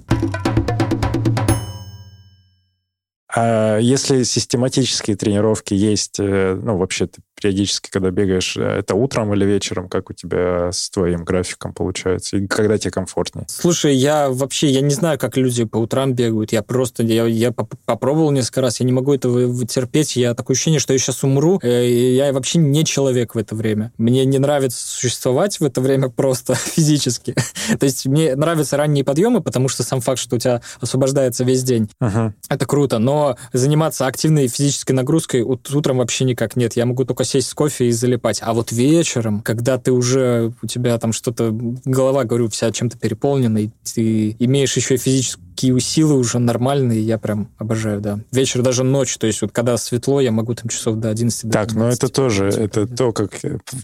А 3.35 3.79
если 3.79 4.25
систематические 4.25 5.16
тренировки 5.16 5.73
есть, 5.73 6.21
э, 6.21 6.55
ну, 6.55 6.77
вообще 6.77 7.07
ты 7.07 7.23
периодически, 7.35 7.90
когда 7.90 8.11
бегаешь, 8.11 8.57
э, 8.57 8.62
это 8.62 8.95
утром 8.95 9.33
или 9.35 9.45
вечером, 9.45 9.88
как 9.88 10.11
у 10.11 10.12
тебя 10.12 10.71
с 10.73 10.90
твоим 10.90 11.25
графиком 11.25 11.73
получается? 11.73 12.37
И 12.37 12.47
когда 12.47 12.79
тебе 12.79 12.90
комфортнее? 12.90 13.47
Слушай, 13.49 13.95
я 13.95 14.31
вообще, 14.31 14.68
я 14.68 14.81
не 14.81 14.95
знаю, 14.95 15.18
как 15.18 15.37
люди 15.37 15.64
по 15.64 15.77
утрам 15.77 16.12
бегают. 16.12 16.53
Я 16.53 16.62
просто, 16.62 17.03
я, 17.03 17.27
я 17.27 17.53
попробовал 17.53 18.31
несколько 18.31 18.61
раз, 18.61 18.81
я 18.81 18.87
не 18.87 18.92
могу 18.92 19.14
этого 19.14 19.66
терпеть. 19.66 20.16
Я 20.16 20.35
такое 20.35 20.55
ощущение, 20.55 20.81
что 20.81 20.92
я 20.92 20.99
сейчас 20.99 21.25
умру. 21.25 21.59
Э, 21.62 21.88
я 21.88 22.33
вообще 22.33 22.59
не 22.59 22.85
человек 22.85 23.35
в 23.35 23.38
это 23.38 23.55
время. 23.55 23.92
Мне 23.99 24.25
не 24.25 24.38
нравится 24.38 24.87
существовать 24.87 25.59
в 25.61 25.64
это 25.64 25.81
время 25.81 26.09
просто 26.09 26.55
физически. 26.55 27.35
То 27.79 27.85
есть 27.85 28.07
мне 28.07 28.37
нравятся 28.37 28.77
ранние 28.77 29.05
подъемы, 29.05 29.40
потому 29.42 29.68
что 29.68 29.83
сам 29.83 30.01
факт, 30.01 30.21
что 30.21 30.37
у 30.37 30.38
тебя 30.38 30.62
освобождается 30.81 31.45
весь 31.45 31.62
день, 31.62 31.90
uh-huh. 32.01 32.33
это 32.49 32.66
круто. 32.66 32.99
Но 32.99 33.37
заниматься 33.53 34.07
активной 34.07 34.49
физической 34.49 34.92
нагрузкой 34.92 35.42
утром 35.42 35.99
вообще 35.99 36.25
никак 36.25 36.57
нет. 36.57 36.77
Я 36.77 36.87
могу 36.87 37.05
только 37.05 37.22
сесть 37.25 37.49
с 37.49 37.55
кофе 37.55 37.89
и 37.89 37.93
залипать. 37.93 38.41
А 38.43 38.53
вот 38.53 38.73
вечером, 38.73 39.41
когда 39.41 39.79
ты 39.79 39.93
уже, 39.93 40.53
у 40.63 40.67
тебя 40.67 40.99
там 40.99 41.13
что-то, 41.13 41.51
голова, 41.85 42.25
говорю, 42.25 42.49
вся 42.49 42.71
чем-то 42.71 42.99
переполнена, 42.99 43.59
и 43.59 43.71
ты 43.95 44.37
имеешь 44.39 44.77
еще 44.77 44.95
и 44.95 44.99
физическую 44.99 45.53
такие 45.63 45.79
силы 45.81 46.15
уже 46.15 46.39
нормальные, 46.39 47.03
я 47.03 47.19
прям 47.19 47.49
обожаю, 47.59 48.01
да. 48.01 48.19
Вечер, 48.33 48.63
даже 48.63 48.85
ночь, 48.85 49.17
то 49.17 49.27
есть 49.27 49.43
вот 49.43 49.53
когда 49.53 49.77
светло, 49.77 50.21
я 50.21 50.33
могу 50.33 50.55
там 50.55 50.69
часов 50.69 50.97
до 50.97 51.11
11 51.11 51.45
до 51.45 51.53
Так, 51.53 51.73
но 51.75 51.89
это 51.89 52.09
тоже, 52.09 52.47
это 52.47 52.87
то, 52.87 53.13
как 53.13 53.31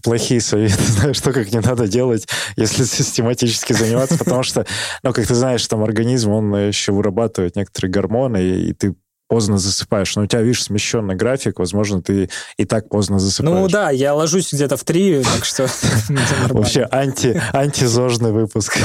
плохие 0.03 0.40
советы, 0.40 0.83
знаешь, 0.87 1.20
то, 1.20 1.33
как 1.33 1.53
не 1.53 1.61
надо 1.61 1.87
делать, 1.87 2.27
если 2.57 2.85
систематически 2.85 3.74
заниматься, 3.74 4.18
потому 4.18 4.42
что, 4.42 4.66
ну, 5.03 5.12
как 5.12 5.27
ты 5.27 5.35
знаешь, 5.35 5.66
там 5.66 5.83
организм, 5.85 6.31
он 6.31 6.55
еще 6.57 6.92
вырабатывает 6.92 7.57
некоторые 7.57 7.92
гормоны, 7.92 8.38
и 8.38 8.72
ты 8.72 8.96
поздно 9.28 9.58
засыпаешь. 9.58 10.16
Но 10.16 10.22
у 10.22 10.26
тебя, 10.26 10.42
видишь, 10.42 10.64
смещенный 10.64 11.14
график, 11.14 11.58
возможно, 11.58 12.02
ты 12.02 12.31
и 12.56 12.64
так 12.64 12.88
поздно 12.88 13.18
засыпаешь. 13.18 13.54
Ну 13.54 13.68
да, 13.68 13.90
я 13.90 14.14
ложусь 14.14 14.52
где-то 14.52 14.76
в 14.76 14.85
три, 14.85 15.22
так 15.22 15.44
что 15.44 15.68
Вообще 16.48 16.88
анти, 16.90 17.40
антизожный 17.52 18.33
выпуск. 18.33 18.79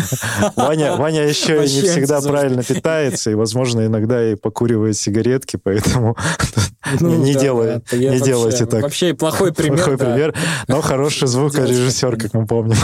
Ваня, 0.56 0.96
Ваня 0.96 1.26
еще 1.26 1.60
не 1.60 1.66
всегда 1.66 2.20
правильно 2.20 2.62
питается, 2.62 3.30
и, 3.30 3.34
возможно, 3.34 3.86
иногда 3.86 4.24
и 4.32 4.36
покуривает 4.36 4.96
сигаретки, 4.96 5.58
поэтому 5.62 6.16
ну 7.00 7.16
не 7.16 7.34
не 7.34 8.20
делайте 8.20 8.66
так. 8.66 8.82
Вообще 8.82 9.14
плохой 9.14 9.52
пример. 9.52 9.78
Плохой 9.78 9.98
пример, 9.98 10.34
но 10.68 10.80
хороший 10.80 11.26
звукорежиссер, 11.28 12.16
как 12.16 12.34
мы 12.34 12.46
помним. 12.46 12.76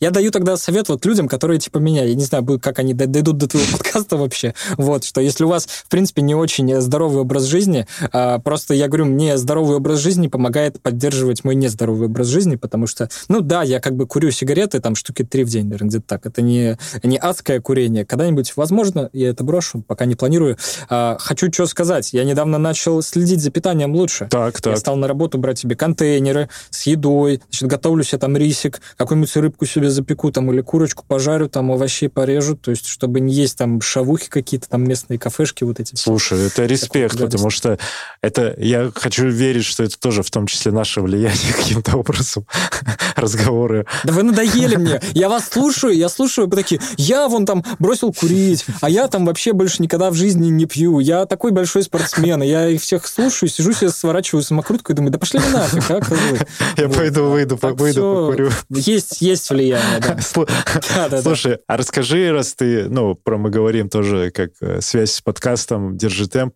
Я 0.00 0.10
даю 0.10 0.30
тогда 0.30 0.56
совет 0.56 0.88
вот 0.88 1.04
людям, 1.04 1.28
которые 1.28 1.58
типа 1.58 1.78
меня, 1.78 2.04
я 2.04 2.14
не 2.14 2.24
знаю, 2.24 2.60
как 2.60 2.78
они 2.78 2.94
дойдут 2.94 3.38
до 3.38 3.48
твоего 3.48 3.68
подкаста 3.72 4.16
вообще, 4.16 4.54
вот, 4.76 5.04
что 5.04 5.20
если 5.20 5.44
у 5.44 5.48
вас, 5.48 5.66
в 5.66 5.88
принципе, 5.88 6.11
принципе, 6.12 6.22
не 6.22 6.34
очень 6.34 6.80
здоровый 6.80 7.22
образ 7.22 7.44
жизни. 7.44 7.86
А, 8.12 8.38
просто 8.38 8.74
я 8.74 8.88
говорю, 8.88 9.06
мне 9.06 9.36
здоровый 9.38 9.76
образ 9.76 9.98
жизни 9.98 10.28
помогает 10.28 10.80
поддерживать 10.80 11.44
мой 11.44 11.54
нездоровый 11.54 12.08
образ 12.08 12.28
жизни, 12.28 12.56
потому 12.56 12.86
что, 12.86 13.08
ну 13.28 13.40
да, 13.40 13.62
я 13.62 13.80
как 13.80 13.96
бы 13.96 14.06
курю 14.06 14.30
сигареты, 14.30 14.80
там 14.80 14.94
штуки 14.94 15.24
три 15.24 15.44
в 15.44 15.48
день, 15.48 15.64
наверное, 15.64 15.88
где-то 15.88 16.04
так. 16.06 16.26
Это 16.26 16.42
не, 16.42 16.78
не 17.02 17.18
адское 17.18 17.60
курение. 17.60 18.04
Когда-нибудь, 18.04 18.52
возможно, 18.56 19.08
я 19.12 19.30
это 19.30 19.44
брошу, 19.44 19.82
пока 19.86 20.04
не 20.04 20.14
планирую. 20.14 20.56
А, 20.88 21.16
хочу 21.18 21.52
что 21.52 21.66
сказать. 21.66 22.12
Я 22.12 22.24
недавно 22.24 22.58
начал 22.58 23.02
следить 23.02 23.40
за 23.40 23.50
питанием 23.50 23.94
лучше. 23.94 24.28
Так, 24.30 24.60
так. 24.60 24.72
Я 24.72 24.76
стал 24.76 24.96
на 24.96 25.08
работу 25.08 25.38
брать 25.38 25.58
себе 25.58 25.76
контейнеры 25.76 26.48
с 26.70 26.82
едой, 26.86 27.40
значит, 27.50 27.68
готовлю 27.68 28.04
себе 28.04 28.18
там 28.18 28.36
рисик, 28.36 28.80
какую-нибудь 28.96 29.36
рыбку 29.36 29.66
себе 29.66 29.90
запеку 29.90 30.30
там 30.30 30.50
или 30.52 30.60
курочку 30.60 31.04
пожарю, 31.06 31.48
там 31.48 31.70
овощей 31.70 32.08
порежу, 32.08 32.56
то 32.56 32.70
есть 32.70 32.86
чтобы 32.86 33.20
не 33.20 33.32
есть 33.34 33.58
там 33.58 33.80
шавухи 33.80 34.28
какие-то, 34.28 34.68
там 34.68 34.84
местные 34.84 35.18
кафешки 35.18 35.64
вот 35.64 35.80
эти 35.80 35.94
Слушай, 36.02 36.46
это 36.48 36.66
респект, 36.66 37.16
потому 37.16 37.48
что 37.50 37.78
это 38.22 38.56
я 38.58 38.90
хочу 38.92 39.28
верить, 39.28 39.64
что 39.64 39.84
это 39.84 39.96
тоже 39.96 40.24
в 40.24 40.30
том 40.32 40.48
числе 40.48 40.72
наше 40.72 41.00
влияние 41.00 41.52
каким-то 41.56 41.96
образом 41.96 42.44
разговоры. 43.14 43.86
Да 44.02 44.12
вы 44.12 44.24
надоели 44.24 44.74
мне. 44.74 45.00
Я 45.12 45.28
вас 45.28 45.48
слушаю, 45.48 45.96
я 45.96 46.08
слушаю, 46.08 46.48
вы 46.48 46.56
такие, 46.56 46.80
я 46.96 47.28
вон 47.28 47.46
там 47.46 47.62
бросил 47.78 48.12
курить, 48.12 48.66
а 48.80 48.90
я 48.90 49.06
там 49.06 49.26
вообще 49.26 49.52
больше 49.52 49.80
никогда 49.80 50.10
в 50.10 50.14
жизни 50.14 50.48
не 50.48 50.66
пью. 50.66 50.98
Я 50.98 51.24
такой 51.26 51.52
большой 51.52 51.84
спортсмен, 51.84 52.42
я 52.42 52.66
их 52.66 52.82
всех 52.82 53.06
слушаю, 53.06 53.48
сижу 53.48 53.72
себе, 53.72 53.90
сворачиваю 53.90 54.42
самокрутку 54.42 54.90
и 54.90 54.96
думаю, 54.96 55.12
да 55.12 55.20
пошли 55.20 55.38
вы 55.38 55.50
нафиг, 55.50 55.88
а, 55.88 56.00
козлы. 56.00 56.40
Я 56.78 56.88
пойду, 56.88 57.28
выйду, 57.28 57.56
выйду, 57.56 58.26
покурю. 58.26 58.50
Есть, 58.70 59.20
есть 59.20 59.48
влияние, 59.50 60.00
да. 60.00 61.22
Слушай, 61.22 61.58
а 61.68 61.76
расскажи, 61.76 62.32
раз 62.32 62.54
ты, 62.54 62.88
ну, 62.88 63.14
про 63.14 63.38
мы 63.38 63.50
говорим 63.50 63.88
тоже 63.88 64.32
как 64.32 64.50
э, 64.60 64.80
связь 64.80 65.12
с 65.12 65.20
подкастом, 65.20 65.91
держи 65.96 66.28
темп. 66.28 66.54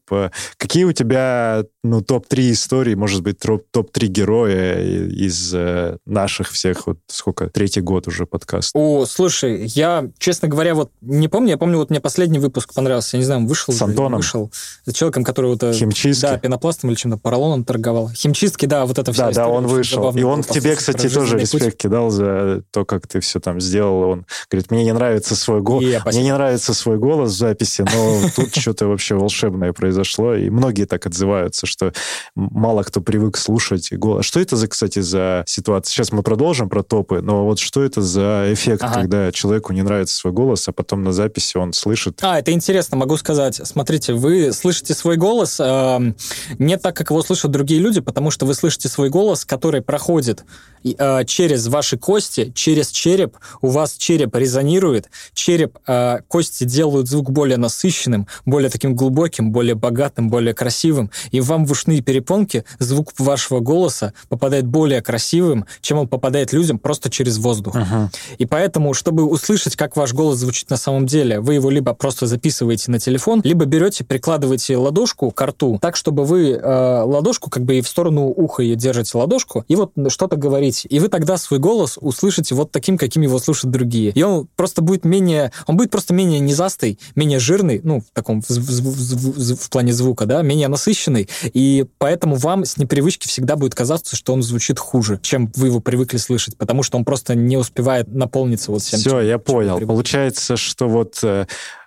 Какие 0.57 0.85
у 0.85 0.93
тебя 0.93 1.65
ну, 1.83 2.03
топ-3 2.03 2.53
истории, 2.53 2.95
может 2.95 3.23
быть, 3.23 3.39
топ-3 3.39 4.07
героя 4.07 4.83
из 4.83 5.53
э, 5.55 5.99
наших 6.05 6.51
всех, 6.51 6.87
вот 6.87 6.99
сколько, 7.07 7.49
третий 7.49 7.81
год 7.81 8.09
уже 8.09 8.27
подкаст? 8.27 8.71
О, 8.75 9.07
слушай, 9.07 9.67
я, 9.67 10.09
честно 10.19 10.49
говоря, 10.49 10.75
вот 10.75 10.91
не 11.01 11.29
помню, 11.29 11.51
я 11.51 11.59
помню, 11.59 11.79
вот 11.79 11.91
мне 11.91 12.01
последний 12.01 12.39
выпуск 12.39 12.75
понравился, 12.75 13.17
я 13.17 13.21
не 13.21 13.25
знаю, 13.25 13.47
вышел. 13.47 13.73
С 13.73 13.83
Антоном? 13.83 14.19
Вышел. 14.19 14.51
С 14.85 14.93
человеком, 14.93 15.25
который 15.25 15.53
вот... 15.53 15.63
Э, 15.63 15.73
Химчистки? 15.73 16.23
Да, 16.23 16.39
пенопластом 16.39 16.91
или 16.91 16.97
чем-то, 16.97 17.19
поролоном 17.19 17.65
торговал. 17.65 18.11
Химчистки, 18.11 18.67
да, 18.67 18.87
вот 18.87 18.99
это 18.99 19.13
все. 19.13 19.27
Да, 19.27 19.33
да, 19.33 19.49
он 19.49 19.67
вышел. 19.67 20.11
И 20.17 20.23
он 20.23 20.43
тебе, 20.43 20.77
кстати, 20.77 21.09
тоже 21.09 21.39
респект 21.39 21.77
кидал 21.77 22.11
за 22.11 22.63
то, 22.71 22.85
как 22.85 23.07
ты 23.07 23.21
все 23.21 23.41
там 23.41 23.61
сделал. 23.61 24.11
Он 24.11 24.27
говорит, 24.51 24.71
мне 24.71 24.85
не 24.85 24.93
нравится 24.93 25.37
свой 25.37 25.61
голос, 25.61 26.05
мне 26.07 26.23
не 26.23 26.33
нравится 26.33 26.75
свой 26.75 26.99
голос 26.99 27.33
в 27.33 27.37
записи, 27.37 27.85
но 27.95 28.29
тут 28.35 28.55
что-то 28.57 28.87
вообще 28.87 29.15
волшебное 29.27 29.73
произошло, 29.73 30.35
и 30.35 30.51
многие 30.51 30.85
так 30.85 31.05
отзываются, 31.07 31.67
что 31.67 31.93
мало 32.37 32.85
кто 32.85 33.01
привык 33.01 33.37
слушать 33.37 33.93
голос. 33.93 34.25
Что 34.25 34.39
это, 34.39 34.55
за, 34.55 34.69
кстати, 34.69 35.01
за 35.01 35.43
ситуация? 35.47 35.93
Сейчас 35.93 36.13
мы 36.13 36.23
продолжим 36.23 36.69
про 36.69 36.85
топы, 36.85 37.21
но 37.23 37.45
вот 37.45 37.59
что 37.59 37.83
это 37.83 38.03
за 38.03 38.47
эффект, 38.53 38.83
ага. 38.85 38.95
когда 38.95 39.33
человеку 39.33 39.73
не 39.73 39.83
нравится 39.83 40.15
свой 40.15 40.33
голос, 40.33 40.69
а 40.69 40.73
потом 40.73 41.03
на 41.03 41.13
записи 41.13 41.57
он 41.57 41.73
слышит? 41.73 42.21
А, 42.23 42.39
это 42.39 42.53
интересно, 42.53 42.97
могу 42.97 43.17
сказать. 43.17 43.61
Смотрите, 43.65 44.13
вы 44.13 44.53
слышите 44.53 44.95
свой 44.95 45.17
голос 45.17 45.59
э, 45.59 46.13
не 46.59 46.77
так, 46.79 46.97
как 46.97 47.11
его 47.11 47.23
слышат 47.23 47.51
другие 47.51 47.81
люди, 47.81 48.01
потому 48.01 48.31
что 48.31 48.47
вы 48.47 48.55
слышите 48.55 48.89
свой 48.89 49.11
голос, 49.11 49.45
который 49.45 49.83
проходит 49.83 50.45
э, 50.85 51.25
через 51.25 51.67
ваши 51.67 51.99
кости, 51.99 52.53
через 52.55 52.91
череп, 52.91 53.37
у 53.61 53.69
вас 53.69 53.97
череп 53.97 54.37
резонирует, 54.37 55.11
череп, 55.35 55.79
э, 55.87 56.21
кости 56.29 56.65
делают 56.65 57.09
звук 57.09 57.31
более 57.31 57.57
насыщенным, 57.57 58.27
более 58.45 58.71
таким 58.71 58.95
глубоким, 58.95 59.06
более 59.53 59.75
богатым, 59.75 60.29
более 60.29 60.55
красивым, 60.55 61.11
и 61.31 61.41
вам 61.41 61.67
в 61.67 61.73
ушные 61.73 62.01
перепонки 62.01 62.65
звук 62.79 63.13
вашего 63.19 63.61
голоса 63.61 64.13
попадает 64.29 64.67
более 64.67 65.03
красивым, 65.03 65.67
чем 65.81 65.99
он 65.99 66.09
попадает 66.09 66.53
людям 66.53 66.79
просто 66.79 67.11
через 67.11 67.39
воздух. 67.39 67.77
Uh-huh. 67.77 68.09
И 68.39 68.47
поэтому, 68.47 68.95
чтобы 68.95 69.25
услышать, 69.25 69.77
как 69.77 69.97
ваш 69.97 70.13
голос 70.13 70.39
звучит 70.39 70.71
на 70.71 70.77
самом 70.77 71.07
деле, 71.07 71.41
вы 71.41 71.55
его 71.55 71.71
либо 71.71 71.95
просто 71.95 72.27
записываете 72.27 72.91
на 72.91 72.99
телефон, 72.99 73.41
либо 73.45 73.65
берете, 73.65 74.05
прикладываете 74.05 74.77
ладошку 74.77 75.31
к 75.31 75.47
рту, 75.47 75.79
так, 75.81 75.97
чтобы 75.97 76.25
вы 76.25 76.51
э, 76.51 77.03
ладошку 77.03 77.51
как 77.51 77.65
бы 77.65 77.79
и 77.79 77.81
в 77.81 77.89
сторону 77.89 78.27
уха 78.27 78.63
ее 78.63 78.77
держите 78.77 79.19
ладошку, 79.19 79.65
и 79.69 79.77
вот 79.77 79.93
что-то 80.09 80.37
говорите. 80.37 80.89
И 80.89 80.99
вы 80.99 81.09
тогда 81.09 81.37
свой 81.37 81.59
голос 81.59 81.99
услышите 82.01 82.55
вот 82.55 82.71
таким, 82.71 82.99
каким 82.99 83.23
его 83.23 83.39
слушают 83.39 83.73
другие. 83.73 84.11
И 84.11 84.23
он 84.23 84.49
просто 84.57 84.83
будет 84.83 85.05
менее, 85.05 85.53
он 85.67 85.77
будет 85.77 85.91
просто 85.91 86.15
менее 86.15 86.41
низастый, 86.41 86.99
менее 87.15 87.39
жирный, 87.39 87.81
ну, 87.83 88.01
в 88.01 88.05
таком 88.13 88.43
в, 88.43 88.49
в, 88.49 88.96
в, 88.97 89.57
в 89.57 89.71
плане 89.71 89.93
звука, 89.93 90.27
да, 90.27 90.43
менее 90.43 90.69
насыщенный, 90.69 91.29
и 91.45 91.87
поэтому 91.99 92.37
вам 92.37 92.65
с 92.65 92.77
непривычки 92.77 93.29
всегда 93.29 93.57
будет 93.57 93.75
казаться, 93.75 94.17
что 94.17 94.33
он 94.33 94.43
звучит 94.43 94.79
хуже, 94.79 95.19
чем 95.23 95.53
вы 95.57 95.69
его 95.69 95.81
привыкли 95.81 96.17
слышать, 96.17 96.57
потому 96.57 96.83
что 96.83 96.97
он 96.97 97.05
просто 97.05 97.35
не 97.35 97.57
успевает 97.57 98.09
наполниться 98.09 98.71
вот 98.71 98.83
всем. 98.83 99.01
Все, 99.01 99.11
чем, 99.11 99.27
я 99.27 99.39
понял. 99.39 99.79
Получается, 99.81 100.57
что 100.57 100.89
вот 100.89 101.19
э, 101.23 101.47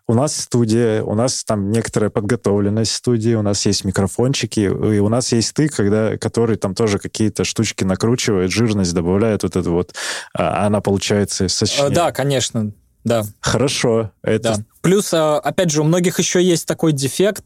у 0.10 0.14
нас 0.16 0.36
студия, 0.36 1.04
у 1.04 1.14
нас 1.14 1.44
там 1.44 1.72
некоторая 1.72 2.10
подготовленность 2.10 2.94
студии, 2.94 3.36
у 3.36 3.44
нас 3.44 3.64
есть 3.68 3.86
микрофончики, 3.86 4.62
и 4.62 5.00
у 5.00 5.08
нас 5.08 5.32
есть 5.32 5.54
ты, 5.54 5.70
когда, 5.70 6.18
который 6.18 6.58
там 6.58 6.74
тоже 6.74 6.98
какие-то 6.98 7.44
штучки 7.44 7.84
накручивает, 7.84 8.52
жирность 8.52 8.94
добавляет, 8.94 9.44
вот 9.44 9.56
это 9.56 9.70
вот, 9.70 9.94
а 10.34 10.66
она 10.66 10.82
получается 10.82 11.48
сочнее. 11.48 11.92
Да, 11.92 12.12
конечно, 12.12 12.72
да. 13.04 13.24
Хорошо. 13.40 14.12
Это 14.24 14.56
да. 14.58 14.64
Плюс, 14.82 15.14
а, 15.14 15.40
опять 15.40 15.72
же, 15.72 15.82
у 15.82 15.84
многих 15.84 16.20
еще 16.20 16.42
есть 16.42 16.66
такой 16.66 16.94
дефект, 16.94 17.44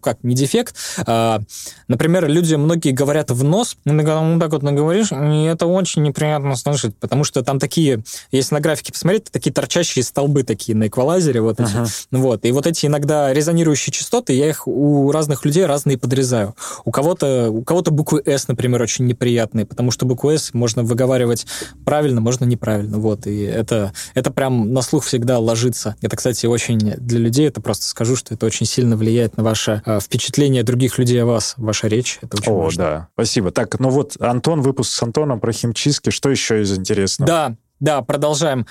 как 0.00 0.18
не 0.22 0.34
дефект, 0.34 0.76
а, 1.06 1.40
например, 1.88 2.28
люди 2.28 2.54
многие 2.54 2.92
говорят 2.92 3.30
в 3.30 3.42
нос, 3.42 3.76
ну 3.84 4.38
так 4.38 4.52
вот 4.52 4.62
наговоришь, 4.62 5.10
и 5.10 5.44
это 5.44 5.66
очень 5.66 6.02
неприятно 6.02 6.54
слышать, 6.56 6.94
потому 6.96 7.24
что 7.24 7.42
там 7.42 7.58
такие, 7.58 8.02
если 8.30 8.54
на 8.54 8.60
графике 8.60 8.92
посмотреть, 8.92 9.24
такие 9.24 9.52
торчащие 9.52 10.04
столбы 10.04 10.44
такие 10.44 10.76
на 10.76 10.86
эквалайзере, 10.86 11.40
вот 11.40 11.60
эти. 11.60 11.68
Uh-huh. 11.68 11.88
Вот, 12.12 12.44
и 12.44 12.52
вот 12.52 12.66
эти 12.66 12.86
иногда 12.86 13.32
резонирующие 13.32 13.92
частоты, 13.92 14.32
я 14.34 14.48
их 14.48 14.68
у 14.68 15.10
разных 15.10 15.44
людей 15.44 15.66
разные 15.66 15.98
подрезаю. 15.98 16.54
У 16.84 16.90
кого-то, 16.90 17.50
у 17.50 17.62
кого-то 17.62 17.90
буквы 17.90 18.22
S, 18.24 18.48
например, 18.48 18.82
очень 18.82 19.06
неприятные, 19.06 19.66
потому 19.66 19.90
что 19.90 20.06
букву 20.06 20.30
S 20.30 20.54
можно 20.54 20.82
выговаривать 20.82 21.46
правильно, 21.84 22.20
можно 22.20 22.44
неправильно, 22.44 22.98
вот, 22.98 23.26
и 23.26 23.42
это, 23.42 23.92
это 24.14 24.30
прям 24.30 24.72
на 24.72 24.82
слух 24.82 25.04
всегда 25.04 25.38
ложится. 25.38 25.96
Это, 26.02 26.16
кстати, 26.16 26.46
очень 26.46 26.67
очень 26.68 26.90
для 26.90 27.18
людей, 27.18 27.48
это 27.48 27.60
просто 27.60 27.84
скажу, 27.86 28.16
что 28.16 28.34
это 28.34 28.46
очень 28.46 28.66
сильно 28.66 28.96
влияет 28.96 29.36
на 29.36 29.42
ваше 29.42 29.82
э, 29.84 30.00
впечатление 30.00 30.62
других 30.62 30.98
людей 30.98 31.22
о 31.22 31.26
вас, 31.26 31.54
ваша 31.56 31.88
речь. 31.88 32.18
Это 32.22 32.36
очень 32.36 32.52
О, 32.52 32.58
важно. 32.58 32.84
да. 32.84 33.08
Спасибо. 33.14 33.50
Так, 33.50 33.78
ну 33.78 33.88
вот, 33.88 34.16
Антон, 34.20 34.62
выпуск 34.62 34.92
с 34.92 35.02
Антоном 35.02 35.40
про 35.40 35.52
химчистки. 35.52 36.10
Что 36.10 36.30
еще 36.30 36.62
из 36.62 36.76
интересного? 36.76 37.26
Да, 37.26 37.56
да, 37.80 38.02
продолжаем. 38.02 38.66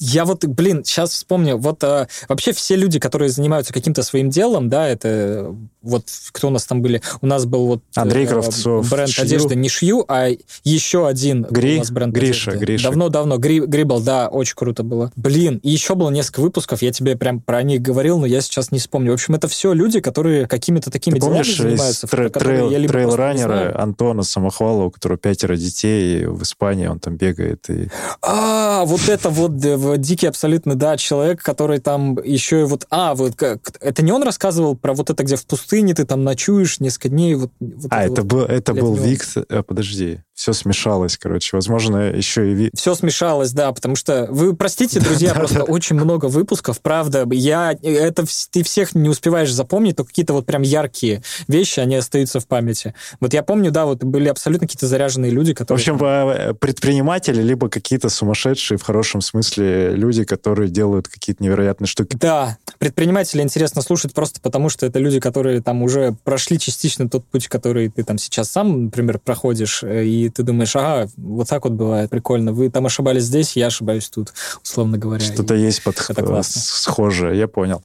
Я 0.00 0.24
вот, 0.24 0.44
блин, 0.46 0.82
сейчас 0.84 1.10
вспомню, 1.10 1.56
вот 1.58 1.84
а, 1.84 2.08
вообще 2.28 2.52
все 2.52 2.74
люди, 2.74 2.98
которые 2.98 3.28
занимаются 3.28 3.72
каким-то 3.72 4.02
своим 4.02 4.30
делом, 4.30 4.70
да, 4.70 4.88
это 4.88 5.54
вот 5.82 6.06
кто 6.32 6.48
у 6.48 6.50
нас 6.50 6.64
там 6.64 6.80
были? 6.80 7.02
У 7.20 7.26
нас 7.26 7.44
был 7.44 7.66
вот 7.66 7.82
Андрей 7.94 8.24
э, 8.24 8.28
Кравцов, 8.28 8.88
бренд 8.90 9.10
шью. 9.10 9.24
одежды 9.24 9.54
не 9.54 9.68
шью, 9.68 10.04
а 10.08 10.30
еще 10.64 11.06
один 11.06 11.42
Гри? 11.42 11.76
у 11.76 11.78
нас 11.80 11.90
бренд 11.90 12.14
Гриша, 12.14 12.52
одежды. 12.52 12.66
Гриша. 12.66 12.84
Давно-давно, 12.84 13.36
Гри, 13.36 13.60
Грибл, 13.60 14.00
да, 14.00 14.28
очень 14.28 14.56
круто 14.56 14.82
было. 14.82 15.12
Блин, 15.16 15.60
и 15.62 15.70
еще 15.70 15.94
было 15.94 16.08
несколько 16.08 16.40
выпусков, 16.40 16.80
я 16.80 16.90
тебе 16.90 17.16
прям 17.16 17.40
про 17.40 17.62
них 17.62 17.82
говорил, 17.82 18.18
но 18.18 18.26
я 18.26 18.40
сейчас 18.40 18.72
не 18.72 18.78
вспомню. 18.78 19.10
В 19.10 19.14
общем, 19.14 19.34
это 19.34 19.48
все 19.48 19.74
люди, 19.74 20.00
которые 20.00 20.46
какими-то 20.46 20.90
такими 20.90 21.14
Ты 21.14 21.20
делами 21.20 21.38
помнишь, 21.42 21.56
занимаются. 21.58 22.06
Тре- 22.06 22.30
трейл, 22.30 22.70
трейл-раннера 22.70 23.78
Антона 23.78 24.22
Самохвалова, 24.22 24.86
у 24.86 24.90
которого 24.90 25.18
пятеро 25.18 25.56
детей 25.56 26.24
в 26.24 26.42
Испании, 26.42 26.86
он 26.86 26.98
там 26.98 27.16
бегает. 27.16 27.68
И... 27.68 27.88
А, 28.22 28.84
вот 28.86 29.08
это 29.08 29.28
вот 29.28 29.58
дикий 29.98 30.26
абсолютно, 30.26 30.74
да, 30.74 30.96
человек, 30.96 31.42
который 31.42 31.78
там 31.78 32.18
еще 32.24 32.62
и 32.62 32.64
вот... 32.64 32.86
А, 32.90 33.14
вот 33.14 33.40
это 33.42 34.02
не 34.02 34.12
он 34.12 34.22
рассказывал 34.22 34.76
про 34.76 34.94
вот 34.94 35.10
это, 35.10 35.22
где 35.22 35.36
в 35.36 35.46
пустыне 35.46 35.94
ты 35.94 36.04
там 36.04 36.24
ночуешь 36.24 36.80
несколько 36.80 37.08
дней? 37.08 37.34
Вот, 37.34 37.50
вот 37.60 37.86
а, 37.90 38.04
это, 38.04 38.22
вот, 38.22 38.24
был, 38.24 38.40
это 38.42 38.74
был 38.74 38.94
Виктор... 38.94 39.44
Э, 39.48 39.62
подожди, 39.62 40.20
все 40.34 40.52
смешалось, 40.52 41.16
короче. 41.16 41.56
Возможно, 41.56 42.10
еще 42.10 42.52
и... 42.52 42.70
Все 42.74 42.94
смешалось, 42.94 43.52
да, 43.52 43.72
потому 43.72 43.94
что... 43.94 44.26
Вы 44.30 44.54
простите, 44.54 44.98
друзья, 45.00 45.32
просто 45.32 45.62
очень 45.62 45.96
много 45.96 46.26
выпусков, 46.26 46.80
правда. 46.80 47.26
Я... 47.30 47.76
Это 47.82 48.24
ты 48.50 48.64
всех 48.64 48.94
не 48.94 49.08
успеваешь 49.08 49.52
запомнить, 49.52 49.96
то 49.96 50.04
какие-то 50.04 50.32
вот 50.32 50.44
прям 50.44 50.62
яркие 50.62 51.22
вещи, 51.46 51.78
они 51.78 51.94
остаются 51.96 52.40
в 52.40 52.48
памяти. 52.48 52.94
Вот 53.20 53.32
я 53.32 53.42
помню, 53.42 53.70
да, 53.70 53.86
вот 53.86 54.02
были 54.02 54.28
абсолютно 54.28 54.66
какие-то 54.66 54.88
заряженные 54.88 55.30
люди, 55.30 55.54
которые... 55.54 55.84
В 55.84 55.94
общем, 55.94 56.04
э, 56.04 56.54
предприниматели, 56.54 57.40
либо 57.40 57.68
какие-то 57.68 58.08
сумасшедшие, 58.08 58.76
в 58.76 58.82
хорошем 58.82 59.20
смысле, 59.20 59.94
люди, 59.94 60.24
которые 60.24 60.68
делают 60.68 61.06
какие-то 61.06 61.44
невероятные 61.44 61.86
штуки. 61.86 62.16
Да, 62.20 62.58
предприниматели 62.78 63.40
интересно 63.40 63.82
слушать 63.82 64.12
просто 64.12 64.40
потому, 64.40 64.68
что 64.68 64.84
это 64.84 64.98
люди, 64.98 65.20
которые 65.20 65.62
там 65.62 65.82
уже 65.82 66.16
прошли 66.24 66.58
частично 66.58 67.08
тот 67.08 67.24
путь, 67.24 67.46
который 67.46 67.88
ты 67.88 68.02
там 68.02 68.18
сейчас 68.18 68.50
сам, 68.50 68.86
например, 68.86 69.20
проходишь, 69.20 69.84
э, 69.84 70.23
и 70.26 70.28
ты 70.30 70.42
думаешь, 70.42 70.74
ага, 70.76 71.08
вот 71.16 71.48
так 71.48 71.64
вот 71.64 71.74
бывает, 71.74 72.10
прикольно. 72.10 72.52
Вы 72.52 72.70
там 72.70 72.86
ошибались 72.86 73.24
здесь, 73.24 73.56
я 73.56 73.66
ошибаюсь 73.66 74.08
тут, 74.08 74.32
условно 74.62 74.98
говоря. 74.98 75.24
Что-то 75.24 75.54
есть 75.54 75.82
под... 75.82 75.96
схожее, 76.44 77.38
я 77.38 77.48
понял. 77.48 77.82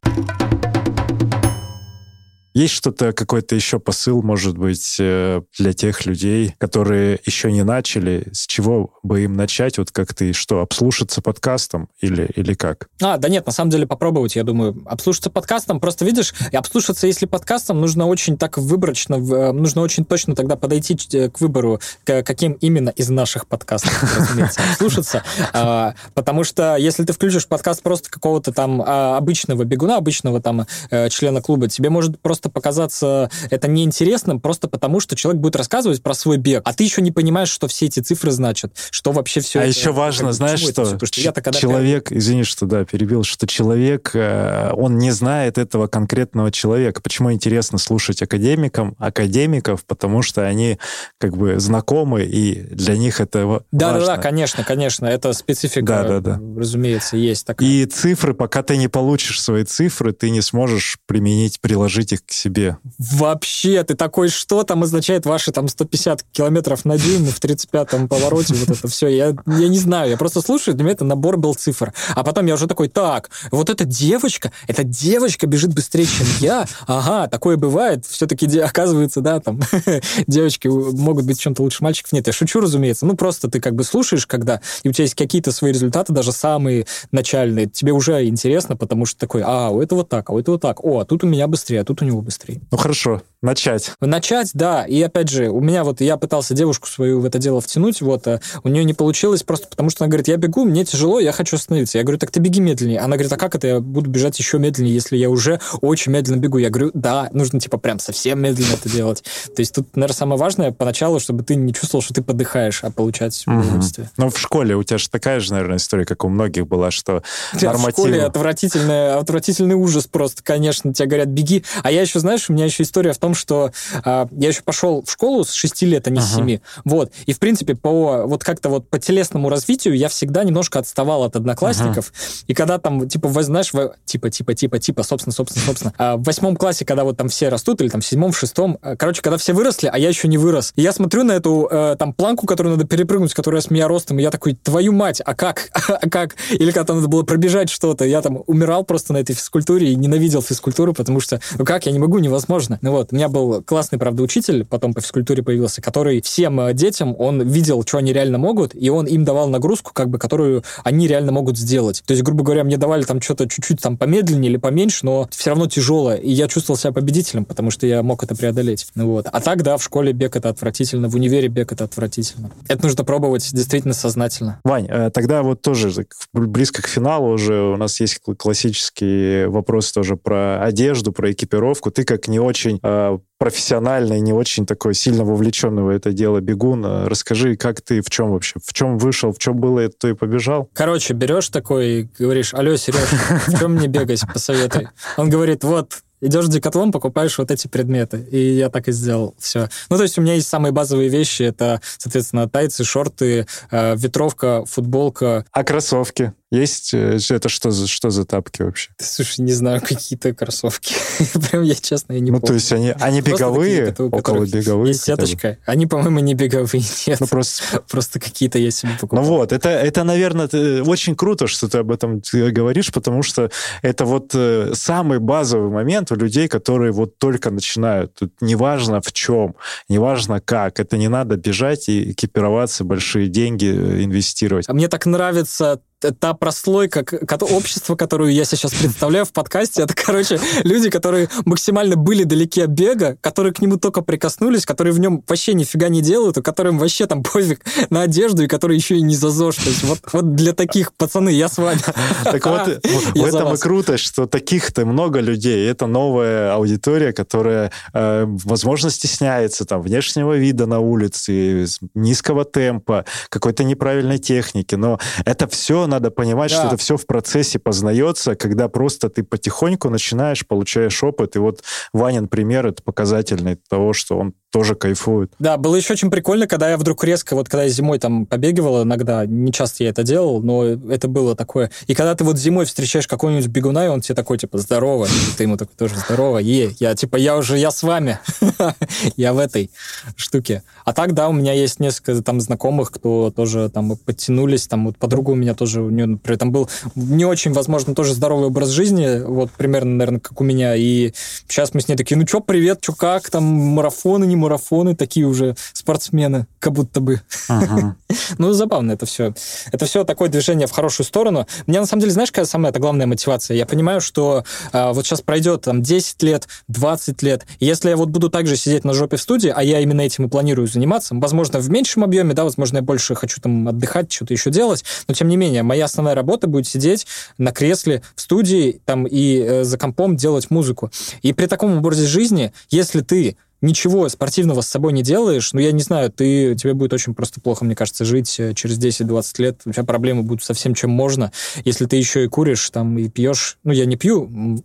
Есть 2.59 2.73
что-то, 2.73 3.13
какой-то 3.13 3.55
еще 3.55 3.79
посыл, 3.79 4.21
может 4.21 4.57
быть, 4.57 4.97
э, 4.99 5.41
для 5.57 5.71
тех 5.71 6.05
людей, 6.05 6.55
которые 6.57 7.17
еще 7.25 7.53
не 7.53 7.63
начали, 7.63 8.27
с 8.33 8.45
чего 8.47 8.99
бы 9.01 9.21
им 9.23 9.37
начать, 9.37 9.77
вот 9.77 9.91
как 9.91 10.13
ты, 10.13 10.33
что, 10.33 10.59
обслушаться 10.59 11.21
подкастом 11.21 11.87
или, 12.01 12.29
или 12.35 12.53
как? 12.55 12.89
А, 13.01 13.15
да 13.15 13.29
нет, 13.29 13.45
на 13.45 13.53
самом 13.53 13.71
деле 13.71 13.87
попробовать, 13.87 14.35
я 14.35 14.43
думаю, 14.43 14.83
обслушаться 14.87 15.29
подкастом, 15.29 15.79
просто 15.79 16.03
видишь, 16.03 16.33
обслушаться, 16.51 17.07
если 17.07 17.27
подкастом, 17.27 17.79
нужно 17.79 18.07
очень 18.07 18.37
так 18.37 18.57
выборочно, 18.57 19.13
э, 19.13 19.53
нужно 19.53 19.79
очень 19.81 20.03
точно 20.03 20.35
тогда 20.35 20.57
подойти 20.57 20.97
э, 21.13 21.29
к 21.29 21.39
выбору, 21.39 21.79
к 22.03 22.23
каким 22.23 22.51
именно 22.59 22.89
из 22.89 23.07
наших 23.07 23.47
подкастов, 23.47 24.03
разумеется, 24.17 24.59
обслушаться, 24.69 25.23
а, 25.53 25.95
потому 26.13 26.43
что 26.43 26.75
если 26.75 27.05
ты 27.05 27.13
включишь 27.13 27.47
подкаст 27.47 27.81
просто 27.81 28.11
какого-то 28.11 28.51
там 28.51 28.83
а, 28.85 29.15
обычного 29.15 29.63
бегуна, 29.63 29.95
обычного 29.95 30.41
там 30.41 30.67
члена 31.09 31.41
клуба, 31.41 31.69
тебе 31.69 31.89
может 31.89 32.19
просто 32.19 32.48
просто 32.49 32.59
показаться 32.59 33.29
это 33.49 33.67
неинтересным, 33.67 34.39
просто 34.39 34.67
потому 34.67 34.99
что 34.99 35.15
человек 35.15 35.41
будет 35.41 35.55
рассказывать 35.55 36.03
про 36.03 36.13
свой 36.13 36.37
бег, 36.37 36.61
а 36.65 36.73
ты 36.73 36.83
еще 36.83 37.01
не 37.01 37.11
понимаешь, 37.11 37.49
что 37.49 37.67
все 37.67 37.85
эти 37.85 37.99
цифры 37.99 38.31
значат, 38.31 38.73
что 38.91 39.11
вообще 39.11 39.39
все 39.39 39.59
а 39.59 39.63
это... 39.63 39.77
еще 39.77 39.91
важно, 39.91 40.27
как, 40.27 40.33
знаешь 40.33 40.59
что? 40.59 40.85
что, 40.85 41.05
что 41.05 41.21
я 41.21 41.31
человек, 41.51 42.11
извини, 42.11 42.43
что 42.43 42.65
да, 42.65 42.85
перебил, 42.85 43.23
что 43.23 43.47
человек, 43.47 44.11
э, 44.13 44.71
он 44.73 44.97
не 44.97 45.11
знает 45.11 45.57
этого 45.57 45.87
конкретного 45.87 46.51
человека. 46.51 47.01
Почему 47.01 47.31
интересно 47.31 47.77
слушать 47.77 48.21
академикам, 48.21 48.95
академиков? 48.99 49.85
Потому 49.85 50.21
что 50.21 50.45
они 50.45 50.77
как 51.17 51.35
бы 51.37 51.59
знакомы, 51.59 52.23
и 52.23 52.61
для 52.75 52.97
них 52.97 53.21
это 53.21 53.63
да, 53.71 53.93
важно. 53.93 54.07
Да, 54.07 54.15
да, 54.15 54.21
конечно, 54.21 54.63
конечно, 54.63 55.05
это 55.05 55.33
специфика, 55.33 55.85
да, 55.85 56.03
да, 56.03 56.19
да. 56.19 56.59
разумеется, 56.59 57.17
есть 57.17 57.45
такая. 57.45 57.67
И 57.67 57.85
цифры, 57.85 58.33
пока 58.33 58.63
ты 58.63 58.77
не 58.77 58.87
получишь 58.87 59.41
свои 59.41 59.63
цифры, 59.63 60.13
ты 60.13 60.29
не 60.29 60.41
сможешь 60.41 60.97
применить, 61.05 61.59
приложить 61.61 62.13
их 62.13 62.25
к 62.25 62.31
себе. 62.39 62.77
Вообще, 62.97 63.83
ты 63.83 63.95
такой, 63.95 64.29
что 64.29 64.63
там 64.63 64.83
означает 64.83 65.25
ваши 65.25 65.51
там 65.51 65.67
150 65.67 66.23
километров 66.31 66.85
на 66.85 66.97
дюйм 66.97 67.25
в 67.25 67.39
35-м 67.39 68.07
повороте, 68.07 68.53
вот 68.53 68.69
это 68.69 68.87
все. 68.87 69.07
Я, 69.07 69.35
я 69.45 69.67
не 69.67 69.79
знаю, 69.79 70.09
я 70.09 70.17
просто 70.17 70.41
слушаю, 70.41 70.75
для 70.75 70.83
меня 70.83 70.93
это 70.93 71.05
набор 71.05 71.37
был 71.37 71.53
цифр. 71.53 71.93
А 72.15 72.23
потом 72.23 72.45
я 72.45 72.53
уже 72.53 72.67
такой, 72.67 72.87
так, 72.87 73.29
вот 73.51 73.69
эта 73.69 73.85
девочка, 73.85 74.51
эта 74.67 74.83
девочка 74.83 75.47
бежит 75.47 75.73
быстрее, 75.73 76.05
чем 76.05 76.27
я. 76.39 76.65
Ага, 76.87 77.27
такое 77.27 77.57
бывает. 77.57 78.05
Все-таки 78.05 78.59
оказывается, 78.59 79.21
да, 79.21 79.39
там 79.39 79.59
девочки 80.27 80.67
могут 80.67 81.25
быть 81.25 81.39
чем-то 81.39 81.61
лучше 81.61 81.83
мальчиков. 81.83 82.13
Нет, 82.13 82.27
я 82.27 82.33
шучу, 82.33 82.59
разумеется. 82.59 83.05
Ну, 83.05 83.15
просто 83.15 83.49
ты 83.49 83.59
как 83.59 83.75
бы 83.75 83.83
слушаешь, 83.83 84.25
когда 84.25 84.61
и 84.83 84.89
у 84.89 84.91
тебя 84.91 85.03
есть 85.03 85.15
какие-то 85.15 85.51
свои 85.51 85.71
результаты, 85.71 86.13
даже 86.13 86.31
самые 86.31 86.85
начальные. 87.11 87.67
Тебе 87.67 87.91
уже 87.91 88.25
интересно, 88.25 88.75
потому 88.75 89.05
что 89.05 89.19
такой, 89.19 89.41
а, 89.45 89.69
у 89.69 89.81
этого 89.81 90.03
так, 90.03 90.29
а 90.29 90.33
у 90.33 90.39
этого 90.39 90.59
так. 90.59 90.83
О, 90.83 90.99
а 90.99 91.05
тут 91.05 91.23
у 91.23 91.27
меня 91.27 91.47
быстрее, 91.47 91.81
а 91.81 91.85
тут 91.85 92.01
у 92.01 92.05
него 92.05 92.18
быстрее. 92.21 92.61
Ну 92.71 92.77
хорошо, 92.77 93.21
начать. 93.41 93.91
Начать, 93.99 94.51
да. 94.53 94.85
И 94.85 95.01
опять 95.01 95.29
же, 95.29 95.49
у 95.49 95.59
меня 95.61 95.83
вот, 95.83 96.01
я 96.01 96.17
пытался 96.17 96.53
девушку 96.53 96.87
свою 96.87 97.19
в 97.19 97.25
это 97.25 97.39
дело 97.39 97.61
втянуть, 97.61 98.01
вот, 98.01 98.27
а 98.27 98.41
у 98.63 98.69
нее 98.69 98.83
не 98.83 98.93
получилось 98.93 99.43
просто 99.43 99.67
потому, 99.67 99.89
что 99.89 100.03
она 100.03 100.09
говорит, 100.09 100.27
я 100.27 100.37
бегу, 100.37 100.65
мне 100.65 100.85
тяжело, 100.85 101.19
я 101.19 101.31
хочу 101.31 101.55
остановиться. 101.55 101.97
Я 101.97 102.03
говорю, 102.03 102.19
так 102.19 102.31
ты 102.31 102.39
беги 102.39 102.61
медленнее. 102.61 102.99
Она 102.99 103.15
говорит, 103.15 103.31
а 103.31 103.37
как 103.37 103.55
это 103.55 103.67
я 103.67 103.79
буду 103.79 104.09
бежать 104.09 104.37
еще 104.39 104.59
медленнее, 104.59 104.93
если 104.93 105.17
я 105.17 105.29
уже 105.29 105.59
очень 105.81 106.11
медленно 106.11 106.37
бегу? 106.37 106.57
Я 106.57 106.69
говорю, 106.69 106.91
да, 106.93 107.29
нужно 107.33 107.59
типа 107.59 107.77
прям 107.77 107.99
совсем 107.99 108.41
медленно 108.41 108.73
это 108.73 108.89
делать. 108.89 109.23
То 109.55 109.59
есть 109.59 109.73
тут, 109.73 109.95
наверное, 109.95 110.15
самое 110.15 110.39
важное 110.39 110.71
поначалу, 110.71 111.19
чтобы 111.19 111.43
ты 111.43 111.55
не 111.55 111.73
чувствовал, 111.73 112.01
что 112.01 112.13
ты 112.13 112.21
подыхаешь, 112.21 112.83
а 112.83 112.91
получать 112.91 113.43
удовольствие. 113.47 114.09
Ну, 114.17 114.29
в 114.29 114.37
школе 114.39 114.75
у 114.75 114.83
тебя 114.83 114.97
же 114.97 115.09
такая 115.09 115.39
же, 115.39 115.51
наверное, 115.53 115.77
история, 115.77 116.05
как 116.05 116.23
у 116.23 116.29
многих 116.29 116.67
была, 116.67 116.91
что 116.91 117.23
нормативы... 117.53 117.89
В 117.89 117.91
школе 117.91 118.23
отвратительный, 118.23 119.13
отвратительный 119.15 119.75
ужас 119.75 120.07
просто, 120.07 120.43
конечно. 120.43 120.93
Тебе 120.93 121.07
говорят, 121.07 121.27
беги. 121.27 121.63
А 121.83 121.91
я 121.91 122.05
еще, 122.09 122.19
знаешь, 122.19 122.49
у 122.49 122.53
меня 122.53 122.65
еще 122.65 122.83
история 122.83 123.13
в 123.13 123.17
том, 123.17 123.33
что 123.35 123.71
э, 124.03 124.25
я 124.31 124.47
еще 124.47 124.61
пошел 124.63 125.03
в 125.05 125.11
школу 125.11 125.43
с 125.43 125.53
6 125.53 125.83
лет, 125.83 126.07
а 126.07 126.09
не 126.09 126.19
с 126.19 126.35
7. 126.35 126.59
Вот. 126.85 127.11
И, 127.25 127.33
в 127.33 127.39
принципе, 127.39 127.75
по 127.75 128.23
вот 128.25 128.43
как-то 128.43 128.69
вот 128.69 128.89
по 128.89 128.99
телесному 128.99 129.49
развитию 129.49 129.95
я 129.95 130.09
всегда 130.09 130.43
немножко 130.43 130.79
отставал 130.79 131.23
от 131.23 131.35
одноклассников. 131.35 132.11
uh 132.11 132.43
И 132.47 132.53
когда 132.53 132.77
там, 132.79 133.07
типа, 133.07 133.29
знаешь, 133.43 133.73
в, 133.73 133.93
типа, 134.05 134.29
типа, 134.29 134.53
типа, 134.53 134.79
типа, 134.79 135.03
собственно, 135.03 135.33
собственно, 135.33 135.65
собственно, 135.65 135.93
а 135.97 136.17
в 136.17 136.23
восьмом 136.23 136.55
классе, 136.55 136.85
когда 136.85 137.03
вот 137.03 137.17
там 137.17 137.29
все 137.29 137.49
растут, 137.49 137.81
или 137.81 137.89
там 137.89 138.01
в 138.01 138.05
седьмом, 138.05 138.31
в 138.31 138.37
шестом, 138.37 138.79
э, 138.81 138.95
короче, 138.95 139.21
когда 139.21 139.37
все 139.37 139.53
выросли, 139.53 139.89
а 139.91 139.97
я 139.97 140.09
еще 140.09 140.27
не 140.27 140.37
вырос, 140.37 140.73
и 140.75 140.81
я 140.81 140.91
смотрю 140.91 141.23
на 141.23 141.33
эту 141.33 141.67
э, 141.69 141.95
там 141.97 142.13
планку, 142.13 142.47
которую 142.47 142.75
надо 142.75 142.87
перепрыгнуть, 142.87 143.33
которая 143.33 143.61
с 143.61 143.69
меня 143.69 143.87
ростом, 143.87 144.19
и 144.19 144.21
я 144.21 144.31
такой, 144.31 144.55
твою 144.55 144.93
мать, 144.93 145.21
а 145.23 145.35
как? 145.35 145.69
а 145.87 146.09
как? 146.09 146.35
Или 146.51 146.71
когда 146.71 146.95
надо 146.95 147.07
было 147.07 147.23
пробежать 147.23 147.69
что-то, 147.69 148.05
я 148.05 148.21
там 148.21 148.43
умирал 148.47 148.83
просто 148.83 149.13
на 149.13 149.17
этой 149.17 149.35
физкультуре 149.35 149.91
и 149.91 149.95
ненавидел 149.95 150.41
физкультуру, 150.41 150.93
потому 150.93 151.19
что, 151.19 151.39
ну 151.57 151.65
как, 151.65 151.85
я 151.85 151.91
не 151.91 151.98
могу, 151.99 152.19
невозможно. 152.19 152.79
Ну 152.81 152.91
вот, 152.91 153.09
у 153.11 153.15
меня 153.15 153.29
был 153.29 153.61
классный, 153.63 153.99
правда, 153.99 154.23
учитель, 154.23 154.65
потом 154.65 154.93
по 154.93 155.01
физкультуре 155.01 155.43
появился, 155.43 155.81
который 155.81 156.21
всем 156.21 156.59
э, 156.61 156.73
детям, 156.73 157.15
он 157.17 157.41
видел, 157.41 157.83
что 157.85 157.97
они 157.97 158.13
реально 158.13 158.37
могут, 158.37 158.73
и 158.73 158.89
он 158.89 159.05
им 159.05 159.25
давал 159.25 159.49
нагрузку, 159.49 159.91
как 159.93 160.09
бы, 160.09 160.17
которую 160.17 160.63
они 160.83 161.07
реально 161.07 161.31
могут 161.31 161.57
сделать. 161.57 162.03
То 162.05 162.13
есть, 162.13 162.23
грубо 162.23 162.43
говоря, 162.43 162.63
мне 162.63 162.77
давали 162.77 163.03
там 163.03 163.21
что-то 163.21 163.47
чуть-чуть 163.47 163.81
там 163.81 163.97
помедленнее 163.97 164.49
или 164.49 164.57
поменьше, 164.57 165.05
но 165.05 165.27
все 165.31 165.51
равно 165.51 165.67
тяжелое, 165.67 166.17
и 166.17 166.31
я 166.31 166.47
чувствовал 166.47 166.77
себя 166.77 166.91
победителем, 166.91 167.45
потому 167.45 167.71
что 167.71 167.85
я 167.87 168.01
мог 168.03 168.23
это 168.23 168.35
преодолеть. 168.35 168.87
Ну 168.95 169.07
вот. 169.07 169.27
А 169.31 169.41
так, 169.41 169.63
да, 169.63 169.77
в 169.77 169.83
школе 169.83 170.13
бег 170.13 170.35
это 170.35 170.49
отвратительно, 170.49 171.09
в 171.09 171.15
универе 171.15 171.47
бег 171.47 171.71
это 171.71 171.83
отвратительно. 171.83 172.51
Это 172.67 172.83
нужно 172.83 173.03
пробовать 173.03 173.49
действительно 173.53 173.93
сознательно. 173.93 174.59
Вань, 174.63 174.87
э, 174.89 175.09
тогда 175.13 175.43
вот 175.43 175.61
тоже 175.61 175.91
близко 176.33 176.81
к 176.81 176.87
финалу 176.87 177.31
уже 177.33 177.61
у 177.61 177.77
нас 177.77 177.99
есть 177.99 178.19
классический 178.37 179.45
вопрос 179.45 179.91
тоже 179.91 180.15
про 180.15 180.63
одежду, 180.63 181.11
про 181.11 181.31
экипировку. 181.31 181.88
Ты 181.89 182.03
как 182.03 182.27
не 182.27 182.39
очень 182.39 182.79
э, 182.81 183.17
профессиональный, 183.37 184.19
не 184.19 184.33
очень 184.33 184.65
такой 184.65 184.93
сильно 184.93 185.23
вовлеченный 185.23 185.83
в 185.83 185.89
это 185.89 186.11
дело 186.11 186.39
бегун. 186.39 186.85
Э, 186.85 187.07
расскажи, 187.07 187.55
как 187.55 187.81
ты, 187.81 188.01
в 188.01 188.09
чем 188.09 188.31
вообще, 188.31 188.59
в 188.63 188.73
чем 188.73 188.97
вышел, 188.97 189.31
в 189.31 189.39
чем 189.39 189.57
было, 189.57 189.87
то 189.89 190.07
и 190.07 190.13
побежал? 190.13 190.69
Короче, 190.73 191.13
берешь 191.13 191.49
такой 191.49 191.87
и 191.87 192.09
говоришь, 192.19 192.53
алло, 192.53 192.75
Сереж, 192.75 193.09
в 193.47 193.59
чем 193.59 193.75
мне 193.75 193.87
бегать, 193.87 194.21
посоветуй. 194.31 194.89
Он 195.17 195.29
говорит, 195.29 195.63
вот, 195.63 195.99
идешь 196.21 196.45
в 196.45 196.49
Декатлон, 196.49 196.91
покупаешь 196.91 197.37
вот 197.37 197.51
эти 197.51 197.67
предметы. 197.67 198.25
И 198.31 198.53
я 198.53 198.69
так 198.69 198.87
и 198.87 198.91
сделал. 198.91 199.35
Все. 199.39 199.69
Ну, 199.89 199.97
то 199.97 200.03
есть 200.03 200.17
у 200.17 200.21
меня 200.21 200.33
есть 200.33 200.47
самые 200.47 200.71
базовые 200.71 201.09
вещи. 201.09 201.43
Это, 201.43 201.81
соответственно, 201.97 202.49
тайцы, 202.49 202.83
шорты, 202.83 203.47
э, 203.71 203.95
ветровка, 203.95 204.63
футболка. 204.65 205.45
А 205.51 205.63
кроссовки? 205.63 206.33
Есть? 206.51 206.95
Э, 206.95 207.19
это 207.29 207.47
что 207.47 207.69
за, 207.69 207.87
что 207.87 208.09
за 208.09 208.25
тапки 208.25 208.63
вообще? 208.63 208.89
Слушай, 208.97 209.41
не 209.41 209.53
знаю, 209.53 209.81
какие-то 209.87 210.33
кроссовки. 210.33 210.95
Прям 211.51 211.63
я 211.63 211.75
честно, 211.75 212.13
я 212.13 212.19
не 212.19 212.31
ну, 212.31 212.39
помню. 212.39 212.41
Ну, 212.41 212.47
то 212.47 212.53
есть 212.53 212.71
они, 212.71 212.93
они 212.99 213.21
беговые? 213.21 213.87
Такие, 213.87 214.09
около 214.09 214.45
беговые? 214.45 214.89
Есть 214.89 215.03
сеточка. 215.03 215.57
Они, 215.65 215.85
по-моему, 215.85 216.19
не 216.19 216.33
беговые, 216.33 216.83
нет. 217.07 217.19
Ну, 217.19 217.27
просто... 217.27 217.83
просто 217.87 218.19
какие-то 218.19 218.57
я 218.57 218.71
себе 218.71 218.93
покупал. 218.99 219.23
Ну 219.23 219.29
вот, 219.29 219.51
это, 219.51 219.69
это, 219.69 220.03
наверное, 220.03 220.47
очень 220.83 221.15
круто, 221.15 221.45
что 221.45 221.67
ты 221.67 221.79
об 221.79 221.91
этом 221.91 222.21
говоришь, 222.31 222.91
потому 222.91 223.21
что 223.21 223.51
это 223.83 224.05
вот 224.05 224.31
э, 224.33 224.71
самый 224.73 225.19
базовый 225.19 225.69
момент 225.69 226.08
у 226.11 226.15
людей, 226.15 226.47
которые 226.47 226.91
вот 226.91 227.17
только 227.17 227.51
начинают. 227.51 228.13
Тут 228.15 228.33
неважно 228.41 229.01
в 229.01 229.11
чем, 229.11 229.55
неважно 229.87 230.41
как. 230.41 230.79
Это 230.79 230.97
не 230.97 231.07
надо 231.07 231.37
бежать 231.37 231.89
и 231.89 232.11
экипироваться, 232.11 232.83
большие 232.83 233.27
деньги 233.27 233.67
э, 233.67 234.03
инвестировать. 234.03 234.67
А 234.67 234.73
мне 234.73 234.87
так 234.87 235.05
нравится 235.05 235.81
та 235.99 236.33
прослойка, 236.33 237.05
общество, 237.41 237.95
которую 237.95 238.33
я 238.33 238.45
сейчас 238.45 238.73
представляю 238.73 239.25
в 239.25 239.31
подкасте, 239.31 239.83
это, 239.83 239.93
короче, 239.93 240.39
люди, 240.63 240.89
которые 240.89 241.29
максимально 241.45 241.95
были 241.95 242.23
далеки 242.23 242.61
от 242.61 242.69
бега, 242.69 243.17
которые 243.21 243.53
к 243.53 243.61
нему 243.61 243.77
только 243.77 244.01
прикоснулись, 244.01 244.65
которые 244.65 244.93
в 244.93 244.99
нем 244.99 245.23
вообще 245.27 245.53
нифига 245.53 245.89
не 245.89 246.01
делают, 246.01 246.37
у 246.37 246.43
которым 246.43 246.77
вообще 246.77 247.05
там 247.05 247.23
пофиг 247.23 247.65
на 247.89 248.03
одежду, 248.03 248.43
и 248.43 248.47
которые 248.47 248.77
еще 248.77 248.97
и 248.97 249.01
не 249.01 249.15
за 249.15 249.29
ЗОЖ. 249.29 249.55
То 249.55 249.69
есть 249.69 249.83
вот, 249.83 249.99
вот 250.13 250.35
для 250.35 250.53
таких, 250.53 250.93
пацаны, 250.93 251.29
я 251.29 251.49
с 251.49 251.57
вами. 251.57 251.79
Так 252.23 252.45
вот, 252.45 252.67
в 253.15 253.25
этом 253.25 253.53
и 253.53 253.57
круто, 253.57 253.97
что 253.97 254.25
таких-то 254.25 254.85
много 254.85 255.19
людей. 255.19 255.67
Это 255.69 255.87
новая 255.87 256.53
аудитория, 256.53 257.11
которая, 257.11 257.71
э, 257.93 258.25
возможно, 258.27 258.89
стесняется 258.89 259.65
там 259.65 259.81
внешнего 259.81 260.37
вида 260.37 260.65
на 260.65 260.79
улице, 260.79 261.65
низкого 261.93 262.45
темпа, 262.45 263.05
какой-то 263.29 263.63
неправильной 263.63 264.17
техники. 264.17 264.75
Но 264.75 264.99
это 265.25 265.47
все 265.47 265.87
надо 265.89 266.11
понимать, 266.11 266.51
да. 266.51 266.57
что 266.57 266.67
это 266.67 266.77
все 266.77 266.97
в 266.97 267.05
процессе 267.05 267.59
познается, 267.59 268.35
когда 268.35 268.69
просто 268.69 269.09
ты 269.09 269.23
потихоньку 269.23 269.89
начинаешь, 269.89 270.47
получаешь 270.47 271.03
опыт. 271.03 271.35
И 271.35 271.39
вот 271.39 271.63
Ванин 271.93 272.27
пример 272.27 272.67
это 272.67 272.81
показательный 272.81 273.55
того, 273.55 273.93
что 273.93 274.17
он 274.17 274.33
тоже 274.51 274.75
кайфует. 274.75 275.31
Да, 275.39 275.57
было 275.57 275.75
еще 275.75 275.93
очень 275.93 276.09
прикольно, 276.09 276.47
когда 276.47 276.69
я 276.69 276.77
вдруг 276.77 277.03
резко, 277.03 277.35
вот 277.35 277.47
когда 277.49 277.63
я 277.63 277.69
зимой 277.69 277.99
там 277.99 278.25
побегивал 278.25 278.83
иногда, 278.83 279.25
не 279.25 279.51
часто 279.51 279.83
я 279.83 279.91
это 279.91 280.03
делал, 280.03 280.41
но 280.41 280.65
это 280.65 281.07
было 281.07 281.35
такое. 281.35 281.69
И 281.87 281.93
когда 281.93 282.15
ты 282.15 282.23
вот 282.23 282.37
зимой 282.37 282.65
встречаешь 282.65 283.07
какого-нибудь 283.07 283.47
бегуна, 283.47 283.85
и 283.85 283.89
он 283.89 284.01
тебе 284.01 284.15
такой, 284.15 284.37
типа, 284.37 284.57
здорово, 284.57 285.05
и 285.05 285.37
ты 285.37 285.43
ему 285.43 285.57
такой 285.57 285.75
тоже 285.77 285.95
здорово, 285.97 286.39
е, 286.39 286.71
я, 286.79 286.95
типа, 286.95 287.17
я 287.17 287.37
уже, 287.37 287.57
я 287.59 287.69
с 287.69 287.83
вами, 287.83 288.19
я 289.15 289.33
в 289.33 289.37
этой 289.37 289.69
штуке. 290.15 290.63
А 290.83 290.93
так, 290.93 291.13
да, 291.13 291.29
у 291.29 291.33
меня 291.33 291.53
есть 291.53 291.79
несколько 291.79 292.19
там 292.23 292.41
знакомых, 292.41 292.91
кто 292.91 293.31
тоже 293.31 293.69
там 293.69 293.97
подтянулись, 293.97 294.67
там 294.67 294.87
вот 294.87 294.97
подруга 294.97 295.31
у 295.31 295.35
меня 295.35 295.53
тоже, 295.53 295.81
у 295.81 295.91
нее, 295.91 296.07
например, 296.07 296.39
там 296.39 296.51
был 296.51 296.69
не 296.95 297.25
очень, 297.25 297.53
возможно, 297.53 297.93
тоже 297.93 298.15
здоровый 298.15 298.47
образ 298.47 298.69
жизни, 298.69 299.23
вот 299.23 299.51
примерно, 299.51 299.95
наверное, 299.95 300.19
как 300.19 300.41
у 300.41 300.43
меня, 300.43 300.75
и 300.75 301.13
сейчас 301.47 301.75
мы 301.75 301.81
с 301.81 301.87
ней 301.87 301.95
такие, 301.95 302.17
ну 302.17 302.25
что, 302.25 302.39
привет, 302.39 302.79
что 302.81 302.93
как, 302.93 303.29
там 303.29 303.43
марафоны, 303.43 304.25
не 304.25 304.38
марафоны, 304.39 304.95
такие 304.95 305.25
уже 305.25 305.55
спортсмены, 305.73 306.47
как 306.59 306.73
будто 306.73 307.01
бы. 307.01 307.21
Ага. 307.47 307.95
ну, 308.37 308.53
забавно 308.53 308.93
это 308.93 309.05
все. 309.05 309.33
Это 309.71 309.85
все 309.85 310.03
такое 310.03 310.29
движение 310.29 310.67
в 310.67 310.71
хорошую 310.71 311.05
сторону. 311.05 311.47
Мне, 311.67 311.79
на 311.79 311.85
самом 311.85 312.01
деле, 312.01 312.13
знаешь, 312.13 312.31
какая 312.31 312.45
самая 312.45 312.71
это 312.71 312.79
главная 312.79 313.05
мотивация? 313.05 313.55
Я 313.55 313.65
понимаю, 313.65 314.01
что 314.01 314.43
а, 314.71 314.93
вот 314.93 315.05
сейчас 315.05 315.21
пройдет 315.21 315.61
там 315.61 315.81
10 315.81 316.23
лет, 316.23 316.47
20 316.67 317.21
лет, 317.23 317.45
и 317.59 317.65
если 317.65 317.89
я 317.89 317.97
вот 317.97 318.09
буду 318.09 318.29
также 318.29 318.55
сидеть 318.55 318.83
на 318.83 318.93
жопе 318.93 319.17
в 319.17 319.21
студии, 319.21 319.51
а 319.55 319.63
я 319.63 319.79
именно 319.79 320.01
этим 320.01 320.25
и 320.25 320.29
планирую 320.29 320.67
заниматься, 320.67 321.15
возможно, 321.15 321.59
в 321.59 321.69
меньшем 321.69 322.03
объеме, 322.03 322.33
да, 322.33 322.43
возможно, 322.43 322.77
я 322.77 322.81
больше 322.81 323.15
хочу 323.15 323.41
там 323.41 323.67
отдыхать, 323.67 324.11
что-то 324.11 324.33
еще 324.33 324.49
делать, 324.49 324.83
но 325.07 325.13
тем 325.13 325.27
не 325.27 325.37
менее, 325.37 325.63
моя 325.63 325.85
основная 325.85 326.15
работа 326.15 326.47
будет 326.47 326.67
сидеть 326.67 327.05
на 327.37 327.51
кресле 327.51 328.01
в 328.15 328.21
студии 328.21 328.81
там 328.85 329.05
и 329.05 329.39
э, 329.39 329.63
за 329.63 329.77
компом 329.77 330.15
делать 330.15 330.49
музыку. 330.49 330.91
И 331.21 331.33
при 331.33 331.45
таком 331.45 331.77
образе 331.77 332.07
жизни, 332.07 332.53
если 332.69 333.01
ты 333.01 333.37
ничего 333.61 334.07
спортивного 334.09 334.61
с 334.61 334.69
собой 334.69 334.93
не 334.93 335.03
делаешь, 335.03 335.53
ну, 335.53 335.59
я 335.59 335.71
не 335.71 335.81
знаю, 335.81 336.11
ты, 336.11 336.55
тебе 336.55 336.73
будет 336.73 336.93
очень 336.93 337.13
просто 337.13 337.41
плохо, 337.41 337.65
мне 337.65 337.75
кажется, 337.75 338.05
жить 338.05 338.39
э, 338.39 338.53
через 338.53 338.79
10-20 338.79 339.41
лет. 339.41 339.61
У 339.65 339.71
тебя 339.71 339.83
проблемы 339.83 340.23
будут 340.23 340.43
со 340.43 340.53
всем, 340.53 340.73
чем 340.73 340.91
можно. 340.91 341.31
Если 341.65 341.85
ты 341.85 341.95
еще 341.95 342.23
и 342.23 342.27
куришь 342.27 342.69
там 342.69 342.97
и 342.97 343.09
пьешь... 343.09 343.57
Ну, 343.63 343.71
я 343.71 343.85
не 343.85 343.95
пью 343.95 344.27
много, 344.27 344.63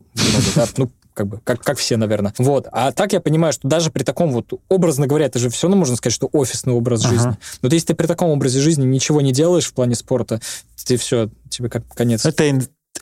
да, 0.55 0.67
ну, 0.77 0.91
как 1.15 1.29
бы, 1.29 1.41
как, 1.43 1.63
как 1.63 1.79
все, 1.79 1.97
наверное. 1.97 2.35
Вот. 2.39 2.67
А 2.73 2.93
так 2.93 3.13
я 3.13 3.21
понимаю, 3.21 3.53
что 3.53 3.69
даже 3.69 3.91
при 3.91 4.03
таком 4.03 4.33
вот, 4.33 4.53
образно 4.69 5.07
говоря, 5.07 5.27
это 5.27 5.39
же 5.39 5.49
все 5.49 5.67
равно 5.67 5.79
можно 5.79 5.97
сказать, 5.97 6.15
что 6.15 6.29
офисный 6.33 6.75
образ 6.75 7.05
ага. 7.05 7.15
жизни. 7.15 7.37
Но 7.63 7.69
если 7.71 7.89
ты 7.89 7.95
при 7.95 8.07
таком 8.07 8.31
образе 8.31 8.61
жизни 8.61 8.85
ничего 8.85 9.21
не 9.21 9.33
делаешь 9.33 9.67
в 9.67 9.73
плане 9.73 9.95
спорта, 9.95 10.41
ты 10.85 10.97
все, 10.97 11.31
тебе 11.49 11.71
как 11.71 11.87
конец. 11.95 12.27
Это 12.27 12.49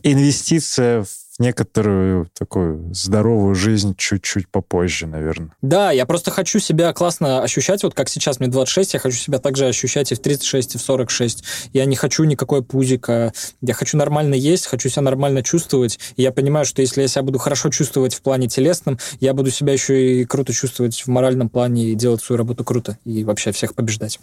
инвестиция 0.02 1.02
в 1.02 1.21
некоторую 1.38 2.28
такую 2.38 2.94
здоровую 2.94 3.54
жизнь 3.54 3.94
чуть-чуть 3.96 4.48
попозже, 4.48 5.06
наверное. 5.06 5.52
Да, 5.62 5.90
я 5.90 6.04
просто 6.04 6.30
хочу 6.30 6.58
себя 6.58 6.92
классно 6.92 7.42
ощущать, 7.42 7.82
вот 7.82 7.94
как 7.94 8.08
сейчас 8.08 8.38
мне 8.38 8.48
26, 8.48 8.94
я 8.94 9.00
хочу 9.00 9.16
себя 9.16 9.38
также 9.38 9.66
ощущать 9.66 10.12
и 10.12 10.14
в 10.14 10.20
36, 10.20 10.74
и 10.74 10.78
в 10.78 10.82
46. 10.82 11.44
Я 11.72 11.84
не 11.86 11.96
хочу 11.96 12.24
никакой 12.24 12.62
пузика, 12.62 13.32
я 13.60 13.74
хочу 13.74 13.96
нормально 13.96 14.34
есть, 14.34 14.66
хочу 14.66 14.88
себя 14.88 15.02
нормально 15.02 15.42
чувствовать, 15.42 15.98
и 16.16 16.22
я 16.22 16.32
понимаю, 16.32 16.66
что 16.66 16.82
если 16.82 17.00
я 17.00 17.08
себя 17.08 17.22
буду 17.22 17.38
хорошо 17.38 17.70
чувствовать 17.70 18.14
в 18.14 18.20
плане 18.20 18.48
телесном, 18.48 18.98
я 19.20 19.32
буду 19.32 19.50
себя 19.50 19.72
еще 19.72 20.20
и 20.20 20.24
круто 20.24 20.52
чувствовать 20.52 21.00
в 21.00 21.08
моральном 21.08 21.48
плане 21.48 21.90
и 21.90 21.94
делать 21.94 22.22
свою 22.22 22.38
работу 22.38 22.62
круто, 22.64 22.98
и 23.04 23.24
вообще 23.24 23.52
всех 23.52 23.74
побеждать. 23.74 24.20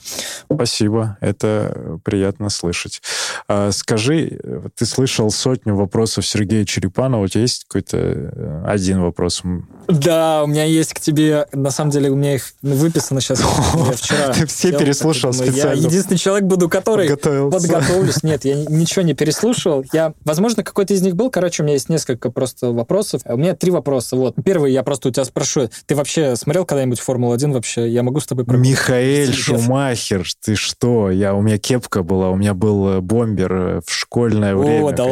Спасибо, 0.51 1.17
это 1.21 1.99
приятно 2.03 2.49
слышать. 2.49 3.01
А, 3.47 3.71
скажи, 3.71 4.39
ты 4.75 4.85
слышал 4.85 5.31
сотню 5.31 5.75
вопросов 5.75 6.25
Сергея 6.25 6.65
Черепа 6.65 6.98
Степанова, 6.99 7.23
у 7.23 7.27
тебя 7.27 7.41
есть 7.41 7.63
какой-то 7.63 7.97
э, 7.97 8.63
один 8.65 8.99
вопрос? 9.01 9.41
Да, 9.89 10.43
у 10.43 10.47
меня 10.47 10.65
есть 10.65 10.93
к 10.93 10.99
тебе, 10.99 11.47
на 11.51 11.71
самом 11.71 11.89
деле, 11.89 12.11
у 12.11 12.15
меня 12.15 12.35
их 12.35 12.53
выписано 12.61 13.21
сейчас. 13.21 13.39
Я 13.75 13.91
вчера 13.91 14.33
Ты 14.33 14.45
все 14.45 14.71
переслушал 14.77 15.33
специально. 15.33 15.79
Я 15.79 15.87
единственный 15.87 16.17
человек 16.17 16.45
буду, 16.45 16.69
который 16.69 17.09
подготовлюсь. 17.17 18.23
Нет, 18.23 18.45
я 18.45 18.55
ничего 18.65 19.01
не 19.01 19.13
переслушал. 19.13 19.83
Я, 19.91 20.13
возможно, 20.25 20.63
какой-то 20.63 20.93
из 20.93 21.01
них 21.01 21.15
был. 21.15 21.31
Короче, 21.31 21.63
у 21.63 21.65
меня 21.65 21.73
есть 21.73 21.89
несколько 21.89 22.29
просто 22.29 22.71
вопросов. 22.71 23.21
У 23.25 23.37
меня 23.37 23.55
три 23.55 23.71
вопроса. 23.71 24.15
Вот. 24.15 24.35
Первый 24.43 24.71
я 24.71 24.83
просто 24.83 25.09
у 25.09 25.11
тебя 25.11 25.25
спрошу. 25.25 25.69
Ты 25.85 25.95
вообще 25.95 26.35
смотрел 26.35 26.65
когда-нибудь 26.65 26.99
Формулу-1 26.99 27.51
вообще? 27.51 27.89
Я 27.89 28.03
могу 28.03 28.19
с 28.19 28.27
тобой... 28.27 28.45
Михаэль 28.47 29.33
Шумахер, 29.33 30.25
ты 30.43 30.55
что? 30.55 31.09
Я, 31.09 31.33
у 31.33 31.41
меня 31.41 31.57
кепка 31.57 32.03
была, 32.03 32.29
у 32.29 32.35
меня 32.35 32.53
был 32.53 32.89
э, 32.89 33.01
бомбер 33.01 33.53
э, 33.53 33.81
в 33.85 33.91
школьное 33.91 34.55
время. 34.55 34.91
да 34.91 35.03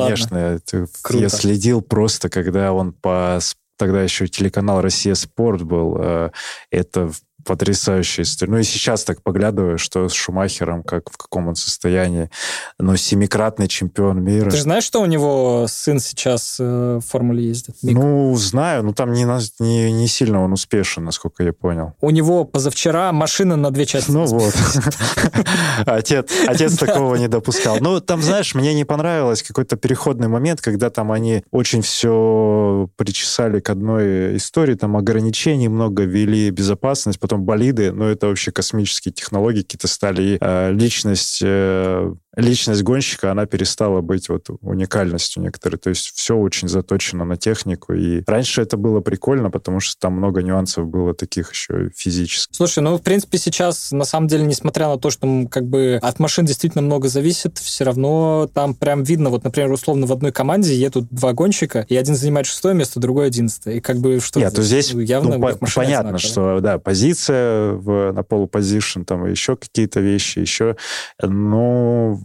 Конечно, 1.02 1.20
я 1.20 1.30
следил 1.30 1.82
просто, 1.82 2.30
когда 2.30 2.74
он 2.74 2.94
по 2.94 3.40
тогда 3.78 4.04
еще 4.04 4.28
телеканал 4.28 4.82
«Россия 4.82 5.16
Спорт» 5.16 5.64
был, 5.64 5.98
э, 6.00 6.32
это 6.72 7.12
потрясающая 7.48 8.24
история. 8.24 8.52
Ну 8.52 8.58
и 8.60 8.64
сейчас 8.64 9.06
так 9.06 9.24
поглядываю, 9.24 9.78
что 9.78 10.10
с 10.10 10.14
Шумахером, 10.14 10.84
как 10.84 11.10
в 11.10 11.18
каком 11.18 11.48
он 11.48 11.56
состоянии. 11.56 12.30
Ну, 12.78 12.96
семикратный 12.98 13.70
чемпион 13.70 14.22
мира. 14.22 14.50
Ты 14.50 14.58
же 14.58 14.64
знаешь, 14.64 14.84
что 14.84 15.02
у 15.02 15.06
него 15.06 15.66
сын 15.70 16.00
сейчас 16.00 16.58
э, 16.60 17.00
в 17.02 17.10
Формуле 17.10 17.48
ездит? 17.48 17.76
Мик? 17.82 17.96
Ну, 17.96 18.36
знаю, 18.36 18.84
но 18.84 18.94
там 18.94 19.14
не, 19.14 19.26
не, 19.60 19.92
не 19.92 20.08
сильно 20.08 20.44
он 20.44 20.52
успешен, 20.52 21.06
насколько 21.06 21.42
я 21.42 21.54
понял. 21.54 21.94
У 22.02 22.10
него 22.10 22.44
позавчера 22.44 23.14
машина 23.14 23.56
на 23.56 23.72
две 23.72 23.86
части. 23.86 24.12
Ну 24.12 24.26
вот. 24.26 24.54
Отец, 25.86 26.30
отец 26.48 26.78
такого 26.78 27.16
не 27.16 27.28
допускал. 27.28 27.78
Ну, 27.80 28.02
там, 28.02 28.22
знаешь, 28.22 28.56
мне 28.56 28.74
не 28.74 28.84
понравилось 28.84 29.44
какой-то 29.44 29.78
переходный 29.78 30.28
момент, 30.28 30.60
когда 30.60 30.90
там 30.90 31.12
они 31.12 31.44
очень 31.52 31.82
все 31.82 32.90
причесали 32.98 33.60
к 33.60 33.70
одной 33.70 34.38
истории, 34.38 34.76
там 34.76 34.98
ограничений 34.98 35.70
много 35.70 36.04
ввели, 36.04 36.50
безопасность, 36.50 37.20
потом 37.20 37.37
болиды, 37.38 37.92
но 37.92 38.10
это 38.10 38.28
вообще 38.28 38.52
космические 38.52 39.14
технологии 39.14 39.62
какие-то 39.62 39.88
стали. 39.88 40.38
Э, 40.40 40.72
личность 40.72 41.42
э, 41.44 42.14
личность 42.38 42.84
гонщика, 42.84 43.32
она 43.32 43.46
перестала 43.46 44.02
быть 44.02 44.30
вот 44.30 44.48
уникальностью 44.62 45.42
некоторой. 45.44 45.80
То 45.80 45.90
есть 45.90 46.12
все 46.16 46.36
очень 46.36 46.70
заточено 46.70 47.26
на 47.26 47.36
технику. 47.36 47.94
И 47.94 48.24
раньше 48.26 48.62
это 48.62 48.78
было 48.78 49.02
прикольно, 49.02 49.50
потому 49.50 49.80
что 49.80 50.00
там 50.00 50.14
много 50.14 50.42
нюансов 50.42 50.88
было 50.88 51.14
таких 51.14 51.52
еще 51.52 51.90
физических. 51.96 52.56
Слушай, 52.56 52.80
ну, 52.84 52.98
в 52.98 53.02
принципе, 53.02 53.38
сейчас, 53.38 53.92
на 53.92 54.06
самом 54.06 54.28
деле, 54.28 54.46
несмотря 54.46 54.88
на 54.88 54.98
то, 54.98 55.10
что 55.10 55.48
как 55.50 55.68
бы 55.68 56.00
от 56.02 56.20
машин 56.20 56.46
действительно 56.46 56.82
много 56.82 57.10
зависит, 57.10 57.58
все 57.58 57.84
равно 57.84 58.50
там 58.54 58.74
прям 58.76 59.04
видно, 59.04 59.30
вот, 59.30 59.44
например, 59.44 59.72
условно 59.72 60.06
в 60.06 60.12
одной 60.12 60.32
команде 60.32 60.76
едут 60.76 61.08
два 61.10 61.34
гонщика, 61.34 61.86
и 61.90 61.96
один 61.96 62.16
занимает 62.16 62.46
шестое 62.46 62.76
место, 62.76 63.00
другой 63.00 63.28
одиннадцатое. 63.28 63.76
И 63.76 63.80
как 63.80 63.98
бы 63.98 64.20
что 64.20 64.40
Нет, 64.40 64.54
то 64.54 64.62
здесь 64.62 64.94
ну, 64.94 65.00
явно 65.00 65.38
ну, 65.38 65.42
по- 65.42 65.58
понятно, 65.74 66.10
одинаково. 66.10 66.20
что 66.20 66.60
да, 66.60 66.78
позиция 66.78 67.74
в, 67.74 68.12
на 68.12 68.24
полупозишн, 68.24 69.02
там 69.02 69.26
еще 69.26 69.56
какие-то 69.56 70.00
вещи, 70.00 70.40
еще, 70.40 70.76
но 71.22 72.20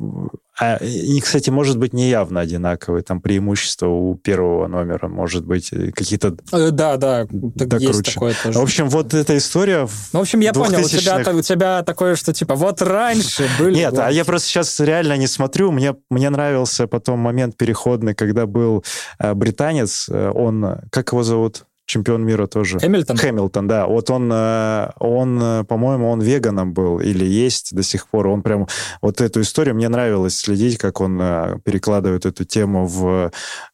а, 0.59 0.77
и, 0.77 1.19
кстати, 1.21 1.49
может 1.49 1.79
быть 1.79 1.93
не 1.95 2.11
явно 2.11 2.41
одинаковые. 2.41 3.03
Там 3.03 3.21
преимущество 3.21 3.87
у 3.87 4.15
первого 4.17 4.67
номера 4.67 5.09
может 5.09 5.47
быть 5.47 5.73
э, 5.73 5.93
какие-то... 5.93 6.37
Э, 6.53 6.71
да, 6.71 6.99
да, 6.99 7.27
так 7.59 7.81
есть 7.81 7.93
круче. 7.95 8.13
такое 8.13 8.35
тоже. 8.43 8.59
В 8.59 8.63
общем, 8.63 8.89
вот 8.91 9.15
эта 9.15 9.37
история... 9.39 9.89
Ну, 10.13 10.19
в 10.19 10.23
общем, 10.23 10.41
я 10.41 10.53
понял, 10.53 10.81
у 10.81 10.89
тебя, 10.89 11.23
у 11.33 11.41
тебя 11.41 11.83
такое, 11.83 12.17
что 12.17 12.35
типа 12.35 12.55
вот 12.55 12.83
раньше 12.83 13.49
были... 13.59 13.77
Нет, 13.77 13.99
а 13.99 14.11
я 14.11 14.25
просто 14.27 14.49
сейчас 14.49 14.79
реально 14.79 15.17
не 15.17 15.27
смотрю. 15.27 15.73
Мне, 15.73 15.95
мне 16.11 16.29
нравился 16.29 16.87
потом 16.87 17.19
момент 17.21 17.57
переходный, 17.57 18.15
когда 18.15 18.47
был 18.47 18.85
э, 19.19 19.33
британец, 19.33 20.09
он... 20.09 20.81
Как 20.91 21.13
его 21.13 21.23
зовут? 21.23 21.65
Чемпион 21.87 22.25
мира 22.25 22.47
тоже. 22.47 22.79
Хэмилтон? 22.79 23.17
Хэмилтон, 23.17 23.69
да. 23.69 23.87
Вот 23.87 24.11
он, 24.11 24.31
э, 24.33 24.91
он, 24.99 25.41
э, 25.43 25.65
по-моему, 25.65 26.11
он 26.11 26.21
веганом 26.21 26.73
был 26.73 27.01
или 27.01 27.25
есть 27.25 27.75
до 27.75 27.83
сих 27.83 28.09
пор. 28.09 28.29
Он 28.29 28.43
прям... 28.43 28.67
Вот 29.01 29.21
эту 29.21 29.41
историю 29.41 29.75
мне 29.75 29.89
нравилось 29.89 30.37
следить, 30.37 30.79
как 30.79 31.01
он 31.01 31.21
э, 31.21 31.59
перекладывает 31.65 32.27
эту 32.27 32.45
тему 32.45 32.87
в, 32.87 33.31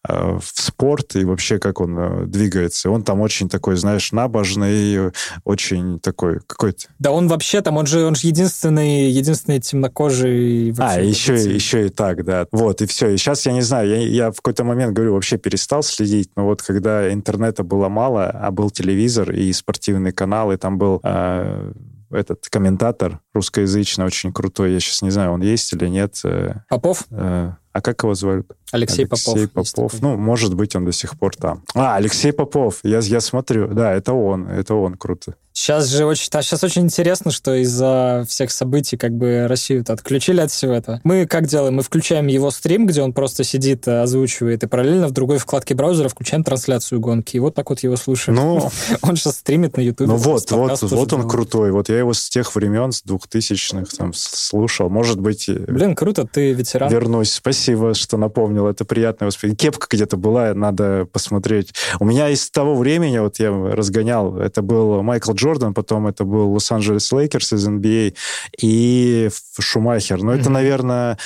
в 0.07 0.43
спорт 0.43 1.17
и 1.17 1.25
вообще 1.25 1.59
как 1.59 1.81
он 1.81 2.31
двигается. 2.31 2.91
Он 2.91 3.03
там 3.03 3.21
очень 3.21 3.49
такой, 3.49 3.77
знаешь, 3.77 4.13
набожный, 4.13 5.13
очень 5.45 6.01
такой 6.01 6.41
какой-то... 6.47 6.87
Да 6.99 7.11
он 7.11 7.29
вообще 7.29 7.61
там, 7.61 7.77
он 7.77 7.87
же, 7.87 8.05
он 8.05 8.15
же 8.15 8.27
единственный, 8.27 9.11
единственный 9.11 9.61
темнокожий... 9.61 10.75
А, 10.79 11.01
еще, 11.01 11.35
еще 11.35 11.87
и 11.87 11.89
так, 11.89 12.25
да. 12.25 12.47
Вот, 12.53 12.83
и 12.83 12.87
все. 12.87 13.09
И 13.11 13.17
сейчас, 13.17 13.47
я 13.47 13.53
не 13.53 13.63
знаю, 13.63 13.89
я, 13.89 13.99
я 13.99 14.31
в 14.31 14.37
какой-то 14.37 14.65
момент, 14.65 14.93
говорю, 14.93 15.15
вообще 15.15 15.37
перестал 15.37 15.83
следить, 15.83 16.31
но 16.37 16.45
вот 16.45 16.63
когда 16.63 17.13
интернета 17.13 17.63
было 17.63 17.89
мало, 17.99 18.31
а 18.31 18.51
был 18.51 18.71
телевизор 18.71 19.33
и 19.33 19.53
спортивный 19.53 20.13
канал, 20.13 20.53
и 20.53 20.57
там 20.57 20.79
был 20.79 21.01
э, 21.03 21.73
этот 22.11 22.49
комментатор 22.49 23.21
русскоязычный, 23.35 24.05
очень 24.07 24.33
крутой. 24.33 24.73
Я 24.73 24.81
сейчас 24.81 25.03
не 25.03 25.11
знаю, 25.11 25.33
он 25.33 25.43
есть 25.43 25.73
или 25.73 25.89
нет. 25.89 26.21
Э, 26.25 26.61
Попов? 26.69 27.07
Э, 27.11 27.55
а 27.79 27.81
как 27.81 28.03
его 28.03 28.15
звали? 28.15 28.43
Алексей, 28.73 29.07
Алексей 29.07 29.49
Попов. 29.49 29.73
Попов. 29.73 30.01
Ну, 30.01 30.17
может 30.17 30.55
быть, 30.55 30.75
он 30.77 30.85
до 30.85 30.93
сих 30.93 31.19
пор 31.19 31.35
там. 31.37 31.63
А, 31.75 31.97
Алексей 31.97 32.33
Попов. 32.33 32.81
Я, 32.83 32.99
я 32.99 33.21
смотрю. 33.21 33.69
Да, 33.69 33.93
это 33.93 34.13
он. 34.13 34.49
Это 34.49 34.75
он 34.75 34.97
круто. 34.97 35.35
Сейчас 35.59 35.89
же 35.89 36.05
очень, 36.05 36.29
а 36.35 36.43
сейчас 36.43 36.63
очень 36.63 36.83
интересно, 36.83 37.33
что 37.33 37.53
из-за 37.57 38.25
всех 38.29 38.53
событий 38.53 38.97
как 38.97 39.11
бы 39.11 39.47
Россию-то 39.49 39.93
отключили 39.93 40.41
от 40.41 40.53
всего 40.53 40.73
этого. 40.73 41.01
Мы 41.03 41.27
как 41.27 41.47
делаем? 41.47 41.75
Мы 41.75 41.83
включаем 41.83 42.29
его 42.29 42.53
стрим, 42.53 42.87
где 42.87 43.03
он 43.03 43.13
просто 43.13 43.43
сидит, 43.43 43.89
э, 43.89 44.03
озвучивает, 44.03 44.63
и 44.63 44.69
параллельно 44.69 45.09
в 45.09 45.11
другой 45.11 45.39
вкладке 45.39 45.75
браузера 45.75 46.09
включаем 46.09 46.45
трансляцию 46.45 47.01
гонки. 47.01 47.37
И 47.37 47.41
вот 47.41 47.57
так 47.57 47.71
вот 47.71 47.81
его 47.81 47.97
слушаем. 47.97 48.37
Ну, 48.37 48.71
он 49.03 49.17
сейчас 49.17 49.39
стримит 49.39 49.77
на 49.77 49.81
Ютубе. 49.81 50.09
Ну 50.09 50.17
вот, 50.17 50.49
вот, 50.53 50.81
вот 50.81 51.13
он 51.13 51.29
крутой. 51.29 51.73
Вот 51.73 51.89
я 51.89 51.99
его 51.99 52.13
с 52.13 52.29
тех 52.29 52.55
времен, 52.55 52.93
с 52.93 53.03
двухтысячных 53.03 53.89
там 53.89 54.13
слушал. 54.15 54.89
Может 54.89 55.19
быть... 55.19 55.51
Блин, 55.51 55.97
круто, 55.97 56.25
ты 56.25 56.53
ветеран. 56.53 56.89
Вернусь. 56.89 57.33
Спасибо, 57.33 57.68
что 57.95 58.17
напомнил. 58.17 58.67
Это 58.67 58.85
приятное 58.85 59.27
воспоминание. 59.27 59.57
Кепка 59.59 59.87
где-то 59.91 60.17
была, 60.17 60.55
надо 60.55 61.07
посмотреть. 61.13 61.75
У 62.01 62.05
меня 62.05 62.29
из 62.29 62.51
того 62.51 62.75
времени, 62.75 63.19
вот 63.19 63.39
я 63.39 63.51
разгонял, 63.51 64.39
это 64.39 64.63
был 64.63 65.03
Майкл 65.03 65.33
Джордан, 65.33 65.49
Джордан, 65.49 65.75
потом 65.75 66.07
это 66.07 66.25
был 66.25 66.53
Лос-Анджелес 66.53 67.13
Лейкерс 67.13 67.53
из 67.55 67.69
NBA 67.69 68.15
и 68.61 69.29
Шумахер. 69.59 70.23
Но 70.23 70.33
mm-hmm. 70.33 70.41
это, 70.41 70.51
наверное, 70.51 71.19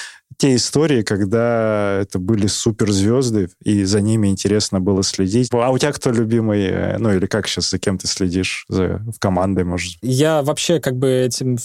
те 0.43 0.57
истории, 0.57 1.03
когда 1.03 2.01
это 2.01 2.19
были 2.19 2.49
суперзвезды, 2.49 3.51
и 3.63 3.85
за 3.85 4.01
ними 4.01 4.27
интересно 4.27 4.81
было 4.81 5.05
следить. 5.05 5.51
А 5.53 5.71
у 5.71 5.79
тебя 5.79 5.93
кто 5.93 6.11
любимый, 6.11 6.65
э, 6.65 6.99
ну 6.99 7.15
или 7.15 7.27
как 7.27 7.47
сейчас, 7.47 7.71
за 7.71 7.79
кем 7.79 7.97
ты 7.97 8.09
следишь? 8.09 8.65
За, 8.69 9.01
в 9.15 9.21
командой, 9.21 9.63
может? 9.63 9.99
Я 10.03 10.43
вообще 10.43 10.81
как 10.81 10.97
бы 10.97 11.09
этим... 11.13 11.59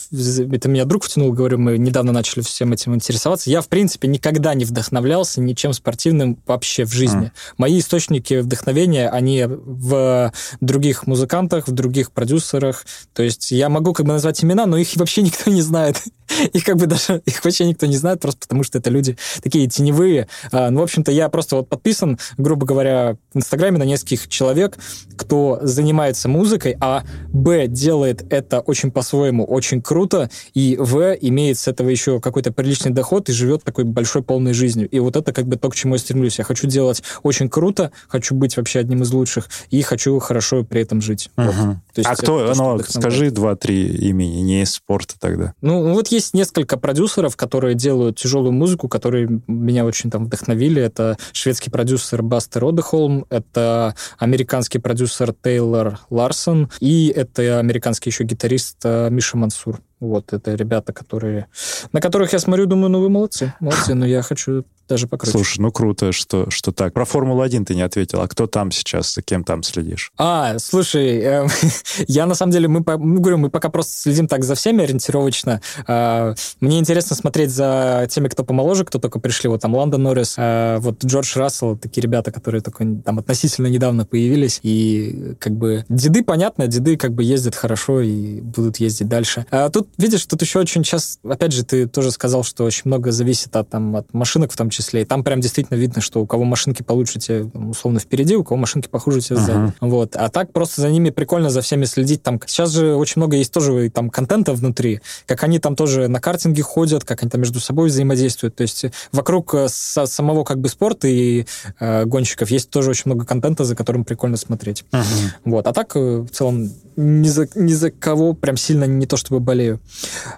Это 0.54 0.70
меня 0.70 0.86
друг 0.86 1.06
втянул, 1.06 1.34
говорю, 1.34 1.58
мы 1.58 1.80
недавно 1.80 2.12
начали 2.12 2.44
всем 2.44 2.72
этим 2.72 2.94
интересоваться. 2.94 3.50
Я, 3.50 3.62
в 3.62 3.68
принципе, 3.68 4.08
никогда 4.08 4.54
не 4.54 4.64
вдохновлялся 4.64 5.42
ничем 5.42 5.74
спортивным 5.74 6.38
вообще 6.46 6.86
в 6.86 6.94
жизни. 6.94 7.28
Mm. 7.28 7.32
Мои 7.58 7.80
источники 7.80 8.42
вдохновения, 8.42 9.10
они 9.10 9.46
в 9.48 10.32
других 10.62 11.08
музыкантах, 11.08 11.68
в 11.68 11.72
других 11.72 12.12
продюсерах. 12.12 12.86
То 13.14 13.24
есть 13.24 13.50
я 13.50 13.70
могу 13.70 13.94
как 13.94 14.06
бы 14.06 14.12
назвать 14.12 14.44
имена, 14.44 14.68
но 14.68 14.78
их 14.78 14.90
вообще 14.98 15.24
никто 15.24 15.50
не 15.50 15.64
знает. 15.64 15.98
Их 16.54 16.64
как 16.64 16.78
бы 16.78 16.88
даже... 16.88 17.22
Их 17.26 17.44
вообще 17.44 17.66
никто 17.66 17.86
не 17.86 17.98
знает, 17.98 18.20
просто 18.20 18.42
потому 18.42 18.64
что 18.68 18.78
это 18.78 18.90
люди 18.90 19.18
такие 19.42 19.68
теневые. 19.68 20.28
А, 20.52 20.70
ну, 20.70 20.82
в 20.82 20.84
общем-то, 20.84 21.12
я 21.12 21.30
просто 21.30 21.56
вот 21.56 21.70
подписан, 21.70 22.20
грубо 22.38 22.66
говоря, 22.66 23.18
в 23.34 23.38
Инстаграме 23.38 23.80
на 23.80 23.84
нескольких 23.84 24.28
человек, 24.28 24.78
кто 25.16 25.60
занимается 25.62 26.30
музыкой, 26.30 26.78
а 26.80 27.04
Б 27.30 27.68
делает 27.68 28.26
это 28.32 28.60
очень 28.60 28.92
по-своему, 28.92 29.46
очень 29.46 29.82
круто, 29.82 30.30
и 30.54 30.78
В 30.80 31.14
имеет 31.14 31.58
с 31.58 31.68
этого 31.68 31.90
еще 31.90 32.20
какой-то 32.20 32.52
приличный 32.52 32.92
доход 32.92 33.30
и 33.30 33.34
живет 33.34 33.64
такой 33.64 33.84
большой 33.84 34.22
полной 34.22 34.54
жизнью. 34.54 34.88
И 34.90 35.00
вот 35.00 35.16
это 35.16 35.34
как 35.34 35.48
бы 35.48 35.56
то, 35.56 35.70
к 35.70 35.76
чему 35.76 35.96
я 35.96 36.00
стремлюсь. 36.00 36.38
Я 36.40 36.44
хочу 36.44 36.68
делать 36.68 37.04
очень 37.24 37.50
круто, 37.50 37.92
хочу 38.08 38.36
быть 38.36 38.58
вообще 38.58 38.80
одним 38.80 39.04
из 39.04 39.12
лучших, 39.12 39.50
и 39.70 39.82
хочу 39.82 40.20
хорошо 40.20 40.64
при 40.64 40.82
этом 40.82 41.02
жить. 41.02 41.30
Угу. 41.38 41.46
Вот. 41.46 41.78
есть 41.96 42.10
а 42.10 42.16
кто, 42.16 42.54
ну, 42.56 42.80
скажи 42.88 43.32
два-три 43.32 43.88
имени, 43.88 44.42
не 44.42 44.62
из 44.64 44.74
спорта 44.74 45.16
тогда. 45.20 45.54
Ну, 45.62 45.94
вот 45.94 46.10
есть 46.10 46.34
несколько 46.34 46.78
продюсеров, 46.78 47.36
которые 47.36 47.76
делают 47.76 48.18
тяжелую 48.18 48.47
музыку, 48.52 48.88
которые 48.88 49.42
меня 49.48 49.86
очень 49.86 50.10
там 50.10 50.26
вдохновили. 50.26 50.82
Это 50.82 51.18
шведский 51.32 51.70
продюсер 51.70 52.22
Бастер 52.22 52.66
Одехолм, 52.66 53.26
это 53.30 53.96
американский 54.18 54.80
продюсер 54.80 55.34
Тейлор 55.34 56.00
Ларсон, 56.10 56.70
и 56.80 57.12
это 57.16 57.60
американский 57.60 58.10
еще 58.10 58.24
гитарист 58.24 58.78
э, 58.84 59.10
Миша 59.10 59.38
Мансур. 59.38 59.82
Вот, 60.00 60.34
это 60.34 60.54
ребята, 60.54 60.94
которые... 60.94 61.48
На 61.92 62.02
которых 62.02 62.34
я 62.34 62.40
смотрю, 62.40 62.66
думаю, 62.66 62.90
ну 62.90 63.00
вы 63.00 63.10
молодцы, 63.10 63.54
молодцы, 63.60 63.94
но 63.96 64.06
я 64.06 64.22
хочу 64.22 64.64
даже 64.88 65.08
покруче. 65.08 65.32
Слушай, 65.32 65.60
ну 65.60 65.72
круто, 65.72 66.12
что, 66.12 66.50
что 66.50 66.72
так. 66.72 66.94
Про 66.94 67.06
Формулу-1 67.06 67.66
ты 67.66 67.76
не 67.76 67.82
ответил. 67.82 68.22
А 68.22 68.28
кто 68.28 68.48
там 68.48 68.72
сейчас, 68.72 69.14
за 69.14 69.22
кем 69.22 69.44
там 69.44 69.64
следишь? 69.64 70.12
А, 70.18 70.58
слушай, 70.60 71.18
э, 71.18 71.48
я 72.08 72.26
на 72.26 72.36
самом 72.36 72.52
деле, 72.52 72.68
мы, 72.68 72.84
мы, 72.86 73.20
говорю, 73.20 73.38
мы 73.38 73.50
пока 73.50 73.70
просто 73.70 73.94
следим 73.94 74.28
так 74.28 74.44
за 74.44 74.56
всеми 74.56 74.84
ориентировочно. 74.84 75.62
Э, 75.88 76.36
мне 76.62 76.80
интересно 76.80 77.16
смотреть 77.16 77.52
за 77.52 78.08
теми, 78.10 78.28
кто 78.30 78.44
помоложе, 78.44 78.86
кто 78.86 79.00
только 79.00 79.20
пришли. 79.20 79.50
Вот 79.50 79.62
там 79.62 79.76
Ландон 79.76 80.04
Норрис, 80.04 80.36
э, 80.38 80.78
вот 80.80 81.04
Джордж 81.04 81.38
Рассел, 81.38 81.78
такие 81.78 82.02
ребята, 82.02 82.32
которые 82.32 82.62
только 82.62 82.86
там 83.04 83.20
относительно 83.20 83.68
недавно 83.68 84.06
появились. 84.06 84.60
И 84.64 85.36
как 85.40 85.54
бы 85.54 85.86
деды, 85.90 86.24
понятно, 86.24 86.68
деды 86.68 86.98
как 86.98 87.14
бы 87.14 87.24
ездят 87.24 87.56
хорошо 87.56 88.02
и 88.02 88.40
будут 88.42 88.78
ездить 88.78 89.10
дальше. 89.10 89.46
А 89.52 89.70
тут, 89.70 89.87
видишь, 89.98 90.26
тут 90.26 90.42
еще 90.42 90.60
очень 90.60 90.84
сейчас, 90.84 91.20
опять 91.24 91.52
же, 91.52 91.64
ты 91.64 91.88
тоже 91.88 92.12
сказал, 92.12 92.44
что 92.44 92.64
очень 92.64 92.84
много 92.86 93.12
зависит 93.12 93.56
от, 93.56 93.70
там, 93.70 93.96
от 93.96 94.14
машинок 94.14 94.52
в 94.52 94.58
том 94.58 94.70
числе. 94.70 95.02
И 95.02 95.06
там 95.06 95.24
прям 95.24 95.42
действительно 95.42 95.78
видно, 95.78 96.02
что 96.02 96.22
у 96.22 96.28
кого 96.28 96.44
машинки 96.44 96.84
получше, 96.84 97.20
те 97.20 97.44
условно 97.54 98.00
впереди, 98.00 98.36
у 98.36 98.44
кого 98.44 98.58
машинки 98.58 98.88
похуже, 98.88 99.22
те 99.22 99.36
сзади. 99.36 99.58
Uh-huh. 99.58 99.74
Вот. 99.82 100.16
А 100.16 100.30
так 100.30 100.54
просто 100.54 100.82
за 100.82 100.90
ними 100.90 101.10
прикольно 101.10 101.50
за 101.50 101.62
всеми 101.62 101.86
следить. 101.86 102.24
Там 102.24 102.40
сейчас 102.46 102.72
же 102.72 102.96
очень 102.96 103.20
много 103.22 103.38
есть 103.38 103.52
тоже 103.52 103.90
там 103.90 104.10
контента 104.10 104.54
внутри, 104.54 105.02
как 105.26 105.44
они 105.44 105.60
там 105.60 105.76
тоже 105.76 106.08
на 106.08 106.20
картинге 106.20 106.62
ходят, 106.62 107.04
как 107.04 107.24
они 107.24 107.30
там 107.30 107.42
между 107.42 107.60
собой 107.60 107.90
взаимодействуют. 107.90 108.56
То 108.56 108.62
есть 108.62 108.86
вокруг 109.12 109.54
э, 109.54 109.68
самого 109.70 110.44
как 110.44 110.60
бы 110.60 110.70
спорта 110.70 111.08
и 111.08 111.46
э, 111.80 112.06
гонщиков 112.06 112.50
есть 112.52 112.70
тоже 112.70 112.90
очень 112.90 113.04
много 113.06 113.26
контента, 113.26 113.66
за 113.66 113.76
которым 113.76 114.06
прикольно 114.06 114.38
смотреть. 114.38 114.84
Uh-huh. 114.92 115.04
Вот. 115.46 115.68
А 115.68 115.74
так 115.74 115.96
э, 115.96 116.00
в 116.00 116.30
целом 116.30 116.72
ни 116.98 117.30
за, 117.30 117.48
ни 117.56 117.74
за 117.74 117.92
кого 117.92 118.34
прям 118.34 118.58
сильно 118.58 118.86
не 118.86 119.06
то 119.06 119.16
чтобы 119.16 119.40
болею. 119.40 119.80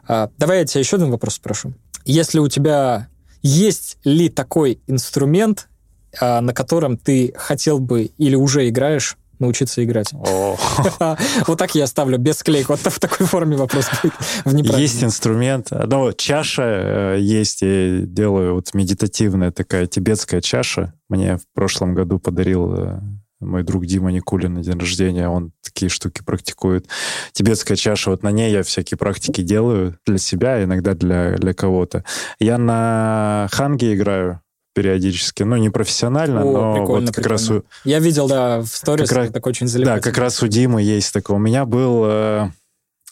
А, 0.07 0.29
давай 0.37 0.59
я 0.59 0.65
тебя 0.65 0.81
еще 0.81 0.97
один 0.97 1.09
вопрос 1.09 1.35
спрошу. 1.35 1.73
Если 2.05 2.39
у 2.39 2.47
тебя 2.47 3.07
есть 3.41 3.97
ли 4.03 4.29
такой 4.29 4.79
инструмент, 4.87 5.67
а, 6.19 6.41
на 6.41 6.53
котором 6.53 6.97
ты 6.97 7.33
хотел 7.35 7.79
бы 7.79 8.11
или 8.17 8.35
уже 8.35 8.67
играешь 8.67 9.17
научиться 9.39 9.83
играть. 9.83 10.11
Вот 11.47 11.57
так 11.57 11.73
я 11.75 11.85
оставлю, 11.85 12.17
без 12.17 12.39
склейки. 12.39 12.67
Вот 12.67 12.79
в 12.79 12.99
такой 12.99 13.25
форме 13.25 13.55
вопрос 13.55 13.89
будет. 14.45 14.77
Есть 14.77 15.03
инструмент. 15.03 15.69
Ну, 15.71 16.11
чаша 16.11 17.15
э, 17.15 17.17
есть. 17.21 17.61
Я 17.61 18.01
делаю 18.01 18.55
вот 18.55 18.73
медитативная 18.73 19.51
такая 19.51 19.87
тибетская 19.87 20.41
чаша. 20.41 20.93
Мне 21.07 21.37
в 21.37 21.43
прошлом 21.53 21.95
году 21.95 22.19
подарил 22.19 22.73
э, 22.75 22.99
мой 23.39 23.63
друг 23.63 23.85
Дима 23.85 24.11
Никулин 24.11 24.55
на 24.55 24.63
день 24.63 24.77
рождения, 24.77 25.29
он 25.29 25.51
такие 25.61 25.89
штуки 25.89 26.21
практикует. 26.23 26.87
Тибетская 27.31 27.77
чаша, 27.77 28.11
вот 28.11 28.23
на 28.23 28.31
ней 28.31 28.51
я 28.51 28.63
всякие 28.63 28.97
практики 28.97 29.41
делаю 29.41 29.97
для 30.05 30.17
себя, 30.17 30.63
иногда 30.63 30.93
для, 30.93 31.37
для 31.37 31.53
кого-то. 31.53 32.03
Я 32.39 32.57
на 32.57 33.47
ханге 33.51 33.95
играю 33.95 34.41
периодически, 34.75 35.43
ну, 35.43 35.57
не 35.57 35.69
профессионально, 35.69 36.41
О, 36.41 36.45
но 36.45 36.85
вот 36.85 37.05
как 37.07 37.15
прикольно. 37.15 37.29
раз 37.29 37.49
у... 37.49 37.63
Я 37.83 37.99
видел, 37.99 38.27
да, 38.27 38.61
в 38.61 38.67
сторис, 38.67 39.09
как 39.09 39.31
так 39.31 39.45
очень 39.45 39.67
Да, 39.83 39.99
как 39.99 40.17
раз 40.17 40.41
у 40.43 40.47
Димы 40.47 40.81
есть 40.81 41.13
такое. 41.13 41.37
У 41.37 41.39
меня 41.39 41.65
был... 41.65 42.03
Э, 42.05 42.51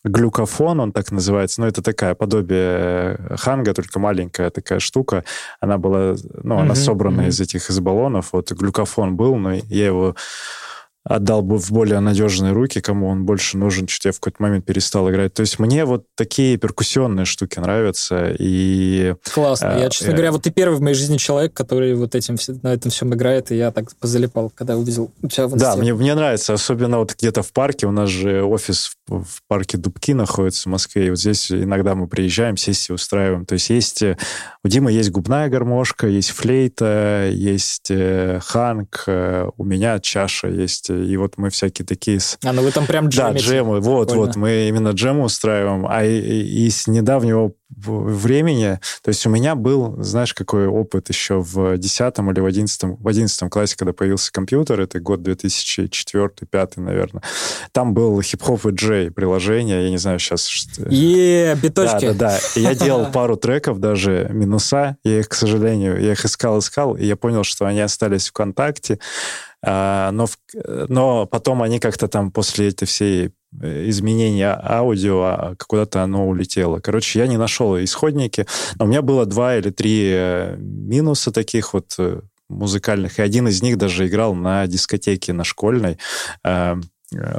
глюкофон, 0.03 0.79
он 0.79 0.91
так 0.91 1.11
называется, 1.11 1.61
ну, 1.61 1.67
это 1.67 1.81
такая 1.81 2.15
подобие 2.15 3.17
э, 3.17 3.35
ханга, 3.37 3.73
только 3.73 3.99
маленькая 3.99 4.49
такая 4.49 4.79
штука. 4.79 5.23
Она 5.59 5.77
была, 5.77 6.15
ну, 6.43 6.55
mm-hmm, 6.55 6.61
она 6.61 6.75
собрана 6.75 7.21
mm-hmm. 7.21 7.29
из 7.29 7.41
этих, 7.41 7.69
из 7.69 7.79
баллонов. 7.79 8.33
Вот 8.33 8.51
глюкофон 8.51 9.15
был, 9.15 9.35
но 9.35 9.53
я 9.53 9.85
его 9.85 10.15
отдал 11.07 11.41
бы 11.41 11.57
в 11.57 11.71
более 11.71 11.99
надежные 11.99 12.51
руки, 12.51 12.81
кому 12.81 13.07
он 13.07 13.25
больше 13.25 13.57
нужен, 13.57 13.87
что 13.87 14.09
я 14.09 14.13
в 14.13 14.19
какой-то 14.19 14.41
момент 14.43 14.65
перестал 14.65 15.09
играть. 15.09 15.33
То 15.33 15.41
есть 15.41 15.57
мне 15.57 15.85
вот 15.85 16.05
такие 16.15 16.57
перкуссионные 16.57 17.25
штуки 17.25 17.59
нравятся. 17.59 18.35
И, 18.37 19.15
Классно. 19.33 19.67
Э, 19.67 19.79
я, 19.81 19.89
честно 19.89 20.11
э, 20.11 20.13
говоря, 20.13 20.31
вот 20.31 20.43
ты 20.43 20.51
первый 20.51 20.77
в 20.77 20.81
моей 20.81 20.95
жизни 20.95 21.17
человек, 21.17 21.53
который 21.53 21.95
вот 21.95 22.13
этим, 22.13 22.35
на 22.61 22.73
этом 22.73 22.91
всем 22.91 23.13
играет, 23.13 23.51
и 23.51 23.55
я 23.55 23.71
так 23.71 23.95
позалипал, 23.95 24.51
когда 24.53 24.75
увидел 24.75 25.11
у 25.21 25.27
тебя 25.27 25.47
в 25.47 25.55
Да, 25.55 25.75
мне, 25.77 25.93
мне 25.93 26.13
нравится, 26.13 26.53
особенно 26.53 26.99
вот 26.99 27.15
где-то 27.17 27.41
в 27.41 27.53
парке, 27.53 27.87
у 27.87 27.91
нас 27.91 28.09
же 28.09 28.43
офис 28.43 28.96
в 29.08 29.41
парке 29.47 29.78
Дубки 29.78 30.14
находится 30.14 30.70
в 30.70 30.72
Москве, 30.72 31.08
и 31.08 31.10
вот 31.10 31.20
здесь 31.20 31.51
иногда 31.51 31.95
мы 31.95 32.08
приезжаем, 32.08 32.58
сессии 32.58 32.91
устраиваем. 32.91 33.45
То 33.45 33.53
есть 33.53 33.70
есть... 33.70 34.01
Э, 34.01 34.18
у 34.64 34.68
Димы 34.68 34.91
есть 34.91 35.12
губная 35.12 35.49
гармошка, 35.49 36.08
есть 36.08 36.32
флейта, 36.32 37.30
есть 37.32 37.89
э, 37.89 38.39
ханг, 38.43 39.03
э, 39.08 39.49
у 39.55 39.64
меня 39.64 39.99
чаша 39.99 40.47
есть, 40.47 40.89
и 40.89 41.16
вот 41.18 41.38
мы 41.38 41.49
всякие 41.49 41.86
такие... 41.86 42.20
А, 42.43 42.53
ну 42.53 42.62
вы 42.62 42.72
там 42.72 42.86
прям 42.86 43.08
джемите. 43.08 43.34
Да, 43.34 43.39
джемы, 43.39 43.80
вот, 43.80 44.10
Прикольно. 44.10 44.28
вот, 44.28 44.36
мы 44.36 44.68
именно 44.68 44.89
джемы 44.89 45.24
устраиваем, 45.24 45.86
а 45.88 46.03
и, 46.03 46.20
и 46.20 46.70
с 46.70 46.88
недавнего 46.88 47.53
времени, 47.70 48.80
то 49.03 49.09
есть 49.09 49.26
у 49.26 49.30
меня 49.30 49.55
был, 49.55 50.01
знаешь, 50.01 50.34
какой 50.34 50.68
опыт 50.68 51.09
еще 51.09 51.41
в 51.41 51.78
10 51.78 52.20
или 52.20 52.39
в 52.39 52.45
11, 52.45 52.84
в 52.99 53.07
11 53.07 53.49
классе, 53.49 53.76
когда 53.78 53.93
появился 53.93 54.32
компьютер, 54.32 54.82
это 54.82 54.99
год 54.99 55.20
2004-2005, 55.22 56.74
наверное, 56.78 57.22
там 57.74 57.93
был 57.93 58.22
хип-хоп 58.22 58.65
и 58.68 58.70
джей 58.72 59.11
приложение, 59.11 59.84
я 59.84 59.89
не 59.89 59.97
знаю 59.97 60.20
сейчас... 60.20 60.49
И 60.89 61.55
биточки. 61.61 62.07
Да, 62.07 62.13
да, 62.13 62.13
да. 62.13 62.39
И 62.55 62.61
я 62.61 62.74
делал 62.74 63.05
пару 63.11 63.36
треков 63.36 63.80
даже, 63.80 64.30
минуса, 64.32 64.97
я 65.03 65.20
их, 65.20 65.30
к 65.30 65.34
сожалению, 65.34 66.01
я 66.01 66.13
их 66.13 66.26
искал-искал, 66.26 66.95
и 66.95 67.05
я 67.05 67.15
понял, 67.15 67.43
что 67.43 67.65
они 67.65 67.82
остались 67.82 68.30
ВКонтакте, 68.30 68.99
а, 69.65 70.11
но, 70.11 70.28
но 70.88 71.26
потом 71.26 71.63
они 71.63 71.80
как-то 71.80 72.07
там 72.07 72.32
после 72.32 72.70
этой 72.70 72.86
всей 72.86 73.32
Э, 73.61 73.89
изменения 73.89 74.59
аудио, 74.61 75.21
а 75.23 75.55
куда-то 75.67 76.03
оно 76.03 76.27
улетело. 76.27 76.79
Короче, 76.79 77.19
я 77.19 77.27
не 77.27 77.37
нашел 77.37 77.77
исходники. 77.77 78.45
Но 78.75 78.85
у 78.85 78.87
меня 78.87 79.01
было 79.01 79.25
два 79.25 79.57
или 79.57 79.69
три 79.69 80.09
э, 80.11 80.55
минуса 80.57 81.31
таких 81.31 81.73
вот 81.73 81.95
э, 81.97 82.21
музыкальных, 82.49 83.19
и 83.19 83.21
один 83.21 83.47
из 83.47 83.61
них 83.61 83.77
даже 83.77 84.07
играл 84.07 84.33
на 84.33 84.67
дискотеке 84.67 85.33
на 85.33 85.43
школьной 85.43 85.97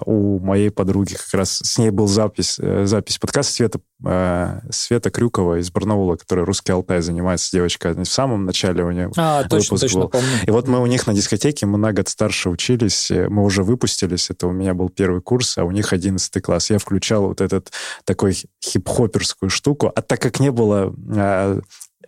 у 0.06 0.38
моей 0.38 0.70
подруги 0.70 1.14
как 1.14 1.34
раз 1.34 1.58
с 1.62 1.78
ней 1.78 1.90
был 1.90 2.06
запись, 2.06 2.58
э, 2.58 2.86
запись 2.86 3.18
подкаста 3.18 3.52
Света, 3.52 3.80
э, 4.04 4.60
Света 4.70 5.10
Крюкова 5.10 5.60
из 5.60 5.70
Барнаула, 5.70 6.16
которая 6.16 6.46
«Русский 6.46 6.72
Алтай» 6.72 7.02
занимается 7.02 7.50
девочка. 7.52 7.92
В 7.92 8.04
самом 8.06 8.46
начале 8.46 8.82
у 8.82 8.90
нее 8.90 9.10
а, 9.16 9.44
точно, 9.44 9.76
точно, 9.76 10.00
был. 10.00 10.08
Помню. 10.08 10.28
И 10.46 10.50
вот 10.50 10.68
мы 10.68 10.80
у 10.80 10.86
них 10.86 11.06
на 11.06 11.12
дискотеке, 11.12 11.66
мы 11.66 11.76
на 11.76 11.92
год 11.92 12.08
старше 12.08 12.48
учились, 12.48 13.10
э, 13.10 13.28
мы 13.28 13.44
уже 13.44 13.62
выпустились, 13.62 14.30
это 14.30 14.46
у 14.46 14.52
меня 14.52 14.72
был 14.72 14.88
первый 14.88 15.20
курс, 15.20 15.58
а 15.58 15.64
у 15.64 15.70
них 15.70 15.92
одиннадцатый 15.92 16.40
класс. 16.40 16.70
Я 16.70 16.78
включал 16.78 17.28
вот 17.28 17.42
этот 17.42 17.70
такой 18.04 18.34
хип-хоперскую 18.64 19.50
штуку, 19.50 19.92
а 19.94 20.00
так 20.00 20.20
как 20.22 20.40
не 20.40 20.50
было 20.50 20.94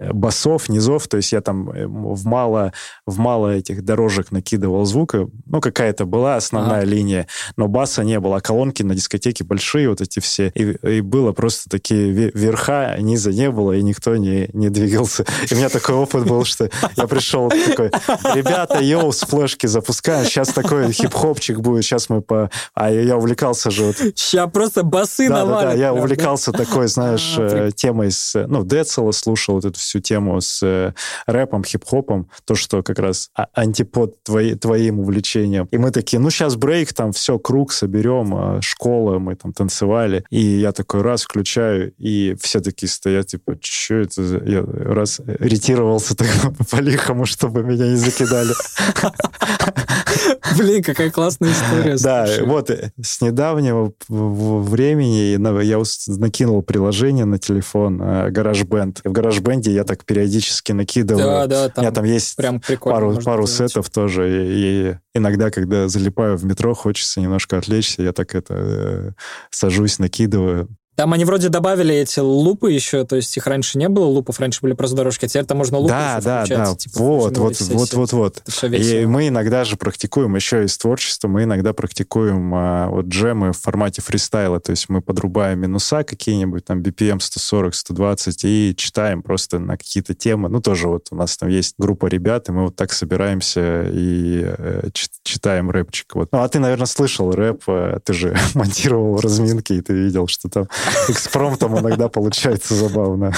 басов, 0.01 0.69
низов, 0.69 1.07
то 1.09 1.17
есть 1.19 1.33
я 1.33 1.41
там 1.41 1.71
э, 1.71 1.87
в 1.87 2.25
мало, 2.27 2.73
в 3.07 3.19
мало 3.19 3.49
этих 3.49 3.85
дорожек 3.85 4.33
накидывал 4.33 4.85
звука, 4.85 5.29
ну, 5.47 5.61
какая-то 5.61 6.07
была 6.07 6.37
основная 6.37 6.83
ага. 6.83 6.91
линия, 6.91 7.27
но 7.57 7.69
баса 7.69 8.03
не 8.03 8.19
было, 8.19 8.39
а 8.39 8.41
колонки 8.41 8.83
на 8.83 8.95
дискотеке 8.95 9.45
большие 9.45 9.89
вот 9.89 10.01
эти 10.01 10.21
все, 10.21 10.51
и, 10.55 10.73
и 10.89 11.01
было 11.01 11.33
просто 11.33 11.69
такие 11.69 12.11
верха, 12.11 12.97
низа 12.99 13.31
не 13.31 13.51
было, 13.51 13.73
и 13.73 13.83
никто 13.83 14.17
не, 14.17 14.49
не 14.53 14.71
двигался. 14.71 15.25
И 15.51 15.55
у 15.55 15.57
меня 15.57 15.69
такой 15.69 15.95
опыт 15.95 16.27
был, 16.27 16.45
что 16.45 16.71
я 16.97 17.07
пришел 17.07 17.51
такой, 17.51 17.91
ребята, 18.35 18.81
йоу, 18.81 19.13
с 19.13 19.21
флешки 19.21 19.67
запускаем, 19.67 20.25
сейчас 20.25 20.49
такой 20.49 20.91
хип-хопчик 20.93 21.61
будет, 21.61 21.85
сейчас 21.85 22.09
мы 22.09 22.23
по... 22.23 22.51
А 22.75 22.91
я 22.91 23.17
увлекался 23.17 23.71
же 23.71 23.85
вот... 23.85 23.97
Сейчас 23.97 24.51
просто 24.51 24.83
басы 24.83 25.29
да, 25.29 25.45
навалят. 25.45 25.63
Да, 25.63 25.71
да, 25.73 25.75
я 25.75 25.93
увлекался 25.93 26.53
такой, 26.53 26.89
знаешь, 26.89 27.37
а, 27.39 27.69
э, 27.69 27.71
темой 27.73 28.11
с... 28.11 28.47
Ну, 28.47 28.65
Децела 28.65 29.13
слушал 29.13 29.57
вот 29.57 29.65
эту 29.65 29.79
всю 29.91 30.01
тему 30.01 30.41
с 30.41 30.63
э, 30.63 30.93
рэпом, 31.27 31.65
хип-хопом, 31.65 32.29
то, 32.45 32.55
что 32.55 32.83
как 32.83 33.01
раз 33.01 33.31
а, 33.35 33.49
антипод 33.55 34.23
твои, 34.23 34.55
твоим 34.55 35.01
увлечением. 35.01 35.67
И 35.73 35.79
мы 35.79 35.91
такие, 35.91 36.21
ну, 36.21 36.31
сейчас 36.31 36.55
брейк, 36.55 36.93
там 36.93 37.11
все, 37.13 37.39
круг 37.39 37.73
соберем, 37.73 38.35
а, 38.35 38.63
школа, 38.63 39.19
мы 39.19 39.35
там 39.35 39.53
танцевали. 39.53 40.25
И 40.31 40.41
я 40.41 40.71
такой 40.71 41.03
раз 41.03 41.25
включаю, 41.25 41.93
и 41.99 42.37
все 42.41 42.61
такие 42.61 42.89
стоят, 42.89 43.27
типа, 43.27 43.57
что 43.61 43.95
это 43.97 44.23
за... 44.23 44.39
Я 44.45 44.63
раз 44.65 45.21
ретировался 45.27 46.15
так 46.17 46.29
по-лихому, 46.71 47.27
чтобы 47.27 47.65
меня 47.65 47.89
не 47.89 47.97
закидали. 47.97 48.53
Блин, 50.59 50.83
какая 50.83 51.11
классная 51.11 51.53
история. 51.53 51.97
Да, 51.99 52.27
вот 52.45 52.71
э, 52.71 52.93
с 53.03 53.21
недавнего 53.21 53.93
времени 54.09 55.37
я 55.63 55.83
накинул 56.19 56.63
приложение 56.63 57.25
на 57.25 57.39
телефон 57.39 58.01
GarageBand. 58.01 59.01
В 59.05 59.13
GarageBand 59.13 59.71
я 59.71 59.85
так 59.85 60.05
периодически 60.05 60.73
накидываю. 60.73 61.25
Да, 61.25 61.47
да, 61.47 61.69
там, 61.69 61.75
У 61.77 61.81
меня 61.83 61.93
там 61.93 62.05
есть 62.05 62.37
прям 62.37 62.61
пару, 62.81 63.21
пару 63.21 63.47
сетов 63.47 63.91
тоже. 63.91 64.31
И, 64.31 64.91
и 64.91 64.97
иногда, 65.15 65.51
когда 65.51 65.89
залипаю 65.89 66.37
в 66.37 66.45
метро, 66.45 66.75
хочется 66.75 67.21
немножко 67.21 67.59
отвлечься, 67.59 68.03
я 68.03 68.13
так 68.13 68.35
это 68.35 68.55
э, 68.57 69.11
сажусь, 69.51 69.99
накидываю. 69.99 70.69
Там 71.01 71.15
они 71.15 71.25
вроде 71.25 71.49
добавили 71.49 71.95
эти 71.95 72.21
лупы 72.21 72.73
еще, 72.73 73.07
то 73.07 73.17
есть 73.17 73.35
их 73.35 73.47
раньше 73.47 73.79
не 73.79 73.89
было 73.89 74.05
лупов, 74.05 74.39
раньше 74.39 74.59
были 74.61 74.75
просто 74.75 74.97
дорожки, 74.97 75.25
а 75.25 75.29
теперь 75.29 75.47
там 75.47 75.57
можно 75.57 75.79
лупы 75.79 75.95
Да, 75.95 76.21
да, 76.23 76.45
да, 76.47 76.75
типа, 76.75 76.99
вот, 76.99 77.39
вот, 77.39 77.59
вот, 77.59 77.93
вот, 77.95 78.13
вот. 78.13 78.43
И 78.65 79.07
мы 79.07 79.29
иногда 79.29 79.65
же 79.65 79.79
практикуем, 79.79 80.37
еще 80.37 80.63
из 80.63 80.77
творчества, 80.77 81.27
мы 81.27 81.45
иногда 81.45 81.73
практикуем 81.73 82.53
а, 82.55 82.89
вот 82.89 83.07
джемы 83.07 83.55
в 83.55 83.59
формате 83.59 84.03
фристайла, 84.03 84.61
то 84.61 84.73
есть 84.73 84.91
мы 84.91 85.01
подрубаем 85.01 85.61
минуса 85.61 86.05
какие-нибудь, 86.05 86.67
там 86.67 86.83
BPM 86.83 87.21
140, 87.21 87.75
120 87.75 88.45
и 88.45 88.75
читаем 88.77 89.23
просто 89.23 89.59
на 89.59 89.79
какие-то 89.79 90.13
темы. 90.13 90.51
Ну, 90.51 90.61
тоже 90.61 90.87
вот 90.87 91.07
у 91.13 91.17
нас 91.17 91.35
там 91.39 91.49
есть 91.49 91.77
группа 91.79 92.09
ребят, 92.09 92.51
и 92.51 92.53
мы 92.53 92.65
вот 92.65 92.77
так 92.77 92.93
собираемся 92.93 93.85
и 93.91 94.43
э, 94.45 94.91
читаем 95.23 95.71
рэпчик. 95.71 96.15
Вот. 96.15 96.29
Ну, 96.31 96.43
а 96.43 96.49
ты, 96.51 96.59
наверное, 96.59 96.85
слышал 96.85 97.33
рэп, 97.33 97.63
э, 97.69 98.01
ты 98.05 98.13
же 98.13 98.37
монтировал 98.55 99.19
разминки, 99.19 99.73
и 99.73 99.81
ты 99.81 99.95
видел, 99.95 100.27
что 100.27 100.51
там 100.51 100.69
экспромтом 101.09 101.79
иногда 101.79 102.09
получается 102.09 102.75
забавно. 102.75 103.33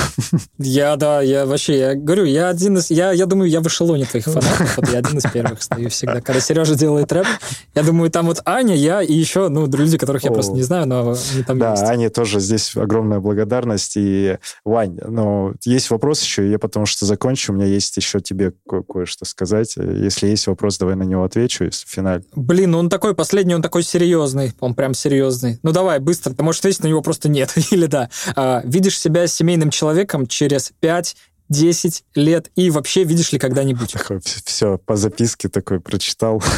Я, 0.59 0.96
да, 0.96 1.22
я 1.22 1.46
вообще, 1.46 1.78
я 1.78 1.94
говорю, 1.94 2.24
я 2.24 2.48
один 2.48 2.78
из, 2.78 2.90
я, 2.90 3.12
я 3.12 3.26
думаю, 3.26 3.50
я 3.50 3.61
в 3.61 3.66
эшелоне 3.66 4.05
твоих 4.05 4.24
фанатов, 4.24 4.76
вот 4.76 4.88
я 4.90 4.98
один 4.98 5.18
из 5.18 5.30
первых 5.30 5.62
стою 5.62 5.90
всегда. 5.90 6.20
Когда 6.20 6.40
Сережа 6.40 6.74
делает 6.74 7.12
рэп, 7.12 7.26
я 7.74 7.82
думаю, 7.82 8.11
там 8.11 8.26
вот 8.26 8.40
Аня, 8.44 8.74
я 8.74 9.03
и 9.03 9.12
еще, 9.12 9.48
ну, 9.48 9.66
люди, 9.66 9.98
которых 9.98 10.24
я 10.24 10.30
О, 10.30 10.34
просто 10.34 10.53
не 10.53 10.62
знаю, 10.62 10.86
но 10.86 11.16
они 11.34 11.42
там 11.42 11.59
да, 11.59 11.70
есть. 11.70 11.82
Да, 11.82 11.88
Ане 11.90 12.11
тоже 12.11 12.40
здесь 12.40 12.76
огромная 12.76 13.20
благодарность. 13.20 13.96
И, 13.96 14.38
Вань, 14.64 14.98
ну, 15.07 15.55
есть 15.64 15.90
вопрос 15.90 16.22
еще, 16.22 16.50
я 16.50 16.59
потому 16.59 16.86
что 16.86 17.07
закончу, 17.07 17.53
у 17.53 17.57
меня 17.57 17.66
есть 17.66 17.96
еще 17.96 18.20
тебе 18.20 18.53
ко- 18.68 18.82
кое-что 18.82 19.24
сказать. 19.24 19.76
Если 19.76 20.28
есть 20.28 20.46
вопрос, 20.46 20.78
давай 20.78 20.96
на 20.96 21.03
него 21.03 21.24
отвечу, 21.24 21.64
если 21.64 21.86
в 21.86 21.90
финале. 21.90 22.24
Блин, 22.34 22.72
ну 22.72 22.78
он 22.78 22.88
такой 22.88 23.14
последний, 23.14 23.55
он 23.55 23.62
такой 23.62 23.82
серьезный, 23.82 24.53
он 24.61 24.74
прям 24.74 24.94
серьезный. 24.94 25.59
Ну 25.62 25.72
давай, 25.72 25.98
быстро, 25.98 26.32
ты 26.32 26.42
можешь 26.42 26.61
ответить 26.61 26.82
на 26.82 26.88
него 26.88 27.03
просто 27.03 27.28
нет. 27.33 27.55
Или 27.72 27.87
да. 27.87 28.09
А, 28.37 28.62
видишь 28.64 28.99
себя 28.99 29.26
семейным 29.26 29.70
человеком 29.70 30.26
через 30.26 30.72
5 30.80 31.16
10 31.53 32.05
лет 32.14 32.51
и 32.57 32.70
вообще 32.70 33.05
видишь 33.05 33.33
ли 33.33 33.39
когда-нибудь? 33.39 33.95
Все, 34.24 34.78
по 34.78 34.97
записке 34.97 35.49
такой 35.49 35.80
прочитал. 35.80 36.43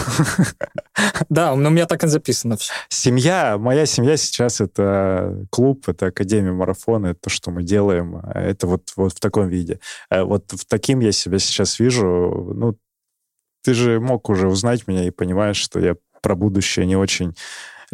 Да, 1.29 1.53
у 1.53 1.57
меня 1.57 1.87
так 1.87 2.05
и 2.05 2.07
записано 2.07 2.57
все. 2.57 2.73
Семья, 2.89 3.59
моя 3.59 3.87
семья 3.87 4.17
сейчас 4.17 4.61
это 4.61 5.47
клуб, 5.51 5.89
это 5.89 6.07
Академия 6.07 6.53
марафона, 6.53 7.09
это 7.09 7.21
то, 7.23 7.31
что 7.31 7.51
мы 7.51 7.65
делаем, 7.65 8.17
это 8.19 8.67
вот, 8.67 8.93
вот 8.95 9.13
в 9.15 9.21
таком 9.21 9.49
виде. 9.49 9.81
Э, 10.11 10.23
вот 10.23 10.53
в 10.53 10.65
таким 10.67 11.01
я 11.01 11.11
себя 11.11 11.39
сейчас 11.39 11.81
вижу. 11.81 12.53
Ну, 12.55 12.77
ты 13.65 13.75
же 13.75 13.99
мог 13.99 14.29
уже 14.29 14.49
узнать 14.49 14.87
меня 14.87 15.05
и 15.05 15.11
понимаешь, 15.11 15.57
что 15.57 15.81
я 15.81 15.97
про 16.23 16.37
будущее 16.37 16.87
не 16.87 16.97
очень 16.97 17.35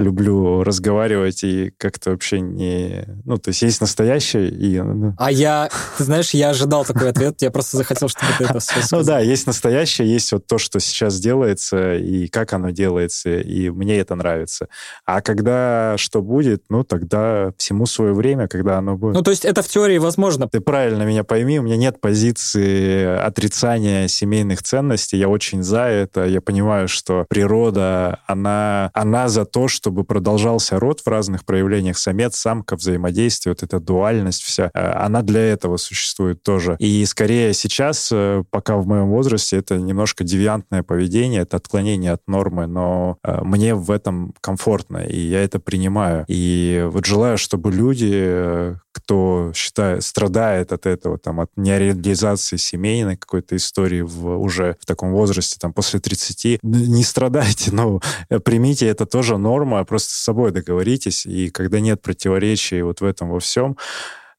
люблю 0.00 0.62
разговаривать 0.62 1.44
и 1.44 1.72
как-то 1.78 2.10
вообще 2.10 2.40
не... 2.40 3.06
Ну, 3.24 3.38
то 3.38 3.48
есть 3.50 3.62
есть 3.62 3.80
настоящее 3.80 4.48
и... 4.48 4.80
Ну... 4.80 5.14
А 5.18 5.30
я, 5.30 5.70
ты 5.98 6.04
знаешь, 6.04 6.30
я 6.30 6.50
ожидал 6.50 6.84
такой 6.84 7.10
ответ, 7.10 7.42
я 7.42 7.50
просто 7.50 7.76
захотел, 7.76 8.08
чтобы 8.08 8.32
ты 8.38 8.44
это 8.44 8.58
все 8.60 8.80
сказал. 8.80 9.00
Ну 9.00 9.06
да, 9.06 9.20
есть 9.20 9.46
настоящее, 9.46 10.10
есть 10.12 10.32
вот 10.32 10.46
то, 10.46 10.58
что 10.58 10.80
сейчас 10.80 11.20
делается 11.20 11.94
и 11.94 12.28
как 12.28 12.52
оно 12.52 12.70
делается, 12.70 13.38
и 13.38 13.70
мне 13.70 13.98
это 13.98 14.14
нравится. 14.14 14.68
А 15.04 15.20
когда 15.20 15.94
что 15.96 16.22
будет, 16.22 16.64
ну, 16.68 16.84
тогда 16.84 17.52
всему 17.56 17.86
свое 17.86 18.12
время, 18.12 18.48
когда 18.48 18.78
оно 18.78 18.96
будет. 18.96 19.14
Ну, 19.14 19.22
то 19.22 19.30
есть 19.30 19.44
это 19.44 19.62
в 19.62 19.68
теории 19.68 19.98
возможно. 19.98 20.48
Ты 20.48 20.60
правильно 20.60 21.02
меня 21.02 21.24
пойми, 21.24 21.58
у 21.58 21.62
меня 21.62 21.76
нет 21.76 22.00
позиции 22.00 23.04
отрицания 23.04 24.08
семейных 24.08 24.62
ценностей, 24.62 25.18
я 25.18 25.28
очень 25.28 25.62
за 25.62 25.82
это, 25.82 26.24
я 26.24 26.40
понимаю, 26.40 26.88
что 26.88 27.26
природа, 27.28 28.20
она, 28.26 28.90
она 28.94 29.28
за 29.28 29.44
то, 29.44 29.68
что 29.68 29.89
чтобы 29.90 30.04
продолжался 30.04 30.78
род 30.78 31.00
в 31.00 31.08
разных 31.08 31.44
проявлениях, 31.44 31.98
самец, 31.98 32.36
самка, 32.36 32.76
взаимодействие, 32.76 33.54
вот 33.54 33.64
эта 33.64 33.80
дуальность 33.80 34.40
вся, 34.40 34.70
э, 34.72 34.92
она 34.92 35.22
для 35.22 35.40
этого 35.40 35.78
существует 35.78 36.44
тоже. 36.44 36.76
И 36.78 37.04
скорее 37.06 37.52
сейчас, 37.54 38.08
э, 38.12 38.44
пока 38.50 38.76
в 38.76 38.86
моем 38.86 39.08
возрасте, 39.08 39.56
это 39.56 39.78
немножко 39.78 40.22
девиантное 40.22 40.84
поведение, 40.84 41.40
это 41.40 41.56
отклонение 41.56 42.12
от 42.12 42.22
нормы, 42.28 42.68
но 42.68 43.18
э, 43.24 43.40
мне 43.42 43.74
в 43.74 43.90
этом 43.90 44.32
комфортно, 44.40 44.98
и 44.98 45.18
я 45.18 45.42
это 45.42 45.58
принимаю. 45.58 46.24
И 46.28 46.86
вот 46.88 47.04
желаю, 47.04 47.36
чтобы 47.36 47.72
люди, 47.72 48.76
кто 48.92 49.52
считает, 49.56 50.04
страдает 50.04 50.72
от 50.72 50.86
этого, 50.86 51.18
там, 51.18 51.40
от 51.40 51.50
нереализации 51.56 52.58
семейной 52.58 53.16
какой-то 53.16 53.56
истории 53.56 54.02
в, 54.02 54.38
уже 54.38 54.76
в 54.80 54.86
таком 54.86 55.10
возрасте, 55.10 55.56
там, 55.60 55.72
после 55.72 55.98
30, 55.98 56.60
не 56.62 57.02
страдайте, 57.02 57.72
но 57.72 58.00
примите 58.44 58.86
это 58.86 59.04
тоже 59.04 59.36
норма, 59.36 59.79
просто 59.84 60.12
с 60.12 60.18
собой 60.18 60.52
договоритесь, 60.52 61.26
и 61.26 61.50
когда 61.50 61.80
нет 61.80 62.02
противоречий 62.02 62.82
вот 62.82 63.00
в 63.00 63.04
этом 63.04 63.30
во 63.30 63.40
всем, 63.40 63.76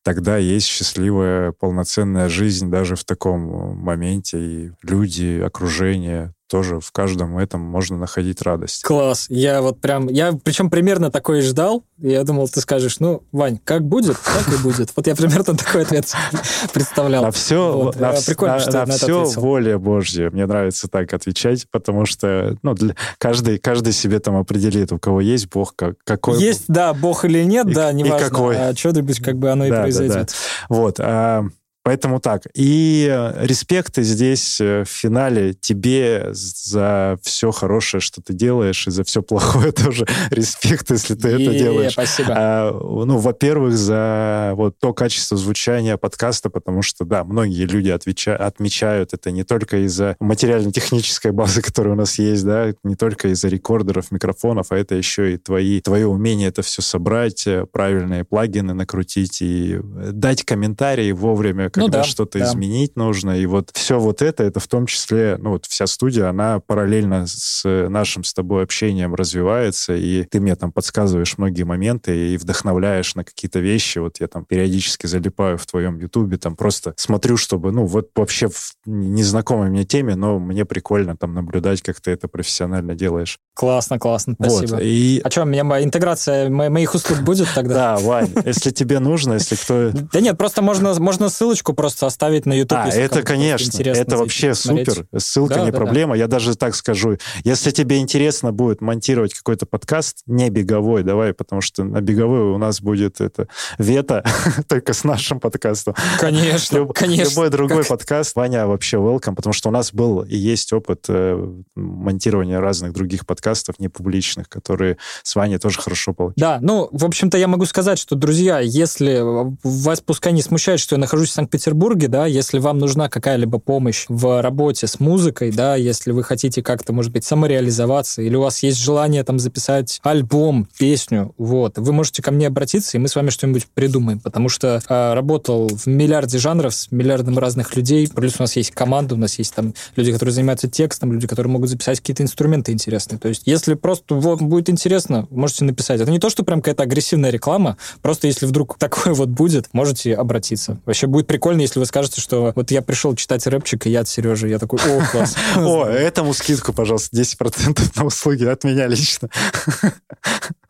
тогда 0.04 0.38
есть 0.38 0.68
счастливая, 0.68 1.52
полноценная 1.52 2.30
жизнь 2.30 2.70
даже 2.70 2.96
в 2.96 3.04
таком 3.04 3.78
моменте, 3.78 4.39
и 4.39 4.72
люди, 4.82 5.42
окружение, 5.44 6.34
тоже 6.52 6.82
в 6.82 6.91
каждом 6.91 7.38
этом 7.38 7.62
можно 7.62 7.97
находить 7.97 8.41
радость. 8.41 8.84
Класс. 8.84 9.28
Я 9.30 9.62
вот 9.62 9.80
прям, 9.80 10.10
я 10.10 10.34
причем 10.34 10.70
примерно 10.70 11.10
такое 11.10 11.39
и 11.39 11.41
ждал. 11.41 11.86
Я 11.97 12.26
думал, 12.26 12.49
ты 12.49 12.60
скажешь, 12.60 12.99
ну, 12.99 13.24
Вань, 13.32 13.58
как 13.64 13.86
будет, 13.86 14.18
так 14.18 14.54
и 14.54 14.62
будет. 14.62 14.91
Вот 14.93 15.08
я 15.08 15.16
примерно 15.16 15.56
такой 15.56 15.84
ответ 15.84 16.12
представлял. 16.74 17.24
На 17.24 17.32
все, 17.32 17.72
вот. 17.72 17.97
на, 17.97 18.12
Прикольно, 18.12 18.56
на, 18.56 18.60
что 18.60 18.72
на, 18.72 18.86
на 18.86 18.93
все 18.93 19.24
воля 19.39 19.78
Божья. 19.78 20.30
Мне 20.30 20.45
нравится 20.45 20.89
так 20.89 21.14
отвечать, 21.14 21.68
потому 21.72 22.06
что 22.06 22.58
ну, 22.64 22.74
для, 22.74 22.95
каждый, 23.18 23.58
каждый 23.58 23.93
себе 23.93 24.20
там 24.20 24.36
определит, 24.36 24.91
у 24.91 24.99
кого 24.99 25.22
есть 25.22 25.47
Бог, 25.47 25.74
как, 25.78 25.95
какой 26.04 26.41
Есть, 26.41 26.66
да, 26.68 26.93
Бог 26.93 27.24
или 27.24 27.45
нет, 27.45 27.68
и, 27.68 27.74
да, 27.74 27.93
неважно. 27.93 28.26
И 28.26 28.30
какой. 28.30 28.58
А 28.58 28.76
что-нибудь 28.76 29.22
как 29.22 29.38
бы 29.38 29.49
оно 29.52 29.70
да, 29.70 29.80
и 29.80 29.82
произойдет. 29.84 30.16
Да, 30.16 30.24
да. 30.24 30.76
Вот. 30.76 30.95
А, 30.99 31.45
Поэтому 31.84 32.20
так. 32.20 32.44
И 32.54 33.08
э, 33.10 33.46
респекты 33.46 34.04
здесь 34.04 34.62
э, 34.62 34.84
в 34.84 34.90
финале 34.90 35.56
тебе 35.56 36.30
за 36.32 37.18
все 37.24 37.50
хорошее, 37.52 38.02
что 38.02 38.22
ты 38.22 38.34
делаешь, 38.34 38.86
и 38.88 38.92
за 38.92 39.04
все 39.04 39.24
плохое 39.24 39.72
тоже 39.72 40.06
респект, 40.30 40.92
если 40.92 41.16
ты 41.16 41.30
это 41.30 41.54
делаешь. 41.58 41.94
Спасибо. 41.94 42.34
А, 42.38 42.72
ну, 42.72 43.18
во-первых, 43.18 43.76
за 43.76 44.52
вот 44.56 44.78
то 44.80 44.94
качество 44.94 45.36
звучания 45.38 45.98
подкаста, 45.98 46.52
потому 46.52 46.84
что, 46.84 47.04
да, 47.04 47.24
многие 47.24 47.66
люди 47.66 47.90
отвеча- 47.90 48.36
отмечают 48.36 49.14
это 49.14 49.32
не 49.32 49.44
только 49.44 49.78
из-за 49.86 50.16
материально-технической 50.20 51.32
базы, 51.32 51.62
которая 51.64 51.94
у 51.94 51.98
нас 51.98 52.20
есть, 52.20 52.46
да, 52.46 52.76
не 52.84 52.96
только 52.96 53.30
из-за 53.30 53.48
рекордеров, 53.48 54.12
микрофонов, 54.12 54.68
а 54.72 54.78
это 54.78 54.94
еще 54.94 55.34
и 55.34 55.38
твои, 55.38 55.82
твое 55.82 56.06
умение 56.06 56.50
это 56.50 56.62
все 56.62 56.84
собрать, 56.84 57.48
э, 57.48 57.66
правильные 57.66 58.24
плагины 58.24 58.76
накрутить 58.76 59.42
и 59.42 59.80
дать 59.82 60.44
комментарии 60.44 61.12
вовремя, 61.12 61.70
когда 61.72 61.88
ну, 61.88 61.91
да, 61.91 62.03
что-то 62.03 62.39
да. 62.39 62.45
изменить 62.45 62.95
нужно. 62.95 63.39
И 63.39 63.45
вот 63.45 63.72
все 63.74 63.99
вот 63.99 64.22
это, 64.22 64.43
это 64.43 64.59
в 64.59 64.67
том 64.67 64.86
числе, 64.86 65.38
ну 65.39 65.51
вот 65.51 65.65
вся 65.65 65.88
студия, 65.88 66.30
она 66.30 66.59
параллельно 66.59 67.26
с 67.28 67.63
нашим 67.89 68.24
с 68.24 68.34
тобой 68.34 68.63
общением 68.63 69.15
развивается, 69.15 69.95
и 69.95 70.24
ты 70.24 70.39
мне 70.39 70.55
там 70.55 70.72
подсказываешь 70.72 71.38
многие 71.38 71.63
моменты 71.63 72.34
и 72.34 72.38
вдохновляешь 72.38 73.15
на 73.15 73.24
какие-то 73.24 73.59
вещи. 73.59 73.99
Вот 73.99 74.19
я 74.19 74.28
там 74.28 74.45
периодически 74.45 75.07
залипаю 75.07 75.57
в 75.57 75.65
твоем 75.65 75.97
ютубе, 75.97 76.38
там 76.38 76.55
просто 76.55 76.93
смотрю, 76.97 77.38
чтобы, 77.38 77.72
ну 77.72 77.86
вот 77.86 78.09
вообще 78.15 78.49
в 78.49 78.74
незнакомой 78.86 79.69
мне 79.69 79.86
теме, 79.86 80.15
но 80.15 80.39
мне 80.39 80.65
прикольно 80.65 81.17
там 81.17 81.34
наблюдать, 81.34 81.82
как 81.82 81.99
ты 82.01 82.11
это 82.11 82.28
профессионально 82.28 82.95
делаешь. 82.95 83.39
Классно, 83.54 83.99
классно, 83.99 84.36
спасибо. 84.39 84.76
Вот, 84.76 84.82
и... 84.82 85.22
А 85.26 85.30
что, 85.30 85.41
у 85.41 85.45
меня 85.45 85.62
интеграция 85.84 86.49
моих 86.49 86.95
услуг 86.95 87.20
будет 87.20 87.49
тогда? 87.54 87.74
Да, 87.74 87.97
Вань, 87.97 88.32
если 88.45 88.72
тебе 88.72 88.99
нужно, 88.99 89.34
если 89.34 89.56
кто... 89.56 89.91
Да 90.14 90.22
нет, 90.22 90.38
просто 90.38 90.62
можно, 90.62 90.97
можно 90.99 91.30
ссылочку 91.30 91.74
просто 91.74 92.08
оставить 92.08 92.45
на 92.45 92.54
YouTube. 92.54 92.80
А, 92.82 92.88
это, 92.88 93.24
конечно, 93.24 93.82
это 93.82 94.18
вообще 94.18 94.56
супер. 94.56 95.06
Ссылка 95.18 95.62
не 95.62 95.72
проблема. 95.72 96.16
Я 96.16 96.28
даже 96.28 96.56
так 96.56 96.76
скажу. 96.76 97.18
Если 97.43 97.72
тебе 97.72 97.97
интересно 97.97 98.54
будет 98.54 98.80
монтировать 98.80 99.34
какой-то 99.34 99.66
подкаст, 99.66 100.22
не 100.28 100.49
беговой, 100.49 101.04
давай, 101.04 101.34
потому 101.34 101.62
что 101.62 101.84
на 101.84 101.99
беговой 101.99 102.54
у 102.54 102.58
нас 102.58 102.82
будет 102.82 103.20
это 103.20 103.47
вето 103.78 104.24
только 104.68 104.93
с 104.93 105.04
нашим 105.04 105.41
подкастом. 105.41 105.93
Конечно, 106.20 106.88
конечно. 106.88 107.30
Любой 107.30 107.49
другой 107.49 107.84
подкаст, 107.84 108.36
Ваня 108.38 108.66
вообще 108.66 108.97
welcome, 108.97 109.36
потому 109.36 109.52
что 109.52 109.70
у 109.70 109.72
нас 109.74 109.93
был 109.93 110.22
и 110.22 110.38
есть 110.38 110.72
опыт 110.72 111.06
э, 111.10 111.54
монтирования 111.76 112.62
разных 112.62 112.93
других 112.93 113.26
подкастов 113.26 113.41
подкастов 113.42 113.80
непубличных, 113.80 114.48
которые 114.48 114.98
с 115.24 115.36
Ваней 115.36 115.58
тоже 115.58 115.82
хорошо 115.82 116.14
получились. 116.14 116.39
Да, 116.39 116.60
ну, 116.62 116.89
в 116.92 117.04
общем-то, 117.04 117.38
я 117.39 117.48
могу 117.48 117.66
сказать, 117.66 117.98
что, 117.98 118.16
друзья, 118.16 118.60
если 118.60 119.20
вас 119.64 120.02
пускай 120.02 120.32
не 120.32 120.44
смущает, 120.44 120.80
что 120.80 120.96
я 120.96 121.00
нахожусь 121.00 121.30
в 121.30 121.34
Санкт-Петербурге, 121.34 122.08
да, 122.08 122.28
если 122.28 122.60
вам 122.60 122.78
нужна 122.78 123.10
какая-либо 123.10 123.58
помощь 123.58 124.06
в 124.10 124.42
работе 124.42 124.86
с 124.86 125.00
музыкой, 125.00 125.52
да, 125.52 125.76
если 125.76 126.12
вы 126.12 126.24
хотите 126.24 126.62
как-то, 126.62 126.94
может 126.94 127.12
быть, 127.12 127.26
самореализоваться, 127.26 128.22
или 128.22 128.36
у 128.36 128.42
вас 128.42 128.62
есть 128.62 128.80
желание 128.80 129.24
там 129.24 129.39
записать 129.39 130.00
альбом, 130.04 130.68
песню, 130.78 131.34
вот, 131.39 131.80
вы 131.80 131.94
можете 131.94 132.22
ко 132.22 132.32
мне 132.32 132.46
обратиться, 132.46 132.98
и 132.98 133.00
мы 133.00 133.08
с 133.08 133.16
вами 133.16 133.32
что-нибудь 133.32 133.66
придумаем, 133.74 134.20
потому 134.20 134.50
что 134.50 134.82
э, 134.88 135.14
работал 135.14 135.68
в 135.68 135.88
миллиарде 135.88 136.38
жанров 136.38 136.76
с 136.76 136.92
миллиардом 136.92 137.39
разных 137.39 137.76
людей, 137.76 138.08
плюс 138.08 138.36
у 138.38 138.44
нас 138.44 138.56
есть 138.56 138.72
команда, 138.72 139.16
у 139.16 139.18
нас 139.18 139.39
есть 139.39 139.56
там 139.56 139.74
люди, 139.96 140.12
которые 140.12 140.34
занимаются 140.34 140.70
текстом, 140.70 141.12
люди, 141.12 141.26
которые 141.28 141.52
могут 141.52 141.70
записать 141.70 142.00
какие-то 142.00 142.22
инструменты 142.22 142.72
интересные. 142.72 143.18
То 143.18 143.31
есть, 143.32 143.44
если 143.46 143.74
просто 143.74 144.16
вам 144.16 144.50
будет 144.50 144.70
интересно, 144.70 145.28
можете 145.30 145.66
написать. 145.66 146.00
Это 146.02 146.12
не 146.12 146.20
то, 146.20 146.30
что 146.30 146.44
прям 146.44 146.62
какая-то 146.62 146.84
агрессивная 146.84 147.30
реклама, 147.30 147.78
просто 148.02 148.28
если 148.28 148.46
вдруг 148.46 148.78
такое 148.80 149.14
вот 149.14 149.30
будет, 149.30 149.74
можете 149.74 150.14
обратиться. 150.16 150.80
Вообще 150.86 151.08
будет 151.08 151.28
прикольно, 151.28 151.62
если 151.62 151.80
вы 151.80 151.86
скажете, 151.86 152.22
что 152.22 152.54
вот 152.56 152.72
я 152.72 152.82
пришел 152.82 153.16
читать 153.16 153.46
рэпчик, 153.48 153.88
и 153.88 153.90
я 153.90 154.02
от 154.02 154.08
Сережи. 154.08 154.50
Я 154.50 154.60
такой, 154.60 154.80
о, 154.80 155.06
класс. 155.12 155.36
О, 155.58 155.86
этому 155.86 156.34
скидку, 156.34 156.74
пожалуйста, 156.74 157.16
10% 157.16 157.92
на 157.96 158.06
услуги 158.06 158.46
от 158.46 158.64
меня 158.64 158.88
лично. 158.88 159.30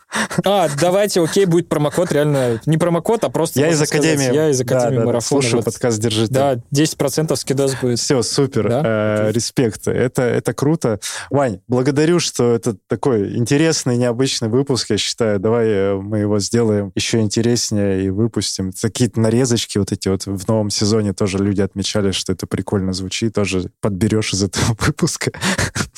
А, 0.46 0.70
давайте, 0.80 1.22
окей, 1.22 1.46
будет 1.46 1.70
промокод, 1.70 2.12
реально, 2.12 2.62
не 2.66 2.78
промокод, 2.78 3.24
а 3.24 3.30
просто... 3.30 3.60
Я 3.60 3.70
из 3.70 3.82
Академии. 3.82 4.16
Сказать, 4.16 4.36
я 4.36 4.50
из 4.50 4.62
Академии 4.62 4.98
да, 4.98 5.06
марафона. 5.06 5.42
Слушаю 5.42 5.58
вот. 5.58 5.66
подкаст 5.66 6.00
«Держите». 6.00 6.34
Да, 6.34 6.56
10% 6.74 7.36
скидос 7.36 7.76
будет. 7.76 8.00
Все, 8.00 8.22
супер, 8.22 8.70
да? 8.70 8.82
э, 8.86 9.32
респект, 9.32 9.88
это, 9.88 10.24
это 10.24 10.54
круто. 10.54 11.00
Вань, 11.30 11.62
благодарю, 11.68 12.20
что 12.20 12.54
это 12.54 12.76
такой 12.88 13.38
интересный, 13.38 13.98
необычный 13.98 14.50
выпуск, 14.50 14.90
я 14.90 14.98
считаю. 14.98 15.40
Давай 15.40 15.68
э, 15.68 15.96
мы 15.96 16.20
его 16.20 16.40
сделаем 16.40 16.92
еще 16.96 17.20
интереснее 17.20 18.06
и 18.06 18.10
выпустим. 18.10 18.72
Какие-то 18.80 19.20
нарезочки 19.20 19.78
вот 19.78 19.92
эти 19.92 20.08
вот 20.08 20.26
в 20.26 20.48
новом 20.48 20.70
сезоне 20.70 21.14
тоже 21.14 21.38
люди 21.38 21.62
отмечали, 21.62 22.12
что 22.12 22.34
это 22.34 22.48
прикольно 22.48 22.94
звучит, 22.94 23.34
тоже 23.34 23.70
подберешь 23.80 24.34
из 24.34 24.44
этого 24.44 24.76
выпуска. 24.80 25.32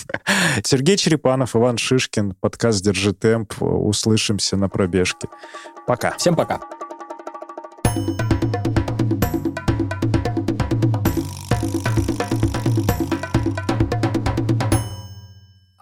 Сергей 0.63 0.97
Черепанов, 0.97 1.55
Иван 1.55 1.77
Шишкин, 1.77 2.35
подкаст 2.39 2.83
«Держи 2.83 3.13
темп». 3.13 3.53
Услышимся 3.61 4.57
на 4.57 4.69
пробежке. 4.69 5.27
Пока. 5.87 6.15
Всем 6.17 6.35
пока. 6.35 6.59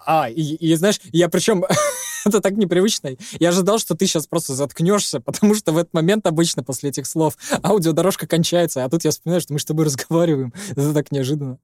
А, 0.06 0.30
и, 0.30 0.42
и 0.42 0.76
знаешь, 0.76 1.00
я 1.12 1.30
причем... 1.30 1.64
это 2.26 2.42
так 2.42 2.54
непривычно. 2.54 3.16
Я 3.40 3.50
ожидал, 3.50 3.80
что 3.80 3.96
ты 3.96 4.06
сейчас 4.06 4.28
просто 4.28 4.54
заткнешься, 4.54 5.20
потому 5.20 5.56
что 5.56 5.72
в 5.72 5.78
этот 5.78 5.94
момент 5.94 6.28
обычно 6.28 6.64
после 6.64 6.90
этих 6.90 7.08
слов 7.08 7.36
аудиодорожка 7.64 8.28
кончается, 8.28 8.84
а 8.84 8.90
тут 8.90 9.04
я 9.04 9.12
вспоминаю, 9.12 9.42
что 9.42 9.54
мы 9.54 9.60
с 9.60 9.66
тобой 9.66 9.86
разговариваем. 9.86 10.54
Это 10.72 10.94
так 10.94 11.12
неожиданно. 11.12 11.58